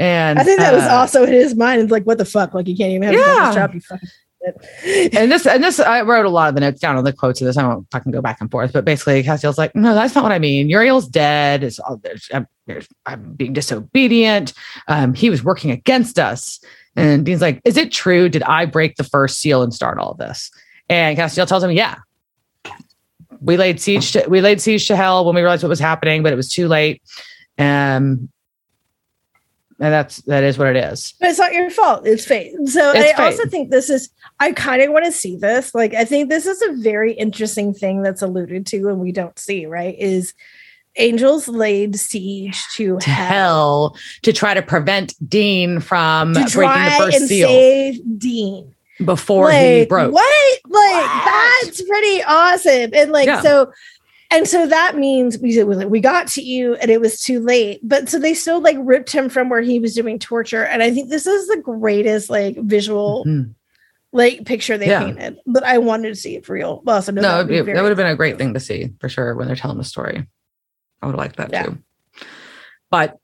And 0.00 0.40
I 0.40 0.42
think 0.44 0.58
that 0.58 0.72
was 0.74 0.82
uh, 0.82 0.88
also 0.94 1.22
in 1.22 1.32
his 1.32 1.54
mind. 1.54 1.82
It's 1.82 1.92
like, 1.92 2.02
what 2.04 2.18
the 2.18 2.24
fuck? 2.24 2.52
Like, 2.54 2.66
you 2.66 2.76
can't 2.76 2.90
even 2.90 3.02
have 3.02 3.14
Yeah. 3.14 3.52
a 3.52 3.54
job. 3.54 3.74
You 3.74 3.80
fucking. 3.80 4.08
and 4.84 5.30
this 5.30 5.46
and 5.46 5.62
this 5.62 5.78
I 5.78 6.02
wrote 6.02 6.26
a 6.26 6.30
lot 6.30 6.48
of 6.48 6.54
the 6.54 6.60
notes 6.60 6.80
down 6.80 6.96
on 6.96 7.04
the 7.04 7.12
quotes 7.12 7.40
of 7.40 7.46
this. 7.46 7.56
I 7.56 7.66
won't 7.66 7.88
fucking 7.90 8.12
go 8.12 8.20
back 8.20 8.40
and 8.40 8.50
forth, 8.50 8.72
but 8.72 8.84
basically 8.84 9.22
Castiel's 9.22 9.58
like, 9.58 9.74
no, 9.74 9.94
that's 9.94 10.14
not 10.14 10.24
what 10.24 10.32
I 10.32 10.38
mean. 10.38 10.68
Uriel's 10.68 11.06
dead. 11.06 11.62
It's 11.62 11.78
all 11.78 12.00
I'm, 12.32 12.46
I'm 13.06 13.32
being 13.34 13.52
disobedient. 13.52 14.52
Um, 14.88 15.14
he 15.14 15.30
was 15.30 15.44
working 15.44 15.70
against 15.70 16.18
us. 16.18 16.60
And 16.96 17.24
Dean's 17.24 17.40
like, 17.40 17.60
is 17.64 17.76
it 17.76 17.92
true? 17.92 18.28
Did 18.28 18.42
I 18.42 18.66
break 18.66 18.96
the 18.96 19.04
first 19.04 19.38
seal 19.38 19.62
and 19.62 19.72
start 19.72 19.98
all 19.98 20.14
this? 20.14 20.50
And 20.88 21.16
Castiel 21.16 21.46
tells 21.46 21.62
him, 21.62 21.70
yeah. 21.70 21.96
We 23.40 23.56
laid 23.56 23.80
siege 23.80 24.12
to, 24.12 24.24
we 24.28 24.40
laid 24.40 24.60
siege 24.60 24.86
to 24.88 24.96
hell 24.96 25.24
when 25.24 25.34
we 25.34 25.40
realized 25.40 25.62
what 25.62 25.68
was 25.70 25.80
happening, 25.80 26.22
but 26.22 26.32
it 26.32 26.36
was 26.36 26.48
too 26.48 26.68
late. 26.68 27.02
Um, 27.58 28.30
and 29.82 29.92
that's 29.92 30.18
that 30.22 30.44
is 30.44 30.58
what 30.58 30.68
it 30.68 30.76
is. 30.76 31.14
But 31.18 31.30
it's 31.30 31.38
not 31.40 31.52
your 31.52 31.68
fault. 31.68 32.06
It's 32.06 32.24
fate. 32.24 32.54
So 32.66 32.92
It's 32.94 33.18
I 33.18 33.24
also 33.26 33.46
think 33.46 33.70
this 33.70 33.90
is. 33.90 34.08
I 34.38 34.52
kind 34.52 34.80
of 34.80 34.90
want 34.92 35.04
to 35.04 35.12
see 35.12 35.36
this. 35.36 35.74
Like, 35.74 35.92
I 35.94 36.04
think 36.04 36.28
this 36.28 36.46
is 36.46 36.62
a 36.62 36.72
very 36.82 37.12
interesting 37.12 37.74
thing 37.74 38.02
that's 38.02 38.22
alluded 38.22 38.64
to, 38.68 38.88
and 38.88 39.00
we 39.00 39.10
don't 39.10 39.36
see. 39.38 39.66
Right? 39.66 39.96
Is 39.98 40.34
angels 40.96 41.48
laid 41.48 41.96
siege 41.96 42.62
to, 42.76 42.98
To 42.98 43.10
hell, 43.10 43.26
hell 43.26 43.96
to 44.22 44.32
try 44.32 44.54
to 44.54 44.62
prevent 44.62 45.14
Dean 45.28 45.80
from 45.80 46.34
to 46.34 46.40
breaking 46.40 46.52
try 46.52 46.90
the 46.90 47.04
first 47.04 47.16
and 47.18 47.28
seal 47.28 47.48
save 47.48 48.18
Dean. 48.18 48.74
before 49.04 49.50
he 49.50 49.80
like, 49.80 49.88
broke. 49.88 50.12
What? 50.12 50.58
Like 50.68 51.24
What? 51.24 51.62
that's 51.64 51.82
pretty 51.82 52.22
awesome. 52.22 52.90
And 52.94 53.10
like 53.10 53.26
Yeah. 53.26 53.40
so 53.40 53.72
and 54.32 54.48
so 54.48 54.66
that 54.66 54.96
means 54.96 55.38
we 55.38 55.62
we 55.62 56.00
got 56.00 56.26
to 56.28 56.42
you 56.42 56.74
and 56.76 56.90
it 56.90 57.00
was 57.00 57.20
too 57.20 57.38
late. 57.40 57.80
But 57.82 58.08
so 58.08 58.18
they 58.18 58.34
still 58.34 58.60
like 58.60 58.76
ripped 58.80 59.12
him 59.12 59.28
from 59.28 59.48
where 59.48 59.60
he 59.60 59.78
was 59.78 59.94
doing 59.94 60.18
torture. 60.18 60.64
And 60.64 60.82
I 60.82 60.90
think 60.90 61.10
this 61.10 61.26
is 61.26 61.46
the 61.48 61.58
greatest 61.58 62.30
like 62.30 62.56
visual 62.60 63.24
Mhm. 63.26 63.54
like 64.12 64.44
picture 64.44 64.76
they 64.78 64.88
Yeah. 64.88 65.04
painted. 65.04 65.38
But 65.46 65.64
I 65.64 65.78
wanted 65.78 66.08
to 66.08 66.14
see 66.16 66.36
it 66.36 66.44
for 66.46 66.54
real. 66.54 66.82
Well, 66.84 67.00
so 67.02 67.12
no, 67.12 67.22
No, 67.22 67.28
that 67.28 67.46
would, 67.48 67.54
it- 67.68 67.74
that 67.74 67.82
would 67.82 67.88
have 67.90 67.96
been 67.96 68.06
a 68.06 68.16
great 68.16 68.38
thing 68.38 68.54
to 68.54 68.60
see 68.60 68.90
for 69.00 69.08
sure 69.08 69.34
when 69.34 69.46
they're 69.46 69.56
telling 69.56 69.78
the 69.78 69.84
story. 69.84 70.26
I 71.00 71.06
would 71.06 71.16
liked 71.16 71.36
that 71.36 71.52
Yeah. 71.52 71.64
too. 71.64 71.78
But 72.90 73.16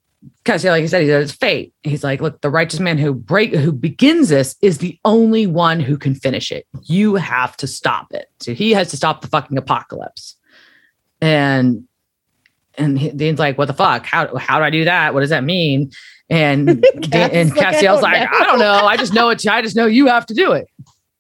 because 0.43 0.65
like 0.65 0.83
you 0.83 0.89
said, 0.89 1.03
he 1.03 1.09
said 1.09 1.23
it's 1.23 1.33
fate. 1.33 1.73
He's 1.85 2.03
like, 2.03 2.21
look, 2.21 2.41
the 2.41 2.51
righteous 2.51 2.81
man 2.81 2.99
who 2.99 3.15
break 3.15 3.55
who 3.55 3.71
begins 3.71 4.31
this 4.31 4.57
is 4.63 4.79
the 4.79 4.99
only 5.05 5.47
one 5.47 5.79
who 5.79 5.97
can 5.97 6.15
finish 6.15 6.51
it. 6.51 6.67
You 6.85 7.15
have 7.17 7.57
to 7.59 7.67
stop 7.67 8.09
it. 8.13 8.27
So 8.41 8.53
he 8.55 8.73
has 8.73 8.91
to 8.91 8.97
stop 8.97 9.21
the 9.21 9.29
fucking 9.29 9.57
apocalypse. 9.59 10.37
And 11.21 11.85
and 12.77 12.99
he- 12.99 13.11
Dean's 13.11 13.39
like, 13.39 13.59
what 13.59 13.67
the 13.67 13.75
fuck? 13.75 14.07
How 14.07 14.37
how 14.37 14.59
do 14.59 14.65
I 14.65 14.71
do 14.71 14.85
that? 14.85 15.15
What 15.15 15.21
does 15.21 15.31
that 15.31 15.45
mean? 15.45 15.91
And 16.31 16.69
and 16.95 17.11
Cass 17.11 17.33
is 17.33 17.51
like, 17.57 17.59
I 17.59 17.73
Castiel's 17.73 18.01
don't 18.01 18.03
like, 18.03 18.31
know. 18.31 18.39
I 18.39 18.45
don't 18.45 18.59
know. 18.59 18.73
I 18.87 18.97
just 18.97 19.15
know 19.15 19.31
it. 19.31 19.47
I 19.47 19.63
just 19.63 19.77
know 19.77 19.87
you 19.87 20.07
have 20.09 20.27
to 20.27 20.35
do 20.35 20.53
it, 20.53 20.67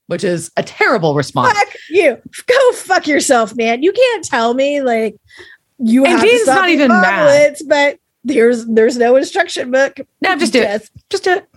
which 0.07 0.22
is 0.24 0.51
a 0.57 0.62
terrible 0.62 1.14
response. 1.14 1.57
Fuck 1.59 1.68
you. 1.90 2.18
Go 2.46 2.72
fuck 2.72 3.07
yourself, 3.07 3.57
man. 3.57 3.82
You 3.82 3.92
can't 3.92 4.24
tell 4.24 4.55
me 4.55 4.82
like 4.82 5.16
you 5.78 6.05
And 6.05 6.12
have 6.12 6.20
to 6.22 6.26
Dean's 6.26 6.42
stop 6.42 6.57
not 6.57 6.68
even 6.68 6.88
mad. 6.88 7.57
but 7.66 7.99
there's 8.24 8.66
there's 8.66 8.96
no 8.99 9.16
instruction 9.16 9.70
book. 9.70 9.99
No, 10.20 10.36
just 10.36 10.53
do 10.53 10.61
it. 10.61 10.66
Just- 10.80 10.92
Just 11.11 11.24
do 11.24 11.32
it. 11.34 11.49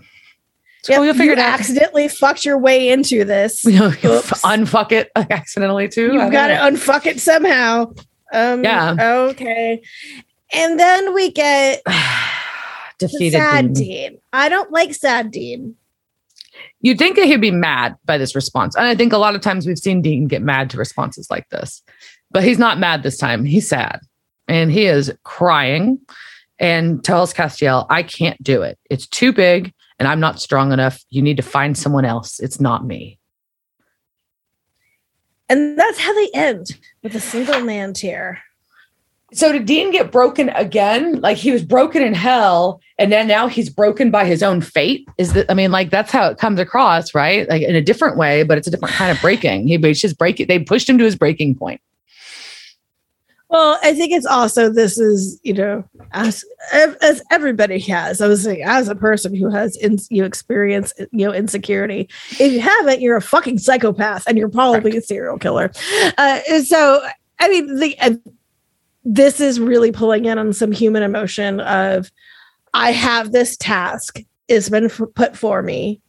It's 0.79 0.89
Yep, 0.89 1.03
you'll 1.03 1.13
figure 1.13 1.25
you 1.25 1.31
it 1.33 1.37
out. 1.39 1.59
accidentally 1.59 2.07
fucked 2.07 2.43
your 2.43 2.57
way 2.57 2.89
into 2.89 3.23
this. 3.23 3.63
You 3.65 3.77
know, 3.79 3.89
unfuck 3.91 4.91
it 4.91 5.11
accidentally 5.15 5.87
too. 5.87 6.13
You've 6.13 6.31
got 6.31 6.47
to 6.47 6.53
unfuck 6.55 7.05
it 7.05 7.19
somehow. 7.19 7.91
Um, 8.31 8.63
Yeah. 8.63 8.95
Okay. 9.29 9.81
And 10.53 10.79
then 10.79 11.13
we 11.13 11.31
get 11.31 11.81
defeated. 12.99 13.37
sad 13.37 13.73
Dean. 13.73 13.85
Dean. 13.85 14.17
I 14.33 14.49
don't 14.49 14.71
like 14.71 14.93
sad 14.93 15.31
Dean. 15.31 15.75
You'd 16.81 16.97
think 16.97 17.15
that 17.15 17.25
he'd 17.25 17.41
be 17.41 17.51
mad 17.51 17.95
by 18.05 18.17
this 18.17 18.35
response. 18.35 18.75
And 18.75 18.85
I 18.85 18.95
think 18.95 19.13
a 19.13 19.17
lot 19.17 19.35
of 19.35 19.41
times 19.41 19.65
we've 19.65 19.79
seen 19.79 20.01
Dean 20.01 20.27
get 20.27 20.41
mad 20.41 20.69
to 20.71 20.77
responses 20.77 21.29
like 21.29 21.47
this, 21.49 21.81
but 22.31 22.43
he's 22.43 22.59
not 22.59 22.79
mad 22.79 23.03
this 23.03 23.17
time. 23.17 23.45
He's 23.45 23.67
sad 23.67 23.99
and 24.47 24.71
he 24.71 24.85
is 24.85 25.13
crying 25.23 25.99
and 26.59 27.03
tells 27.03 27.33
Castiel, 27.33 27.85
I 27.89 28.03
can't 28.03 28.41
do 28.43 28.61
it. 28.61 28.77
It's 28.89 29.07
too 29.07 29.31
big 29.31 29.73
and 29.99 30.07
I'm 30.07 30.19
not 30.19 30.41
strong 30.41 30.71
enough. 30.71 31.03
You 31.09 31.21
need 31.21 31.37
to 31.37 31.43
find 31.43 31.77
someone 31.77 32.05
else. 32.05 32.39
It's 32.39 32.59
not 32.59 32.85
me. 32.85 33.19
And 35.51 35.77
that's 35.77 35.99
how 35.99 36.13
they 36.13 36.29
end 36.33 36.79
with 37.03 37.13
a 37.13 37.19
single 37.19 37.59
man 37.59 37.93
tear. 37.93 38.39
So 39.33 39.51
did 39.51 39.65
Dean 39.65 39.91
get 39.91 40.09
broken 40.09 40.47
again? 40.49 41.19
Like 41.19 41.35
he 41.35 41.51
was 41.51 41.61
broken 41.61 42.01
in 42.01 42.13
hell, 42.13 42.79
and 42.97 43.11
then 43.11 43.27
now 43.27 43.47
he's 43.47 43.69
broken 43.69 44.11
by 44.11 44.23
his 44.23 44.41
own 44.41 44.61
fate. 44.61 45.05
Is 45.17 45.33
that? 45.33 45.51
I 45.51 45.53
mean, 45.53 45.69
like 45.71 45.89
that's 45.89 46.09
how 46.09 46.27
it 46.27 46.37
comes 46.37 46.57
across, 46.57 47.13
right? 47.13 47.49
Like 47.49 47.63
in 47.63 47.75
a 47.75 47.81
different 47.81 48.15
way, 48.15 48.43
but 48.43 48.57
it's 48.57 48.67
a 48.67 48.71
different 48.71 48.95
kind 48.95 49.11
of 49.11 49.19
breaking. 49.19 49.67
He 49.67 49.77
just 49.77 50.17
break 50.17 50.39
it. 50.39 50.47
They 50.47 50.59
pushed 50.59 50.89
him 50.89 50.97
to 50.99 51.03
his 51.03 51.17
breaking 51.17 51.55
point. 51.55 51.81
Well, 53.51 53.77
I 53.83 53.93
think 53.93 54.13
it's 54.13 54.25
also 54.25 54.69
this 54.69 54.97
is 54.97 55.39
you 55.43 55.53
know 55.53 55.83
as 56.13 56.45
as 56.71 57.21
everybody 57.31 57.79
has. 57.79 58.21
I 58.21 58.27
was 58.27 58.43
saying 58.43 58.63
as 58.63 58.87
a 58.87 58.95
person 58.95 59.35
who 59.35 59.49
has 59.49 59.75
in, 59.75 59.97
you 60.09 60.23
experience 60.23 60.93
you 61.11 61.25
know 61.25 61.33
insecurity. 61.33 62.09
If 62.39 62.53
you 62.53 62.61
haven't, 62.61 63.01
you're 63.01 63.17
a 63.17 63.21
fucking 63.21 63.59
psychopath, 63.59 64.23
and 64.25 64.37
you're 64.37 64.49
probably 64.49 64.95
a 64.95 65.01
serial 65.01 65.37
killer. 65.37 65.69
Uh, 66.17 66.39
so 66.63 67.05
I 67.39 67.49
mean 67.49 67.79
the. 67.79 67.99
Uh, 67.99 68.15
this 69.03 69.41
is 69.41 69.59
really 69.59 69.91
pulling 69.91 70.25
in 70.25 70.37
on 70.37 70.53
some 70.53 70.71
human 70.71 71.01
emotion 71.01 71.59
of 71.61 72.11
I 72.73 72.91
have 72.91 73.31
this 73.31 73.57
task. 73.57 74.19
It's 74.47 74.69
been 74.69 74.85
f- 74.85 75.01
put 75.15 75.35
for 75.35 75.61
me. 75.61 75.99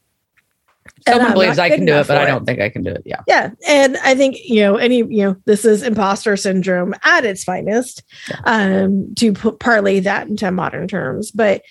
Someone 1.07 1.33
believes 1.33 1.59
I 1.59 1.69
can 1.69 1.85
do 1.85 1.95
it, 1.95 2.07
but 2.07 2.17
I 2.17 2.25
don't 2.27 2.45
think 2.45 2.61
I 2.61 2.69
can 2.69 2.83
do 2.83 2.91
it. 2.91 3.03
Yeah. 3.05 3.23
Yeah. 3.27 3.51
And 3.67 3.97
I 3.99 4.15
think, 4.15 4.37
you 4.45 4.61
know, 4.61 4.77
any, 4.77 4.99
you 4.99 5.25
know, 5.25 5.37
this 5.45 5.65
is 5.65 5.83
imposter 5.83 6.37
syndrome 6.37 6.95
at 7.03 7.25
its 7.25 7.45
finest, 7.45 8.03
yeah. 8.29 8.41
um, 8.45 9.15
to 9.17 9.33
put 9.33 9.59
parlay 9.59 10.01
that 10.01 10.29
into 10.29 10.51
modern 10.51 10.89
terms. 10.89 11.31
But 11.31 11.63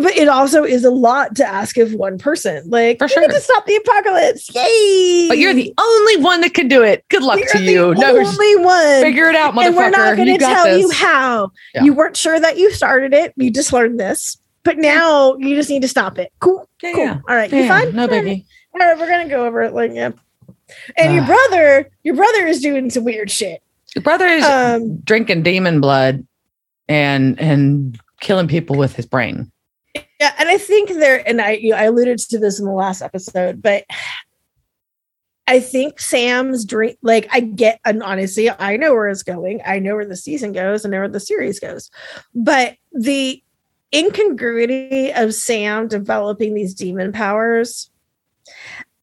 but 0.00 0.16
it 0.16 0.28
also 0.28 0.64
is 0.64 0.84
a 0.84 0.90
lot 0.90 1.36
to 1.36 1.46
ask 1.46 1.76
of 1.76 1.94
one 1.94 2.18
person. 2.18 2.68
Like, 2.68 2.98
for 2.98 3.08
sure, 3.08 3.26
to 3.26 3.40
stop 3.40 3.66
the 3.66 3.76
apocalypse. 3.76 4.52
Yay! 4.54 5.26
But 5.28 5.38
you're 5.38 5.54
the 5.54 5.72
only 5.78 6.16
one 6.16 6.40
that 6.40 6.54
can 6.54 6.66
do 6.66 6.82
it. 6.82 7.04
Good 7.08 7.22
luck 7.22 7.38
you're 7.38 7.48
to 7.48 7.62
you. 7.62 7.94
no, 7.94 8.16
only 8.16 8.56
one. 8.56 9.00
Figure 9.00 9.28
it 9.28 9.36
out, 9.36 9.54
motherfucker. 9.54 9.66
And 9.66 9.76
we're 9.76 9.90
not 9.90 10.16
going 10.16 10.28
to 10.28 10.38
tell 10.38 10.64
this. 10.64 10.80
you 10.82 10.90
how. 10.90 11.52
Yeah. 11.74 11.84
You 11.84 11.94
weren't 11.94 12.16
sure 12.16 12.38
that 12.38 12.58
you 12.58 12.72
started 12.72 13.14
it. 13.14 13.32
You 13.36 13.50
just 13.52 13.72
learned 13.72 14.00
this, 14.00 14.36
but 14.66 14.76
now 14.78 15.36
you 15.36 15.54
just 15.54 15.70
need 15.70 15.80
to 15.82 15.88
stop 15.88 16.18
it. 16.18 16.32
Cool. 16.40 16.68
Yeah, 16.82 16.92
cool. 16.92 17.04
Yeah. 17.04 17.18
All 17.28 17.36
right. 17.36 17.50
Yeah, 17.50 17.60
you 17.62 17.68
fine? 17.68 17.94
No 17.94 18.08
biggie. 18.08 18.44
All 18.74 18.80
right. 18.86 18.98
We're 18.98 19.08
gonna 19.08 19.28
go 19.28 19.46
over 19.46 19.62
it. 19.62 19.72
Like, 19.72 19.92
yeah. 19.94 20.10
And 20.98 21.10
uh, 21.10 21.14
your 21.14 21.24
brother, 21.24 21.90
your 22.02 22.16
brother 22.16 22.46
is 22.46 22.60
doing 22.60 22.90
some 22.90 23.04
weird 23.04 23.30
shit. 23.30 23.62
Your 23.94 24.02
brother 24.02 24.26
is 24.26 24.44
um, 24.44 24.98
drinking 24.98 25.44
demon 25.44 25.80
blood 25.80 26.26
and 26.88 27.40
and 27.40 27.98
killing 28.20 28.48
people 28.48 28.76
with 28.76 28.96
his 28.96 29.06
brain. 29.06 29.50
Yeah, 30.20 30.34
and 30.38 30.48
I 30.48 30.58
think 30.58 30.90
there, 30.90 31.26
and 31.26 31.40
I 31.40 31.52
you 31.52 31.70
know, 31.70 31.76
I 31.76 31.84
alluded 31.84 32.18
to 32.18 32.38
this 32.38 32.58
in 32.58 32.66
the 32.66 32.72
last 32.72 33.02
episode, 33.02 33.62
but 33.62 33.84
I 35.46 35.60
think 35.60 36.00
Sam's 36.00 36.64
dream, 36.64 36.96
like 37.02 37.28
I 37.30 37.40
get, 37.40 37.80
and 37.84 38.02
honestly, 38.02 38.50
I 38.50 38.76
know 38.76 38.92
where 38.92 39.08
it's 39.08 39.22
going. 39.22 39.60
I 39.64 39.78
know 39.78 39.94
where 39.94 40.04
the 40.04 40.16
season 40.16 40.52
goes. 40.52 40.84
I 40.84 40.88
know 40.88 40.98
where 40.98 41.08
the 41.08 41.20
series 41.20 41.60
goes, 41.60 41.90
but 42.34 42.76
the 42.92 43.42
incongruity 43.96 45.12
of 45.12 45.34
Sam 45.34 45.88
developing 45.88 46.54
these 46.54 46.74
demon 46.74 47.12
powers. 47.12 47.90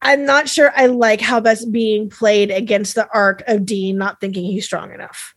I'm 0.00 0.24
not 0.24 0.48
sure 0.48 0.72
I 0.76 0.86
like 0.86 1.20
how 1.20 1.40
that's 1.40 1.64
being 1.64 2.10
played 2.10 2.50
against 2.50 2.94
the 2.94 3.08
arc 3.12 3.42
of 3.48 3.64
Dean 3.64 3.96
not 3.96 4.20
thinking 4.20 4.44
he's 4.44 4.66
strong 4.66 4.92
enough. 4.92 5.34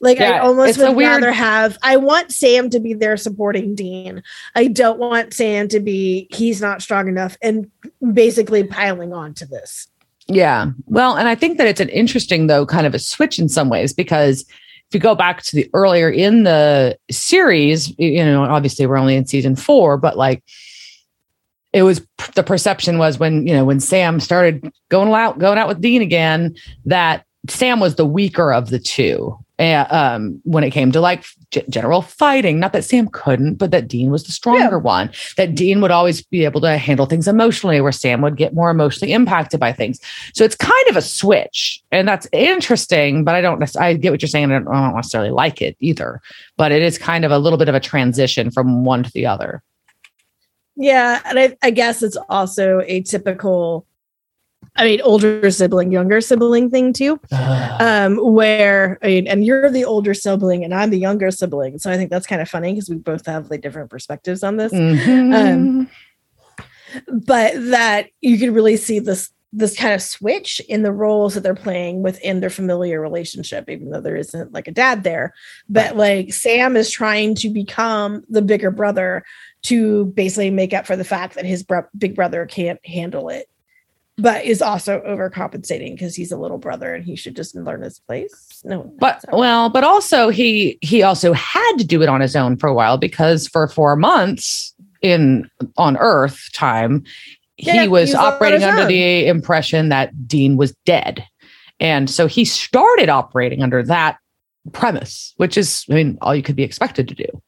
Like 0.00 0.18
yeah, 0.18 0.32
I 0.32 0.38
almost 0.40 0.78
would 0.78 0.94
weird... 0.94 1.10
rather 1.10 1.32
have 1.32 1.78
I 1.82 1.96
want 1.96 2.30
Sam 2.30 2.68
to 2.70 2.80
be 2.80 2.92
there 2.92 3.16
supporting 3.16 3.74
Dean. 3.74 4.22
I 4.54 4.68
don't 4.68 4.98
want 4.98 5.32
Sam 5.32 5.68
to 5.68 5.80
be 5.80 6.28
he's 6.30 6.60
not 6.60 6.82
strong 6.82 7.08
enough 7.08 7.36
and 7.40 7.70
basically 8.12 8.64
piling 8.64 9.14
on 9.14 9.32
to 9.34 9.46
this. 9.46 9.88
Yeah. 10.28 10.72
Well, 10.86 11.16
and 11.16 11.28
I 11.28 11.34
think 11.34 11.56
that 11.58 11.66
it's 11.66 11.80
an 11.80 11.88
interesting 11.88 12.46
though 12.46 12.66
kind 12.66 12.86
of 12.86 12.94
a 12.94 12.98
switch 12.98 13.38
in 13.38 13.48
some 13.48 13.68
ways 13.68 13.92
because 13.92 14.44
you 14.96 15.00
go 15.00 15.14
back 15.14 15.42
to 15.42 15.54
the 15.54 15.70
earlier 15.74 16.10
in 16.10 16.44
the 16.44 16.98
series, 17.10 17.96
you 17.98 18.24
know, 18.24 18.42
obviously 18.42 18.86
we're 18.86 18.96
only 18.96 19.14
in 19.14 19.26
season 19.26 19.54
4, 19.54 19.98
but 19.98 20.16
like 20.16 20.42
it 21.72 21.82
was 21.82 22.04
the 22.34 22.42
perception 22.42 22.96
was 22.96 23.18
when, 23.18 23.46
you 23.46 23.52
know, 23.52 23.66
when 23.66 23.80
Sam 23.80 24.18
started 24.18 24.72
going 24.88 25.12
out 25.12 25.38
going 25.38 25.58
out 25.58 25.68
with 25.68 25.82
Dean 25.82 26.00
again 26.00 26.56
that 26.86 27.26
Sam 27.48 27.78
was 27.78 27.96
the 27.96 28.06
weaker 28.06 28.52
of 28.52 28.70
the 28.70 28.78
two 28.78 29.38
and, 29.58 29.90
um, 29.90 30.40
when 30.44 30.64
it 30.64 30.70
came 30.70 30.92
to 30.92 31.00
like 31.00 31.24
g- 31.50 31.64
general 31.68 32.02
fighting. 32.02 32.58
Not 32.60 32.72
that 32.72 32.84
Sam 32.84 33.08
couldn't, 33.08 33.54
but 33.54 33.70
that 33.70 33.88
Dean 33.88 34.10
was 34.10 34.24
the 34.24 34.32
stronger 34.32 34.76
yeah. 34.76 34.82
one. 34.82 35.10
That 35.36 35.54
Dean 35.54 35.80
would 35.80 35.90
always 35.90 36.22
be 36.22 36.44
able 36.44 36.60
to 36.62 36.76
handle 36.76 37.06
things 37.06 37.28
emotionally, 37.28 37.80
where 37.80 37.92
Sam 37.92 38.20
would 38.22 38.36
get 38.36 38.54
more 38.54 38.70
emotionally 38.70 39.12
impacted 39.12 39.60
by 39.60 39.72
things. 39.72 40.00
So 40.34 40.44
it's 40.44 40.56
kind 40.56 40.88
of 40.88 40.96
a 40.96 41.02
switch, 41.02 41.82
and 41.90 42.06
that's 42.06 42.28
interesting. 42.32 43.24
But 43.24 43.34
I 43.34 43.40
don't. 43.40 43.76
I 43.76 43.94
get 43.94 44.10
what 44.10 44.22
you're 44.22 44.28
saying. 44.28 44.52
I 44.52 44.58
don't, 44.58 44.68
I 44.68 44.86
don't 44.86 44.96
necessarily 44.96 45.30
like 45.30 45.62
it 45.62 45.76
either. 45.80 46.20
But 46.56 46.72
it 46.72 46.82
is 46.82 46.98
kind 46.98 47.24
of 47.24 47.30
a 47.30 47.38
little 47.38 47.58
bit 47.58 47.68
of 47.68 47.74
a 47.74 47.80
transition 47.80 48.50
from 48.50 48.84
one 48.84 49.02
to 49.02 49.12
the 49.12 49.26
other. 49.26 49.62
Yeah, 50.76 51.22
and 51.24 51.38
I, 51.38 51.56
I 51.62 51.70
guess 51.70 52.02
it's 52.02 52.18
also 52.28 52.82
a 52.86 53.00
typical 53.00 53.86
I 54.74 54.84
mean, 54.84 55.00
older 55.02 55.50
sibling, 55.50 55.92
younger 55.92 56.20
sibling 56.20 56.70
thing 56.70 56.92
too. 56.92 57.20
Uh, 57.30 57.76
um, 57.80 58.16
where 58.16 58.98
I 59.02 59.06
mean, 59.06 59.26
and 59.26 59.44
you're 59.44 59.70
the 59.70 59.84
older 59.84 60.14
sibling 60.14 60.64
and 60.64 60.74
I'm 60.74 60.90
the 60.90 60.98
younger 60.98 61.30
sibling. 61.30 61.78
So 61.78 61.90
I 61.90 61.96
think 61.96 62.10
that's 62.10 62.26
kind 62.26 62.42
of 62.42 62.48
funny 62.48 62.72
because 62.72 62.88
we 62.88 62.96
both 62.96 63.26
have 63.26 63.50
like 63.50 63.60
different 63.60 63.90
perspectives 63.90 64.42
on 64.42 64.56
this. 64.56 64.72
Mm-hmm. 64.72 65.32
Um, 65.32 65.90
but 67.08 67.54
that 67.70 68.08
you 68.20 68.38
can 68.38 68.52
really 68.54 68.76
see 68.76 68.98
this 68.98 69.30
this 69.52 69.76
kind 69.76 69.94
of 69.94 70.02
switch 70.02 70.60
in 70.68 70.82
the 70.82 70.92
roles 70.92 71.34
that 71.34 71.42
they're 71.42 71.54
playing 71.54 72.02
within 72.02 72.40
their 72.40 72.50
familiar 72.50 73.00
relationship, 73.00 73.70
even 73.70 73.90
though 73.90 74.00
there 74.00 74.16
isn't 74.16 74.52
like 74.52 74.68
a 74.68 74.72
dad 74.72 75.02
there. 75.02 75.32
But 75.68 75.96
like 75.96 76.34
Sam 76.34 76.76
is 76.76 76.90
trying 76.90 77.34
to 77.36 77.48
become 77.48 78.22
the 78.28 78.42
bigger 78.42 78.70
brother 78.70 79.24
to 79.62 80.06
basically 80.06 80.50
make 80.50 80.74
up 80.74 80.86
for 80.86 80.96
the 80.96 81.04
fact 81.04 81.36
that 81.36 81.46
his 81.46 81.62
bro- 81.62 81.86
big 81.96 82.14
brother 82.14 82.44
can't 82.44 82.84
handle 82.86 83.28
it 83.30 83.48
but 84.18 84.44
is 84.44 84.62
also 84.62 85.00
overcompensating 85.06 85.92
because 85.92 86.14
he's 86.14 86.32
a 86.32 86.36
little 86.36 86.58
brother 86.58 86.94
and 86.94 87.04
he 87.04 87.16
should 87.16 87.36
just 87.36 87.54
learn 87.54 87.82
his 87.82 87.98
place. 88.00 88.62
No, 88.64 88.90
but 88.98 89.24
well, 89.32 89.68
but 89.68 89.84
also 89.84 90.30
he 90.30 90.78
he 90.80 91.02
also 91.02 91.32
had 91.32 91.76
to 91.76 91.84
do 91.84 92.02
it 92.02 92.08
on 92.08 92.20
his 92.20 92.34
own 92.34 92.56
for 92.56 92.68
a 92.68 92.74
while 92.74 92.96
because 92.96 93.46
for 93.46 93.68
four 93.68 93.94
months 93.94 94.74
in 95.02 95.48
on 95.76 95.96
Earth 95.98 96.48
time, 96.54 97.04
yeah, 97.58 97.82
he 97.82 97.88
was 97.88 98.14
operating 98.14 98.64
under 98.64 98.82
own. 98.82 98.88
the 98.88 99.26
impression 99.26 99.90
that 99.90 100.26
Dean 100.26 100.56
was 100.56 100.74
dead, 100.86 101.26
and 101.78 102.08
so 102.08 102.26
he 102.26 102.44
started 102.44 103.10
operating 103.10 103.62
under 103.62 103.82
that 103.82 104.18
premise, 104.72 105.34
which 105.36 105.58
is 105.58 105.84
I 105.90 105.94
mean 105.94 106.16
all 106.22 106.34
you 106.34 106.42
could 106.42 106.56
be 106.56 106.64
expected 106.64 107.06
to 107.08 107.14
do. 107.14 107.42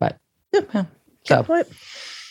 But 0.00 0.18
yeah, 0.52 0.86
so. 1.24 1.64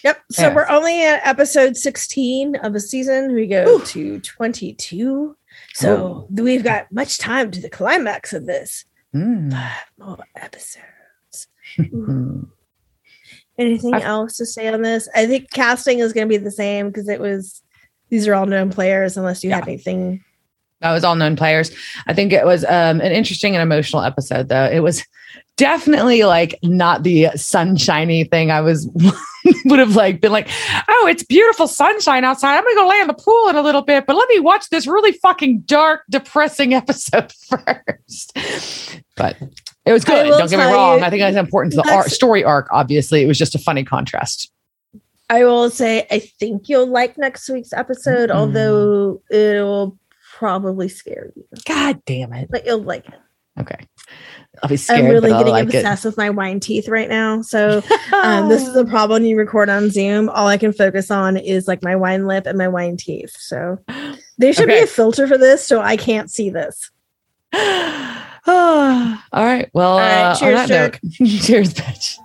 Yep. 0.04 0.22
So 0.32 0.42
yeah. 0.44 0.56
we're 0.56 0.68
only 0.68 1.04
at 1.04 1.26
episode 1.26 1.78
16 1.78 2.58
of 2.58 2.76
a 2.76 2.80
season. 2.80 3.34
We 3.34 3.48
go 3.48 3.66
Ooh. 3.68 3.86
to 3.86 4.20
22. 4.20 5.38
So 5.74 6.28
we've 6.30 6.64
got 6.64 6.92
much 6.92 7.18
time 7.18 7.52
to 7.52 7.62
the 7.62 7.70
climax 7.70 8.34
of 8.34 8.46
this. 8.46 8.86
Mm. 9.16 9.52
Five 9.52 9.92
more 9.98 10.26
episodes. 10.36 11.48
Anything 13.58 13.94
I, 13.94 14.02
else 14.02 14.38
to 14.38 14.46
say 14.46 14.68
on 14.68 14.82
this? 14.82 15.08
I 15.16 15.26
think 15.26 15.52
casting 15.52 16.00
is 16.00 16.12
going 16.12 16.28
to 16.28 16.30
be 16.30 16.44
the 16.44 16.52
same 16.52 16.88
because 16.88 17.08
it 17.08 17.20
was, 17.20 17.62
these 18.10 18.28
are 18.28 18.34
all 18.34 18.48
known 18.48 18.72
players, 18.72 19.16
unless 19.16 19.44
you 19.44 19.52
yeah. 19.52 19.58
had 19.58 19.68
anything. 19.68 20.24
That 20.84 20.92
was 20.92 21.06
all 21.06 21.16
known 21.16 21.38
players. 21.38 21.72
I 22.08 22.14
think 22.14 22.34
it 22.34 22.46
was 22.46 22.66
um, 22.66 23.00
an 23.00 23.14
interesting 23.14 23.56
and 23.56 23.64
emotional 23.64 24.04
episode, 24.04 24.50
though. 24.50 24.66
It 24.66 24.82
was 24.82 25.02
definitely 25.56 26.24
like 26.24 26.60
not 26.62 27.04
the 27.04 27.30
sunshiny 27.36 28.26
thing 28.26 28.52
I 28.52 28.60
was 28.60 28.90
would 29.66 29.80
have 29.80 29.96
like 29.96 30.20
been 30.20 30.34
like, 30.34 30.50
oh, 30.90 31.08
it's 31.10 31.24
beautiful 31.24 31.70
sunshine 31.70 32.26
outside. 32.26 32.58
I'm 32.58 32.64
gonna 32.66 32.76
go 32.76 32.88
lay 32.90 33.00
in 33.00 33.08
the 33.08 33.14
pool 33.14 33.48
in 33.48 33.56
a 33.56 33.62
little 33.62 33.82
bit, 33.82 34.06
but 34.06 34.18
let 34.18 34.28
me 34.28 34.42
watch 34.42 34.70
this 34.70 34.86
really 34.86 35.14
fucking 35.14 35.62
dark, 35.62 36.02
depressing 36.10 36.74
episode 36.74 37.32
first. 37.32 38.38
But 39.16 39.38
it 39.86 39.94
was 39.94 40.04
good. 40.04 40.28
Don't 40.28 40.50
get 40.50 40.60
me 40.60 40.66
wrong. 40.66 41.00
You, 41.00 41.06
I 41.06 41.10
think 41.10 41.22
it's 41.22 41.38
important 41.38 41.74
to 41.76 41.82
the 41.82 41.94
art, 41.94 42.08
story 42.08 42.44
arc. 42.44 42.68
Obviously, 42.72 43.22
it 43.22 43.28
was 43.28 43.38
just 43.38 43.56
a 43.56 43.60
funny 43.60 43.86
contrast. 43.86 44.52
I 45.30 45.46
will 45.46 45.70
say, 45.70 46.06
I 46.12 46.20
think 46.20 46.68
you'll 46.68 46.88
like 46.88 47.18
next 47.18 47.50
week's 47.50 47.74
episode, 47.74 48.30
mm-hmm. 48.30 48.38
although 48.38 49.22
it'll 49.32 49.98
probably 50.44 50.90
scare 50.90 51.32
you. 51.38 51.46
God 51.66 52.04
damn 52.06 52.34
it! 52.34 52.50
But 52.52 52.66
you'll 52.66 52.84
like 52.84 53.08
it. 53.08 53.20
Okay. 53.58 53.78
I'll 54.62 54.70
be 54.70 54.76
scared. 54.76 55.06
I'm 55.06 55.12
really 55.12 55.30
getting 55.30 55.54
like 55.54 55.74
it. 55.74 55.78
obsessed 55.78 56.04
with 56.04 56.18
my 56.18 56.30
wine 56.30 56.60
teeth 56.60 56.90
right 56.90 57.08
now. 57.08 57.42
So 57.42 57.82
um, 58.14 58.50
this 58.50 58.68
is 58.68 58.76
a 58.76 58.84
problem 58.84 59.22
when 59.22 59.30
you 59.30 59.38
record 59.38 59.70
on 59.70 59.90
Zoom. 59.90 60.28
All 60.28 60.48
I 60.48 60.58
can 60.58 60.74
focus 60.74 61.10
on 61.12 61.38
is 61.38 61.66
like 61.68 61.82
my 61.82 61.96
wine 61.96 62.28
lip 62.28 62.46
and 62.46 62.58
my 62.58 62.68
wine 62.68 62.98
teeth. 62.98 63.34
So 63.40 63.78
there 64.38 64.52
should 64.52 64.68
be 64.68 64.80
a 64.80 64.88
filter 64.88 65.28
for 65.28 65.38
this, 65.38 65.66
so 65.66 65.82
I 65.82 65.96
can't 65.96 66.30
see 66.30 66.50
this. 66.50 66.92
all 67.54 69.18
right. 69.34 69.70
Well, 69.74 69.98
right, 69.98 70.32
uh, 70.32 70.36
cheers, 70.36 70.60
on 70.60 70.68
that 70.68 71.02
note, 71.04 71.12
cheers, 71.42 71.74
bitch. 71.74 72.18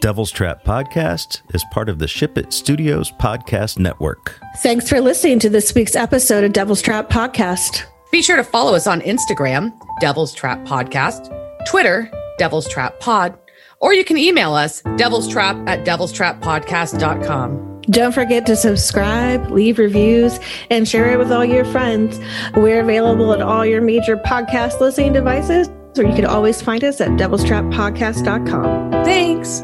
Devil's 0.00 0.30
Trap 0.30 0.64
Podcast 0.64 1.42
is 1.54 1.62
part 1.72 1.90
of 1.90 1.98
the 1.98 2.08
Ship 2.08 2.38
It 2.38 2.54
Studios 2.54 3.12
Podcast 3.12 3.78
Network. 3.78 4.40
Thanks 4.58 4.88
for 4.88 4.98
listening 4.98 5.38
to 5.40 5.50
this 5.50 5.74
week's 5.74 5.94
episode 5.94 6.42
of 6.42 6.54
Devil's 6.54 6.80
Trap 6.80 7.10
Podcast. 7.10 7.84
Be 8.10 8.22
sure 8.22 8.36
to 8.36 8.44
follow 8.44 8.74
us 8.74 8.86
on 8.86 9.02
Instagram, 9.02 9.78
Devil's 10.00 10.32
Trap 10.32 10.64
Podcast, 10.64 11.28
Twitter, 11.66 12.10
Devil's 12.38 12.66
Trap 12.66 12.98
Pod, 13.00 13.38
or 13.80 13.92
you 13.92 14.02
can 14.02 14.16
email 14.16 14.54
us, 14.54 14.80
devil's 14.96 15.28
trap 15.28 15.56
at 15.68 15.84
devil's 15.84 16.12
trap 16.12 16.40
podcast.com. 16.40 17.82
Don't 17.82 18.12
forget 18.12 18.46
to 18.46 18.56
subscribe, 18.56 19.50
leave 19.50 19.78
reviews, 19.78 20.40
and 20.70 20.88
share 20.88 21.10
it 21.12 21.18
with 21.18 21.30
all 21.30 21.44
your 21.44 21.66
friends. 21.66 22.18
We're 22.54 22.80
available 22.80 23.34
at 23.34 23.42
all 23.42 23.66
your 23.66 23.82
major 23.82 24.16
podcast 24.16 24.80
listening 24.80 25.12
devices, 25.12 25.68
or 25.98 26.04
you 26.04 26.14
can 26.14 26.24
always 26.24 26.62
find 26.62 26.84
us 26.84 27.02
at 27.02 27.10
devilstrappodcast.com. 27.10 28.90
Thanks. 29.04 29.62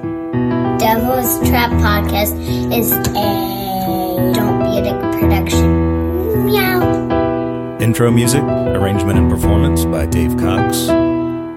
Devil's 0.78 1.48
Trap 1.48 1.70
Podcast 1.72 2.36
is 2.76 2.92
a 2.92 4.32
Don't 4.34 4.58
Be 4.60 4.78
a 4.78 4.82
Dick 4.82 5.20
production. 5.20 6.46
Meow. 6.46 7.78
Intro 7.80 8.10
music, 8.10 8.42
arrangement 8.42 9.18
and 9.18 9.30
performance 9.30 9.84
by 9.86 10.06
Dave 10.06 10.36
Cox. 10.36 10.86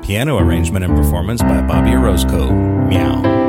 Piano 0.05 0.37
arrangement 0.37 0.85
and 0.85 0.95
performance 0.95 1.41
by 1.41 1.61
Bobby 1.61 1.91
Orozco. 1.91 2.51
Meow. 2.51 3.48